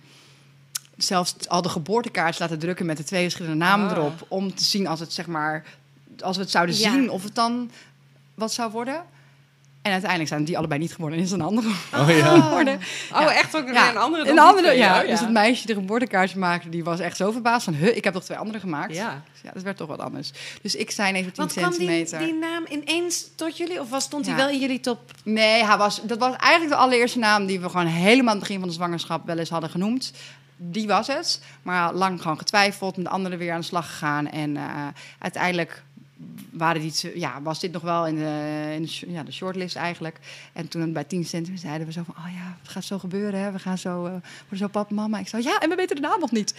[1.03, 3.97] zelfs al de geboortekaarts laten drukken met de twee verschillende namen Ah.
[3.97, 4.25] erop.
[4.27, 5.63] Om te zien als het zeg maar,
[6.19, 6.91] als we het zouden Ja.
[6.91, 7.71] zien, of het dan
[8.35, 9.03] wat zou worden.
[9.81, 12.41] En uiteindelijk zijn die allebei niet geworden en is een andere Oh ja.
[12.41, 12.73] geworden.
[13.13, 13.33] Oh, Ja.
[13.33, 15.01] echt ook weer Ja, een andere Een andere, ja.
[15.01, 17.95] oh, Dus het meisje die de geboortekaartje maakte, die was echt zo verbaasd van, huh,
[17.95, 18.95] ik heb toch twee andere gemaakt?
[18.95, 19.21] Ja.
[19.31, 20.31] Dus ja, dat werd toch wat anders.
[20.61, 22.19] Dus ik zei ineens 10 Want kwam die, centimeter.
[22.19, 23.79] die naam ineens tot jullie?
[23.79, 24.99] Of was, stond hij wel in jullie top?
[25.23, 28.47] Nee, hij was, dat was eigenlijk de allereerste naam die we gewoon helemaal aan het
[28.47, 30.11] begin van de zwangerschap wel eens hadden genoemd.
[30.63, 31.41] Die was het.
[31.61, 34.29] Maar lang gewoon getwijfeld, met de andere weer aan de slag gegaan.
[34.29, 34.87] En eh,
[35.19, 35.83] uiteindelijk
[36.51, 39.75] waren die, te- ja, was dit nog wel in de, in de, ja, de shortlist
[39.75, 40.19] eigenlijk.
[40.53, 42.15] En toen bij 10 centimeter zeiden we zo van...
[42.17, 43.51] oh ja, het gaat zo gebeuren, hè?
[43.51, 45.19] we gaan zo, eh, worden zo papa, mama.
[45.19, 46.53] Ik zei, ja, en we weten de naam nog niet.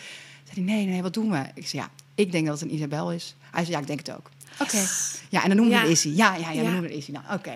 [0.52, 1.42] Zei hij, nee, nee, wat doen we?
[1.54, 3.36] Ik zei, ja, ik denk dat het een Isabel is.
[3.50, 4.30] Hij zei, ja, ik denk het ook.
[4.58, 4.78] Oké.
[5.28, 5.80] Ja, en dan noemen we Ja.
[5.80, 6.08] het Issy.
[6.08, 6.70] Ja, ja, ja, dan Ja.
[6.70, 7.10] noemen we Issy.
[7.10, 7.52] Nou, oké.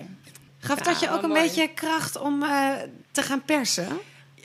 [0.59, 1.41] Gaf Ja, dat je ook een mooi.
[1.41, 2.69] beetje kracht om eh,
[3.11, 3.87] te gaan persen?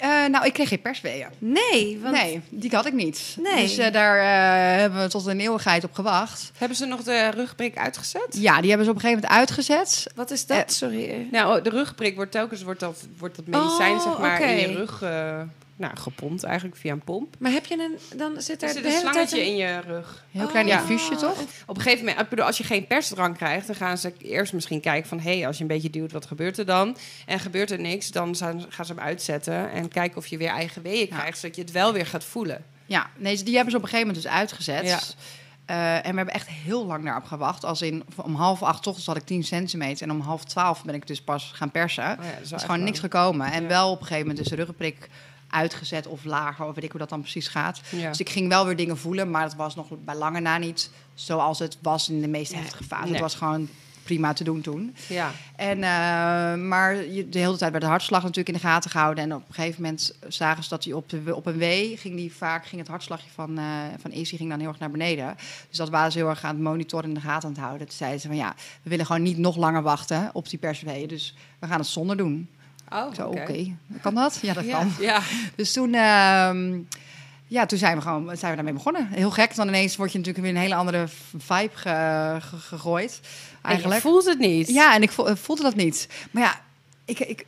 [0.02, 1.28] Eh, nou, ik kreeg geen persweeën.
[1.38, 3.36] Nee, want Nee, die had ik niet.
[3.38, 3.62] Nee.
[3.62, 6.50] Dus eh, daar eh, hebben we tot een eeuwigheid op gewacht.
[6.56, 8.26] Hebben ze nog de rugprik uitgezet?
[8.30, 10.06] Ja, die hebben ze op een gegeven moment uitgezet.
[10.14, 10.72] wat is dat?
[10.72, 11.28] Sorry.
[11.30, 14.76] Nou, de rugprik wordt telkens wordt dat, wordt dat medicijn Oh, zeg maar in je
[14.76, 15.40] rug eh,
[15.82, 17.34] nou, gepompt eigenlijk via een pomp.
[17.38, 17.74] Maar heb je
[18.10, 18.18] een...
[18.18, 20.24] Dan zit er Er zit de een tijd slangetje een- in je rug.
[20.30, 20.72] Heel klein Oh.
[20.72, 21.40] infuusje, toch?
[21.66, 24.80] Op een gegeven moment, bedoel, als je geen persdrang krijgt, dan gaan ze eerst misschien
[24.80, 26.96] kijken van, hé, hey, als je een beetje duwt, wat gebeurt er dan?
[27.26, 28.36] En gebeurt er niks, dan
[28.68, 31.16] gaan ze hem uitzetten en kijken of je weer eigen weeën Ja.
[31.16, 32.64] krijgt, zodat je het wel weer gaat voelen.
[32.86, 34.86] Ja, nee, die hebben ze op een gegeven moment dus uitgezet.
[34.86, 35.00] Ja.
[35.66, 37.64] Eh, en we hebben echt heel lang daarop gewacht.
[37.64, 40.02] Als in om half acht ochtends had ik 10 centimeter.
[40.02, 42.04] En om half twaalf ben ik dus pas gaan persen.
[42.04, 43.52] Oh ja, dat Er is gewoon niks gekomen.
[43.52, 43.68] En Ja.
[43.68, 45.08] wel op een gegeven moment is de ruggenprik
[45.52, 46.66] uitgezet of lager.
[46.66, 47.80] Of weet ik hoe dat dan precies gaat.
[47.90, 48.08] Ja.
[48.08, 49.30] Dus ik ging wel weer dingen voelen.
[49.30, 52.84] Maar het was nog bij lange na niet zoals het was in de meest heftige
[52.84, 53.02] fase.
[53.02, 53.12] Nee.
[53.12, 53.68] Het was gewoon
[54.02, 54.94] prima te doen toen.
[55.08, 55.30] Ja.
[55.56, 56.94] En, eh, maar
[57.28, 59.24] de hele tijd werd de hartslag natuurlijk in de gaten gehouden.
[59.24, 62.16] En op een gegeven moment zagen ze dat hij op, de, op een wee ging
[62.16, 63.64] die vaak ging het hartslagje van, eh
[63.98, 65.34] van Izzy ging dan heel erg naar beneden.
[65.68, 67.64] Dus dat waren ze heel erg aan het monitoren en in de gaten aan het
[67.64, 67.86] houden.
[67.86, 71.08] Toen zeiden ze van ja, we willen gewoon niet nog langer wachten op die persweeën.
[71.08, 72.48] Dus we gaan het zonder doen.
[72.92, 73.76] Oh, oké.
[74.00, 74.38] Kan dat?
[74.42, 74.78] Ja, dat Ja.
[74.78, 74.92] kan.
[75.00, 75.20] Ja.
[75.56, 76.78] Dus toen, ehm,
[77.46, 79.08] ja, toen zijn we gewoon zijn we daarmee begonnen.
[79.08, 81.04] Heel gek, dan ineens word je natuurlijk weer een hele andere
[81.38, 83.20] vibe ge- ge- gegooid.
[83.62, 84.02] Eigenlijk.
[84.02, 84.68] En je voelt het niet.
[84.68, 86.08] Ja, en ik vo- voelde dat niet.
[86.30, 86.60] Maar ja,
[87.04, 87.46] ik, ik,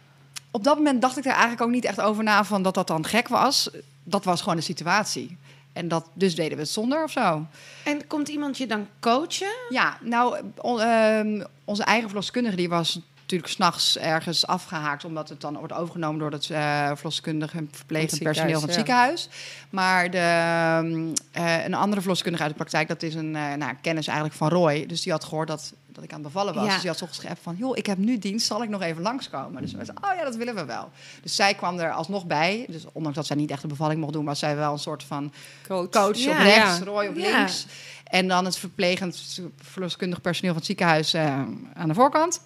[0.51, 2.87] op dat moment dacht ik er eigenlijk ook niet echt over na van dat dat
[2.87, 3.71] dan gek was.
[4.05, 5.37] Dat was gewoon de situatie.
[5.73, 7.47] En dat, dus deden we het zonder of zo.
[7.85, 9.53] En komt iemand je dan coachen?
[9.69, 15.05] Ja, nou, on- ehm, onze eigen verloskundige die was natuurlijk s'nachts ergens afgehaakt...
[15.05, 19.23] omdat het dan wordt overgenomen door het eh verloskundige en verplegend personeel van het ziekenhuis,
[19.23, 19.71] ziekenhuis.
[19.71, 23.75] Maar de, ehm, eh, een andere verloskundige uit de praktijk, dat is een eh, nou,
[23.81, 24.87] kennis eigenlijk van Roy.
[24.87, 26.65] Dus die had gehoord dat, dat ik aan het bevallen was.
[26.65, 26.73] Ja.
[26.73, 29.63] Dus die had geschept van, joh, ik heb nu dienst, zal ik nog even langskomen?
[29.63, 30.91] Dus we zeiden, oh ja, dat willen we wel.
[31.23, 32.67] Dus zij kwam er alsnog bij.
[32.69, 35.03] Dus ondanks dat zij niet echt de bevalling mocht doen, was zij wel een soort
[35.03, 35.33] van
[35.67, 35.89] Coach.
[35.89, 36.81] coach Ja, op rechts.
[36.81, 37.67] Roy op links.
[38.05, 41.15] En dan het verplegend verloskundig personeel van het ziekenhuis
[41.75, 42.41] aan de voorkant.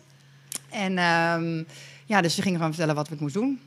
[0.71, 1.62] En ehm,
[2.07, 3.61] ja, dus ze gingen gewoon vertellen wat ik moest doen.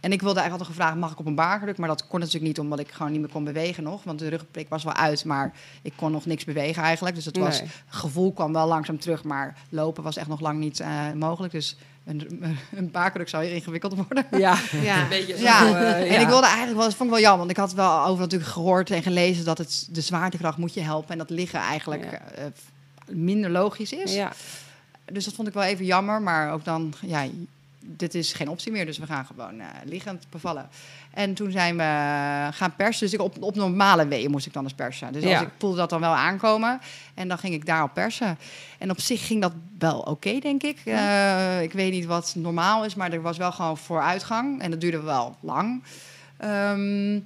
[0.00, 1.78] En ik wilde eigenlijk altijd gevraagd, mag ik op een baargeluk?
[1.78, 4.04] Maar dat kon natuurlijk niet, omdat ik gewoon niet meer kon bewegen nog.
[4.04, 5.52] Want de rugprik was wel uit, maar
[5.82, 7.14] ik kon nog niks bewegen eigenlijk.
[7.14, 7.70] Dus het was, Nee.
[7.88, 11.52] gevoel kwam wel langzaam terug, maar lopen was echt nog lang niet eh, mogelijk.
[11.52, 12.44] Dus een,
[12.76, 14.26] een baargeluk zou hier ingewikkeld worden.
[14.30, 14.56] Ja.
[14.82, 15.00] Ja.
[15.02, 15.42] Een beetje zo.
[15.42, 17.72] Ja, eh, en ik wilde eigenlijk wel, dat vond ik wel jammer, want ik had
[17.72, 21.30] wel over natuurlijk gehoord en gelezen dat het de zwaartekracht moet je helpen en dat
[21.30, 22.20] liggen eigenlijk Ja.
[22.34, 22.44] eh,
[23.06, 24.14] minder logisch is.
[24.14, 24.32] Ja.
[25.12, 27.26] Dus dat vond ik wel even jammer, maar ook dan, ja,
[27.80, 30.68] dit is geen optie meer, dus we gaan gewoon eh, liggend bevallen.
[31.10, 31.82] En toen zijn we
[32.52, 35.12] gaan persen, dus ik op, op normale weeën moest ik dan eens persen.
[35.12, 36.80] Dus als ik voelde dat dan wel aankomen
[37.14, 38.38] en dan ging ik daarop persen.
[38.78, 40.78] En op zich ging dat wel oké, denk ik.
[40.84, 44.80] Eh, ik weet niet wat normaal is, maar er was wel gewoon vooruitgang en dat
[44.80, 45.82] duurde wel lang.
[46.36, 47.20] Ehm,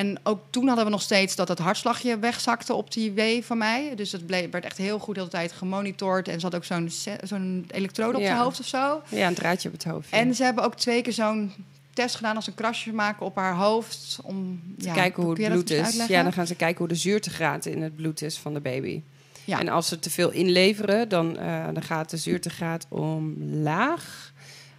[0.00, 3.58] en ook toen hadden we nog steeds dat het hartslagje wegzakte op die wee van
[3.58, 3.92] mij.
[3.96, 6.28] Dus dat bleef, werd echt heel goed de hele tijd gemonitord.
[6.28, 6.90] En ze had ook zo'n
[7.22, 8.26] zo'n elektrode op Ja.
[8.28, 9.02] zijn hoofd of zo.
[9.08, 10.10] ja, een draadje op het hoofd.
[10.10, 10.16] ja.
[10.18, 11.52] En ze hebben ook twee keer zo'n
[11.94, 14.18] test gedaan als een krasje maken op haar hoofd.
[14.22, 15.84] Om te ja, kijken hoe het bloed is.
[15.84, 16.14] uitleggen?
[16.16, 19.02] Ja, dan gaan ze kijken hoe de zuurtegraad in het bloed is van de baby.
[19.44, 19.58] Ja.
[19.60, 24.32] En als ze te veel inleveren, dan, eh, dan gaat de zuurtegraad omlaag.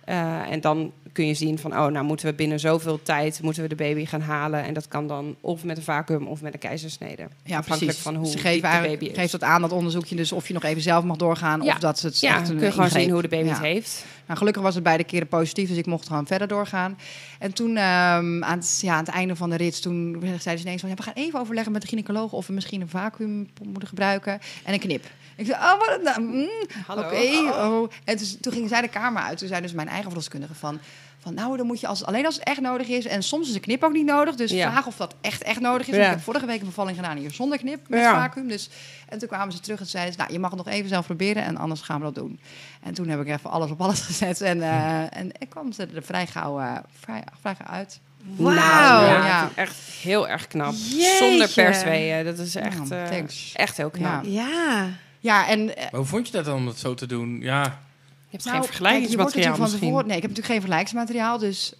[0.06, 3.62] Eh, en dan kun je zien van, oh, nou moeten we binnen zoveel tijd moeten
[3.64, 4.64] we de baby gaan halen.
[4.64, 7.28] En dat kan dan of met een vacuüm of met een keizersnede.
[7.44, 9.18] Ja, Afhankelijk van hoe Ze geven, de baby is.
[9.18, 10.16] geeft dat aan, dat onderzoekje.
[10.16, 11.74] Dus of je nog even zelf mag doorgaan Ja.
[11.74, 13.04] of dat het ja, echt een kun je gewoon ingreep.
[13.04, 13.54] zien hoe de baby Ja.
[13.54, 14.06] het heeft.
[14.32, 16.98] Nou, gelukkig was het beide keren positief, dus ik mocht gewoon verder doorgaan.
[17.40, 20.66] En toen, ehm, aan, het, ja, aan het einde van de rit, toen zeiden ze
[20.66, 20.90] ineens van...
[20.90, 24.40] Ja, we gaan even overleggen met de gynaecoloog of we misschien een vacuüm moeten gebruiken
[24.64, 25.06] en een knip.
[25.36, 26.22] Ik zei, oh, wat nou?
[26.22, 26.50] mm,
[26.88, 27.02] Hallo.
[27.02, 27.16] Oké.
[27.16, 27.92] oh.
[28.04, 29.38] En dus, toen gingen zij de kamer uit.
[29.38, 30.80] Toen zei dus mijn eigen verloskundige van...
[31.24, 33.06] Van nou, dan moet je als, alleen als het echt nodig is.
[33.06, 34.36] En soms is een knip ook niet nodig.
[34.36, 34.72] Dus Ja.
[34.72, 35.96] vraag of dat echt, echt nodig is.
[35.96, 36.04] Ja.
[36.04, 38.14] Ik heb vorige week een bevalling gedaan hier zonder knip met Ja.
[38.14, 38.48] vacuüm.
[38.48, 38.70] Dus,
[39.10, 40.20] en toen kwamen ze terug en zeiden ze...
[40.20, 42.40] Nou, je mag het nog even zelf proberen en anders gaan we dat doen.
[42.84, 44.42] En toen heb ik even alles op alles gezet.
[44.42, 48.00] En, eh, en ik kwam ze er vrij gauw, eh, vrij, vrij gauw uit.
[48.24, 49.06] Nou, Wauw.
[49.26, 50.74] ja, echt heel erg knap.
[50.74, 51.16] Jeetje.
[51.20, 52.26] Zonder persweeën.
[52.26, 54.24] Dat is echt, Ja, eh, echt heel knap.
[54.26, 54.48] Ja.
[54.48, 54.88] Ja.
[55.20, 55.66] Ja, en...
[55.66, 57.40] Maar hoe vond je dat dan om dat zo te doen?
[57.42, 57.80] Ja,
[58.32, 59.80] hebt Nou, geen vergelijkingsmateriaal misschien.
[59.80, 61.38] tevoren- Nee, ik heb natuurlijk geen vergelijksmateriaal.
[61.38, 61.74] Dus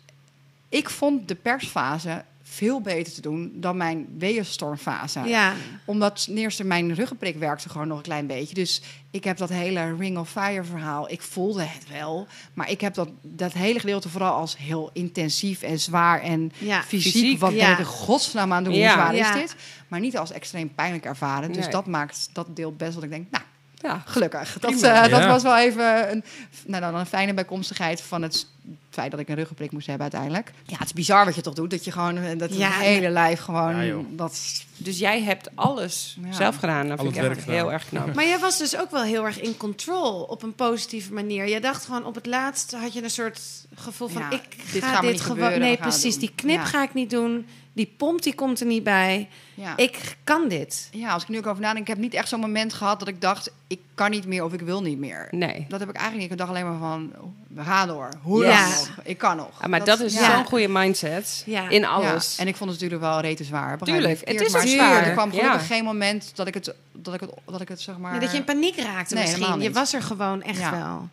[0.70, 5.20] ik vond de persfase veel beter te doen dan mijn weeënstormfase.
[5.20, 5.54] Ja.
[5.86, 8.54] Omdat ten eerste mijn ruggenprik werkte gewoon nog een klein beetje.
[8.54, 8.82] Dus
[9.12, 12.28] ik heb dat hele Ring of Fire verhaal, ik voelde het wel.
[12.54, 16.82] Maar ik heb dat, dat hele gedeelte vooral als heel intensief en zwaar en Ja.
[16.84, 17.12] fysiek.
[17.14, 17.58] Fysiek, wat ja.
[17.64, 18.82] ben ik in godsnaam aan het doen?
[18.84, 19.56] Hoe zwaar is dit?
[19.88, 21.48] Maar niet als extreem pijnlijk ervaren.
[21.52, 21.72] Dus Nee.
[21.72, 23.44] dat maakt dat deel best wat ik denk, nou,
[23.82, 24.58] Ja, Gelukkig.
[24.60, 26.24] Dat, eh, dat was wel even een,
[26.66, 28.48] nou, dan een fijne bijkomstigheid van het
[28.90, 30.52] feit dat ik een ruggenprik moest hebben uiteindelijk.
[30.66, 31.70] Ja, het is bizar wat je toch doet.
[31.70, 33.86] Dat je gewoon, eh, dat Ja, het hele lijf gewoon...
[33.86, 36.32] Ja, dat, dus jij hebt alles Ja.
[36.34, 36.88] zelf gedaan.
[36.88, 37.56] Dat vind ik echt gedaan.
[37.56, 38.14] heel erg knap.
[38.16, 41.48] Maar jij was dus ook wel heel erg in control op een positieve manier.
[41.48, 43.42] Je dacht gewoon op het laatst had je een soort
[43.76, 45.60] gevoel van Ja, ik dit ga dit niet gewoon.
[45.60, 46.12] Nee, precies.
[46.12, 46.20] doen.
[46.20, 46.66] Die knip Ja.
[46.66, 47.46] ga ik niet doen.
[47.74, 49.30] Die pomp die komt er niet bij.
[49.54, 49.74] ja.
[49.78, 50.88] Ik kan dit.
[50.92, 53.08] ja, als ik nu ook over nadenk, ik heb niet echt zo'n moment gehad dat
[53.08, 55.28] ik dacht, ik kan niet meer of ik wil niet meer.
[55.32, 55.66] Nee.
[55.70, 56.32] Dat heb ik eigenlijk niet.
[56.32, 57.12] Ik dacht alleen maar van,
[57.48, 58.10] we gaan door.
[58.22, 58.50] Hoe Ja.
[58.62, 58.90] lang nog?
[59.04, 59.50] Ik kan nog.
[59.62, 60.36] Ah, maar dat, is ja.
[60.36, 61.70] zo'n goede mindset Ja.
[61.70, 62.38] in Ja, alles.
[62.38, 63.78] En ik vond het natuurlijk wel rete zwaar.
[63.78, 65.04] Tuurlijk, het is maar zwaar.
[65.08, 65.76] Er kwam gelukkig Ja.
[65.76, 68.12] geen moment dat ik het, dat ik het, dat ik het zeg maar...
[68.12, 69.62] Nee, dat je in paniek raakte Nee, misschien.
[69.62, 70.72] Je was er gewoon echt Ja.
[70.72, 71.10] wel.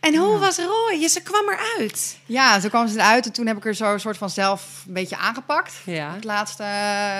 [0.00, 1.08] En hoe was Roy?
[1.08, 2.18] Ze kwam eruit.
[2.26, 4.82] Ja, toen kwam ze eruit en toen heb ik er zo een soort van zelf
[4.86, 5.74] een beetje aangepakt.
[5.84, 6.12] Ja.
[6.14, 6.64] Het laatste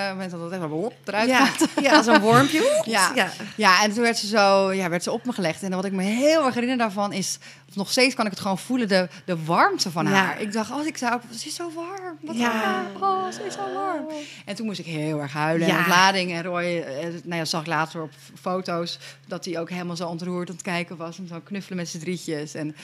[0.09, 1.67] moment dat het even op eruit Ja, gaat.
[1.85, 2.81] ja als een wormpje.
[2.85, 3.11] Ja.
[3.15, 3.29] ja.
[3.55, 5.63] Ja, en toen werd ze zo, ja, werd ze op me gelegd.
[5.63, 7.37] En wat ik me heel erg herinner daarvan is,
[7.75, 10.11] nog steeds kan ik het gewoon voelen, de, de warmte van Ja.
[10.11, 10.41] haar.
[10.41, 12.17] Ik dacht, oh, ik zou, ze is zo warm.
[12.21, 12.85] Wat Ja.
[12.99, 14.05] Oh, ze is zo warm.
[14.45, 15.67] En toen moest ik heel erg huilen.
[15.67, 15.73] Ja.
[15.73, 16.31] En ontlading.
[16.31, 20.07] En Roy, eh, nou ja, zag ik later op foto's dat hij ook helemaal zo
[20.07, 21.17] ontroerd aan het kijken was.
[21.17, 22.53] En zo knuffelen met z'n drietjes.
[22.53, 22.75] En het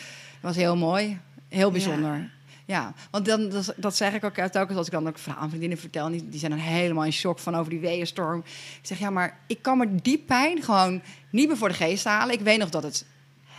[0.41, 1.19] was heel mooi.
[1.49, 2.33] Heel bijzonder.
[2.65, 5.77] Ja, want dan, dat, dat zeg ik ook telkens als ik dan ook en vriendinnen
[5.77, 6.09] vertel.
[6.09, 8.39] Die, die zijn dan helemaal in shock van over die weeënstorm.
[8.39, 12.03] Ik zeg, ja, maar ik kan me die pijn gewoon niet meer voor de geest
[12.05, 12.33] halen.
[12.33, 13.05] Ik weet nog dat het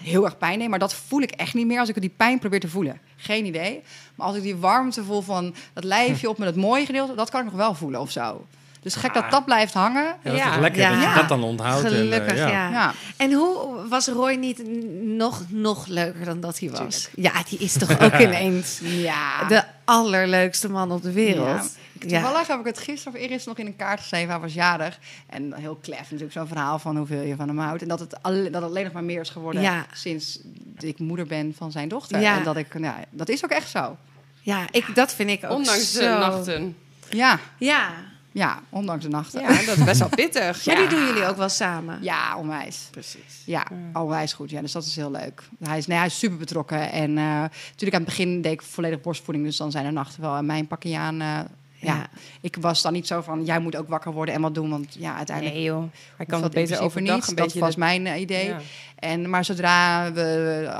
[0.02, 2.38] heel erg pijn deed, maar dat voel ik echt niet meer als ik die pijn
[2.38, 3.00] probeer te voelen.
[3.16, 3.82] Geen idee.
[4.14, 7.30] Maar als ik die warmte voel van dat lijfje op met het mooie gedeelte, dat
[7.30, 8.46] kan ik nog wel voelen of zo.
[8.80, 10.04] Dus gek dat dat blijft hangen.
[10.04, 10.58] ja, dat is Ja.
[10.60, 10.90] lekker Ja.
[11.00, 11.84] dat je dat dan onthoudt.
[11.84, 12.48] en, eh, Gelukkig, ja.
[12.70, 12.92] Ja.
[13.16, 14.62] En hoe was Roy niet
[15.02, 17.08] nog, nog leuker dan dat hij was?
[17.14, 19.44] Ja, die is toch ook ineens Ja.
[19.48, 21.76] de allerleukste man op de wereld.
[21.98, 22.20] Ja.
[22.20, 24.30] Toevallig heb ik het gisteren of eerst nog in een kaart geschreven.
[24.30, 24.98] Hij was jarig.
[25.26, 27.82] En heel klef natuurlijk zo'n verhaal van hoeveel je van hem houdt.
[27.82, 29.86] En dat het, alle- dat het alleen nog maar meer is geworden Ja.
[29.92, 30.40] sinds
[30.78, 32.20] ik moeder ben van zijn dochter.
[32.20, 32.36] Ja.
[32.38, 33.96] En dat ik, nou, dat is ook echt zo.
[34.42, 36.76] Ja, ik, dat vind ik ook Ondanks de nachten.
[37.10, 37.90] Ja, Ja,
[38.32, 39.40] ja ondanks de nachten.
[39.40, 40.66] Ja, dat is best wel pittig.
[40.66, 40.80] maar Ja.
[40.88, 41.98] die doen jullie ook wel samen.
[42.02, 42.88] Ja, onwijs.
[42.90, 43.42] precies.
[43.44, 44.50] Ja, onwijs goed.
[44.50, 45.42] Ja, dus dat is heel leuk.
[45.64, 46.90] Hij is, nee, hij is super betrokken.
[46.92, 49.46] En eh, natuurlijk aan het begin deed ik volledig borstvoeding.
[49.46, 51.20] Dus dan zijn er nachten wel aan mijn pakje aan.
[51.20, 51.38] eh,
[51.86, 51.94] ja.
[51.96, 52.08] Ja.
[52.40, 54.70] ik was dan niet zo van, jij moet ook wakker worden en wat doen.
[54.70, 55.84] Want ja, uiteindelijk Nee joh,
[56.16, 57.28] hij kan dat het beter overdag niet.
[57.28, 57.60] een Dat beetje...
[57.60, 58.46] was de- mijn eh, idee.
[58.46, 58.60] Ja.
[58.96, 60.22] En, maar zodra we...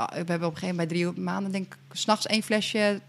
[0.09, 2.99] We hebben op een gegeven moment bij drie maanden, denk ik, s'nachts één flesje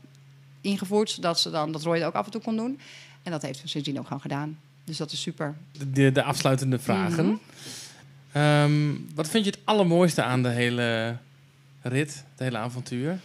[0.60, 1.10] ingevoerd.
[1.10, 2.80] Zodat ze dan dat Roy het ook af en toe kon doen.
[3.22, 4.58] En dat heeft ze sindsdien ook gewoon gedaan.
[4.84, 5.54] Dus dat is super.
[5.92, 7.24] De, de afsluitende vragen.
[7.26, 7.34] Mhm.
[8.32, 11.16] Ehm, wat vind je het allermooiste aan de hele
[11.82, 13.18] rit, het hele avontuur?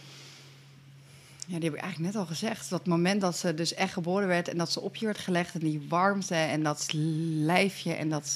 [1.46, 2.70] Ja, die heb ik eigenlijk net al gezegd.
[2.70, 5.54] Dat moment dat ze dus echt geboren werd en dat ze op je werd gelegd
[5.54, 8.28] en die warmte en dat lijfje en dat,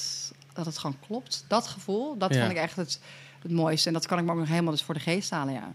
[0.53, 1.45] dat het gewoon klopt.
[1.47, 2.39] Dat gevoel, dat Ja.
[2.39, 2.99] vond ik echt het,
[3.41, 3.87] het mooiste.
[3.87, 5.73] En dat kan ik me ook nog helemaal dus voor de geest halen, ja.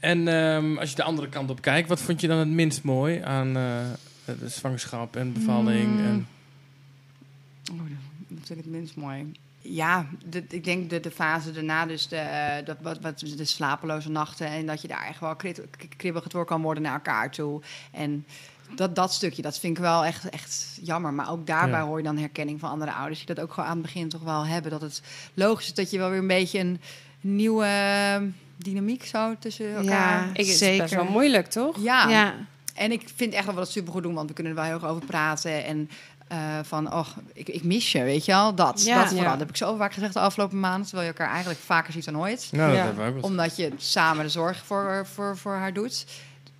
[0.00, 2.82] En ehm, als je de andere kant op kijkt, wat vond je dan het minst
[2.82, 3.80] mooi aan eh,
[4.24, 5.90] de zwangerschap en bevalling?
[5.90, 6.04] Mm.
[6.06, 6.26] En,
[7.72, 7.78] Oh,
[8.28, 9.32] dat vind ik het minst mooi.
[9.62, 13.44] Ja, de, ik denk de, de fase daarna, dus de, eh, dat, wat, wat, de
[13.44, 14.46] slapeloze nachten.
[14.46, 15.36] En dat je daar echt wel
[15.96, 17.60] kribbig door kan worden naar elkaar toe.
[17.90, 18.26] En
[18.74, 21.12] dat, dat stukje, dat vind ik wel echt, echt jammer.
[21.12, 21.86] Maar ook daarbij Ja.
[21.86, 23.18] hoor je dan herkenning van andere ouders...
[23.18, 24.70] die dat ook gewoon aan het begin toch wel hebben.
[24.70, 25.02] Dat het
[25.34, 26.80] logisch is dat je wel weer een beetje een
[27.20, 28.22] nieuwe eh,
[28.56, 30.24] dynamiek zo tussen elkaar...
[30.24, 30.30] Ja.
[30.30, 30.82] Ik, het is Zeker.
[30.82, 31.76] best wel moeilijk, toch?
[31.82, 32.08] Ja.
[32.08, 32.34] ja.
[32.74, 34.80] en ik vind echt dat we dat supergoed doen, want we kunnen er wel heel
[34.80, 35.64] erg over praten.
[35.64, 35.90] En
[36.30, 38.54] eh, van, oh, ik, ik mis je, weet je wel?
[38.54, 38.96] Dat, Ja.
[38.98, 39.24] dat vooral.
[39.24, 39.30] Ja.
[39.30, 40.86] Dat heb ik zo vaak gezegd de afgelopen maanden.
[40.86, 42.48] Terwijl je elkaar eigenlijk vaker ziet dan ooit.
[42.52, 42.92] Nou, Ja.
[43.20, 46.06] Omdat je samen de zorg voor, voor, voor haar doet.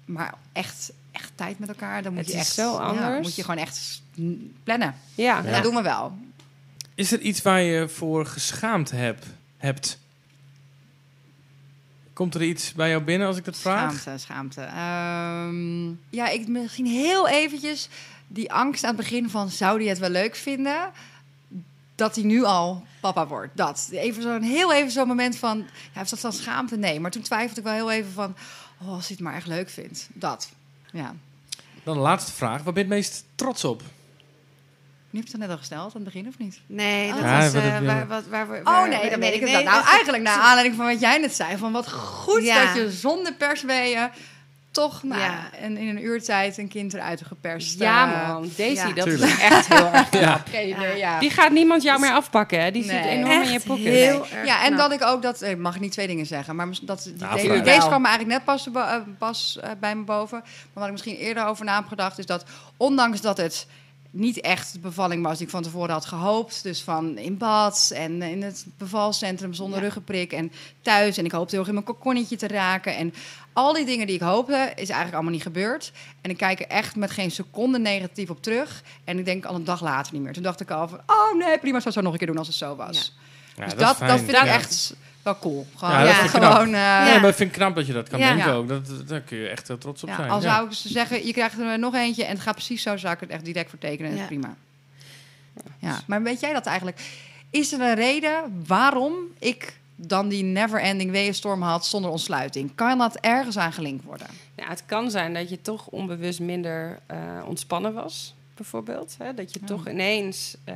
[0.05, 2.55] Maar echt, echt tijd met elkaar, dan moet Het je is echt...
[2.55, 3.27] zo ja, anders.
[3.27, 4.03] moet je gewoon echt
[4.65, 4.95] plannen.
[5.15, 5.43] Ja.
[5.43, 6.19] Dat doen we wel.
[6.95, 9.25] Is er iets waar je voor geschaamd heb,
[9.57, 9.99] hebt?
[12.13, 13.93] Komt er iets bij jou binnen als ik dat vraag?
[13.93, 14.61] Schaamte, schaamte.
[14.61, 17.89] Ehm, ja, ik misschien heel eventjes
[18.33, 19.49] die angst aan het begin van...
[19.49, 20.91] zou die het wel leuk vinden
[21.95, 23.57] dat hij nu al papa wordt?
[23.57, 23.89] Dat.
[23.93, 25.67] Even zo'n heel even zo'n moment van...
[25.95, 26.77] Ja, is dat dan schaamte?
[26.77, 27.01] Nee.
[27.01, 28.35] Maar toen twijfelde ik wel heel even van...
[28.83, 30.09] Oh, als hij het maar echt leuk vindt.
[30.13, 30.49] Dat.
[30.93, 31.15] Ja.
[31.83, 32.63] Dan de laatste vraag.
[32.63, 33.83] Waar ben je het meest trots op?
[35.11, 36.61] Nu heb je het net al gesteld aan het begin, of niet?
[36.67, 39.21] Nee, dat Ja, was maar eh, dat- waar, wat, waar, we- Oh waar- nee, dan
[39.21, 39.51] weet ik het.
[39.51, 41.57] Nou, dat- eigenlijk naar aanleiding van wat jij net zei.
[41.57, 42.65] Van wat goed Ja.
[42.67, 44.09] dat je zonder persweeën
[44.71, 45.51] toch nou, Ja.
[45.61, 47.79] en in een uurtijd een kind eruit geperst.
[47.79, 48.51] Ja, eh, man.
[48.57, 48.93] Daisy, ja.
[48.93, 49.33] dat Tuurlijk.
[49.33, 50.47] is echt heel erg knap.
[50.97, 51.19] Ja.
[51.19, 52.71] Die gaat niemand jou meer afpakken, hè?
[52.71, 53.85] Die zit enorm in je pocket.
[53.85, 54.31] heel Nee.
[54.33, 54.79] erg Ja, en knap.
[54.79, 55.43] dat ik ook dat.
[55.43, 58.45] Ik mag niet twee dingen zeggen, maar dat die, Nou, deze, kwam me eigenlijk net
[58.45, 60.39] pas, eh, pas eh, bij me boven.
[60.43, 62.45] Maar wat ik misschien eerder over na heb gedacht, is dat
[62.77, 63.67] ondanks dat het
[64.11, 66.63] niet echt de bevalling was die ik van tevoren had gehoopt.
[66.63, 69.85] Dus van in bad en in het bevalcentrum zonder Ja.
[69.85, 71.17] ruggenprik en thuis.
[71.19, 72.97] En ik hoopte heel erg in mijn kokonnetje te raken.
[72.97, 73.15] En
[73.53, 75.93] al die dingen die ik hoopte, is eigenlijk allemaal niet gebeurd.
[76.21, 78.83] En ik kijk er echt met geen seconde negatief op terug.
[79.05, 80.33] En ik denk al een dag later niet meer.
[80.33, 82.27] Toen dacht ik al van, oh nee, prima, ik zou het zo nog een keer
[82.27, 83.15] doen als het zo was.
[83.57, 84.11] Ja, dus dat, fijn.
[84.11, 84.47] dat vind ik Ja.
[84.47, 85.67] echt wel cool.
[85.77, 86.53] Gewoon, Ja, dat ja, vind ik knap.
[86.53, 88.29] gewoon eh, Ja, maar ik vind het knap dat je dat kan Ja.
[88.35, 88.57] denken Ja.
[88.57, 88.69] ook.
[88.69, 90.31] Dat, daar kun je echt heel trots op ja, zijn.
[90.31, 90.53] al Ja.
[90.55, 93.15] zou ik ze zeggen, je krijgt er nog eentje en het gaat precies zo, zou
[93.15, 94.17] ik het echt direct voor tekenen.
[94.17, 94.27] Ja.
[94.27, 94.55] Prima.
[95.79, 97.01] Ja, maar weet jij dat eigenlijk?
[97.51, 102.75] Is er een reden waarom ik dan die never-ending weeënstorm had zonder ontsluiting?
[102.75, 104.27] Kan dat ergens aan gelinkt worden?
[104.57, 109.15] Ja, het kan zijn dat je toch onbewust minder eh, ontspannen was, bijvoorbeeld.
[109.19, 109.35] Hè?
[109.35, 109.67] Dat je Ja.
[109.67, 110.75] toch ineens, eh,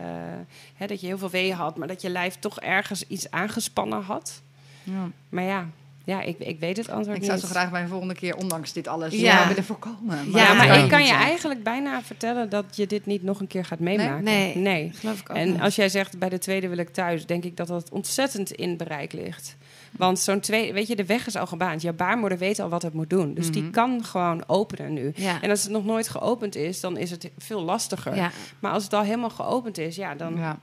[0.75, 4.03] hè, dat je heel veel weeën had, maar dat je lijf toch ergens iets aangespannen
[4.03, 4.43] had.
[4.83, 5.09] Ja.
[5.29, 5.67] Maar ja,
[6.05, 7.31] ja ik, ik weet het antwoord Ik niet.
[7.31, 9.21] zou zo graag bij een volgende keer, ondanks dit alles, Ja.
[9.41, 9.49] ja.
[9.49, 10.31] willen voorkomen.
[10.31, 10.75] Ja, Ja, maar ja.
[10.75, 14.25] ik kan je eigenlijk bijna vertellen dat je dit niet nog een keer gaat meemaken.
[14.25, 14.57] Nee.
[14.57, 14.91] nee.
[14.95, 15.61] Geloof ik ook En niet.
[15.61, 18.77] als jij zegt bij de tweede wil ik thuis, denk ik dat dat ontzettend in
[18.77, 19.57] bereik ligt.
[19.97, 21.83] Want zo'n tweede, weet je, de weg is al gebaand.
[21.83, 23.35] Jouw baarmoeder weet al wat het moet doen.
[23.35, 23.71] Dus die Mhm.
[23.71, 25.13] kan gewoon openen nu.
[25.17, 25.43] Ja.
[25.43, 28.15] En als het nog nooit geopend is, dan is het veel lastiger.
[28.17, 28.31] Ja.
[28.59, 30.59] Maar als het al helemaal geopend is, ja, dan Ja.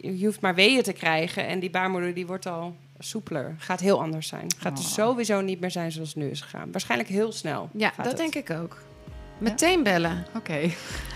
[0.00, 1.46] je hoeft maar weeën te krijgen.
[1.46, 3.54] En die baarmoeder die wordt al soepeler.
[3.58, 4.46] Gaat heel anders zijn.
[4.58, 4.92] Gaat dus Oh.
[4.92, 6.72] sowieso niet meer zijn zoals het nu is gegaan.
[6.72, 7.68] Waarschijnlijk heel snel.
[7.72, 8.16] ja, dat het.
[8.16, 8.78] denk ik ook.
[9.38, 10.26] Meteen bellen.
[10.36, 10.60] Oké.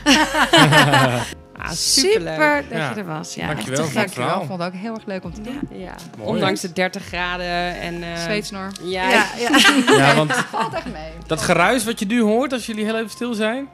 [1.59, 2.91] Ah, Super dat Ja.
[2.91, 3.35] je er was.
[3.35, 3.95] Ja, Dankjewel echt.
[3.95, 4.05] Dankjewel.
[4.05, 4.45] Ik verhaal.
[4.47, 5.61] vond het ook heel erg leuk om te doen.
[5.73, 5.95] Ja.
[6.19, 8.03] Ondanks de 30 graden en...
[8.03, 8.71] eh, Zweetsnor.
[8.83, 9.51] Ja, Ja, ja.
[9.97, 11.11] Ja, want Valt echt mee.
[11.27, 13.69] dat geruis wat je nu hoort als jullie heel even stil zijn...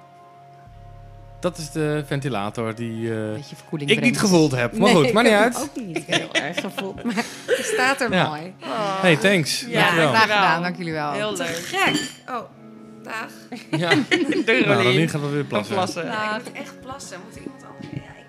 [1.41, 4.19] Dat is de ventilator die eh, Beetje verkoeling ik niet brengt.
[4.31, 4.73] gevoeld heb.
[4.79, 5.63] Maar Nee, goed, maar niet ik heb uit.
[5.63, 7.03] ook niet heel erg gevoeld.
[7.05, 7.15] Maar
[7.47, 8.27] het staat er Ja.
[8.29, 8.55] mooi.
[9.01, 9.65] Hey, thanks.
[9.69, 10.09] Ja, Dankjewel.
[10.09, 11.13] Graag gedaan, dank jullie wel.
[11.13, 11.47] heel leuk.
[11.65, 12.01] gek.
[12.29, 12.41] Oh,
[13.03, 13.27] dag.
[13.71, 13.91] Ja.
[14.45, 14.83] Doei, Nou, Rolien.
[14.83, 15.75] Rolien gaat wel weer plassen.
[15.75, 16.07] Plassen.
[16.07, 17.19] Nou, ik moet echt plassen.
[17.29, 17.62] Moet iemand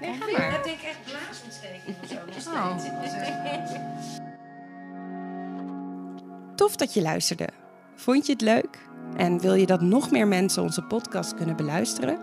[0.03, 0.63] Nee, ga ik maar.
[0.63, 2.77] denk echt blaasontsteking of zo nog Oh.
[6.55, 7.47] Tof dat je luisterde.
[7.95, 8.79] Vond je het leuk?
[9.15, 12.19] En wil je dat nog meer mensen onze podcast kunnen beluisteren?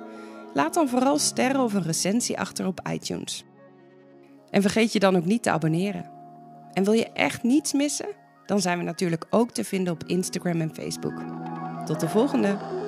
[0.54, 3.44] Laat dan vooral sterren of een recensie achter op iTunes.
[4.50, 6.10] En vergeet je dan ook niet te abonneren.
[6.72, 8.08] En wil je echt niets missen?
[8.46, 11.22] Dan zijn we natuurlijk ook te vinden op Instagram en Facebook.
[11.84, 12.79] Tot de volgende!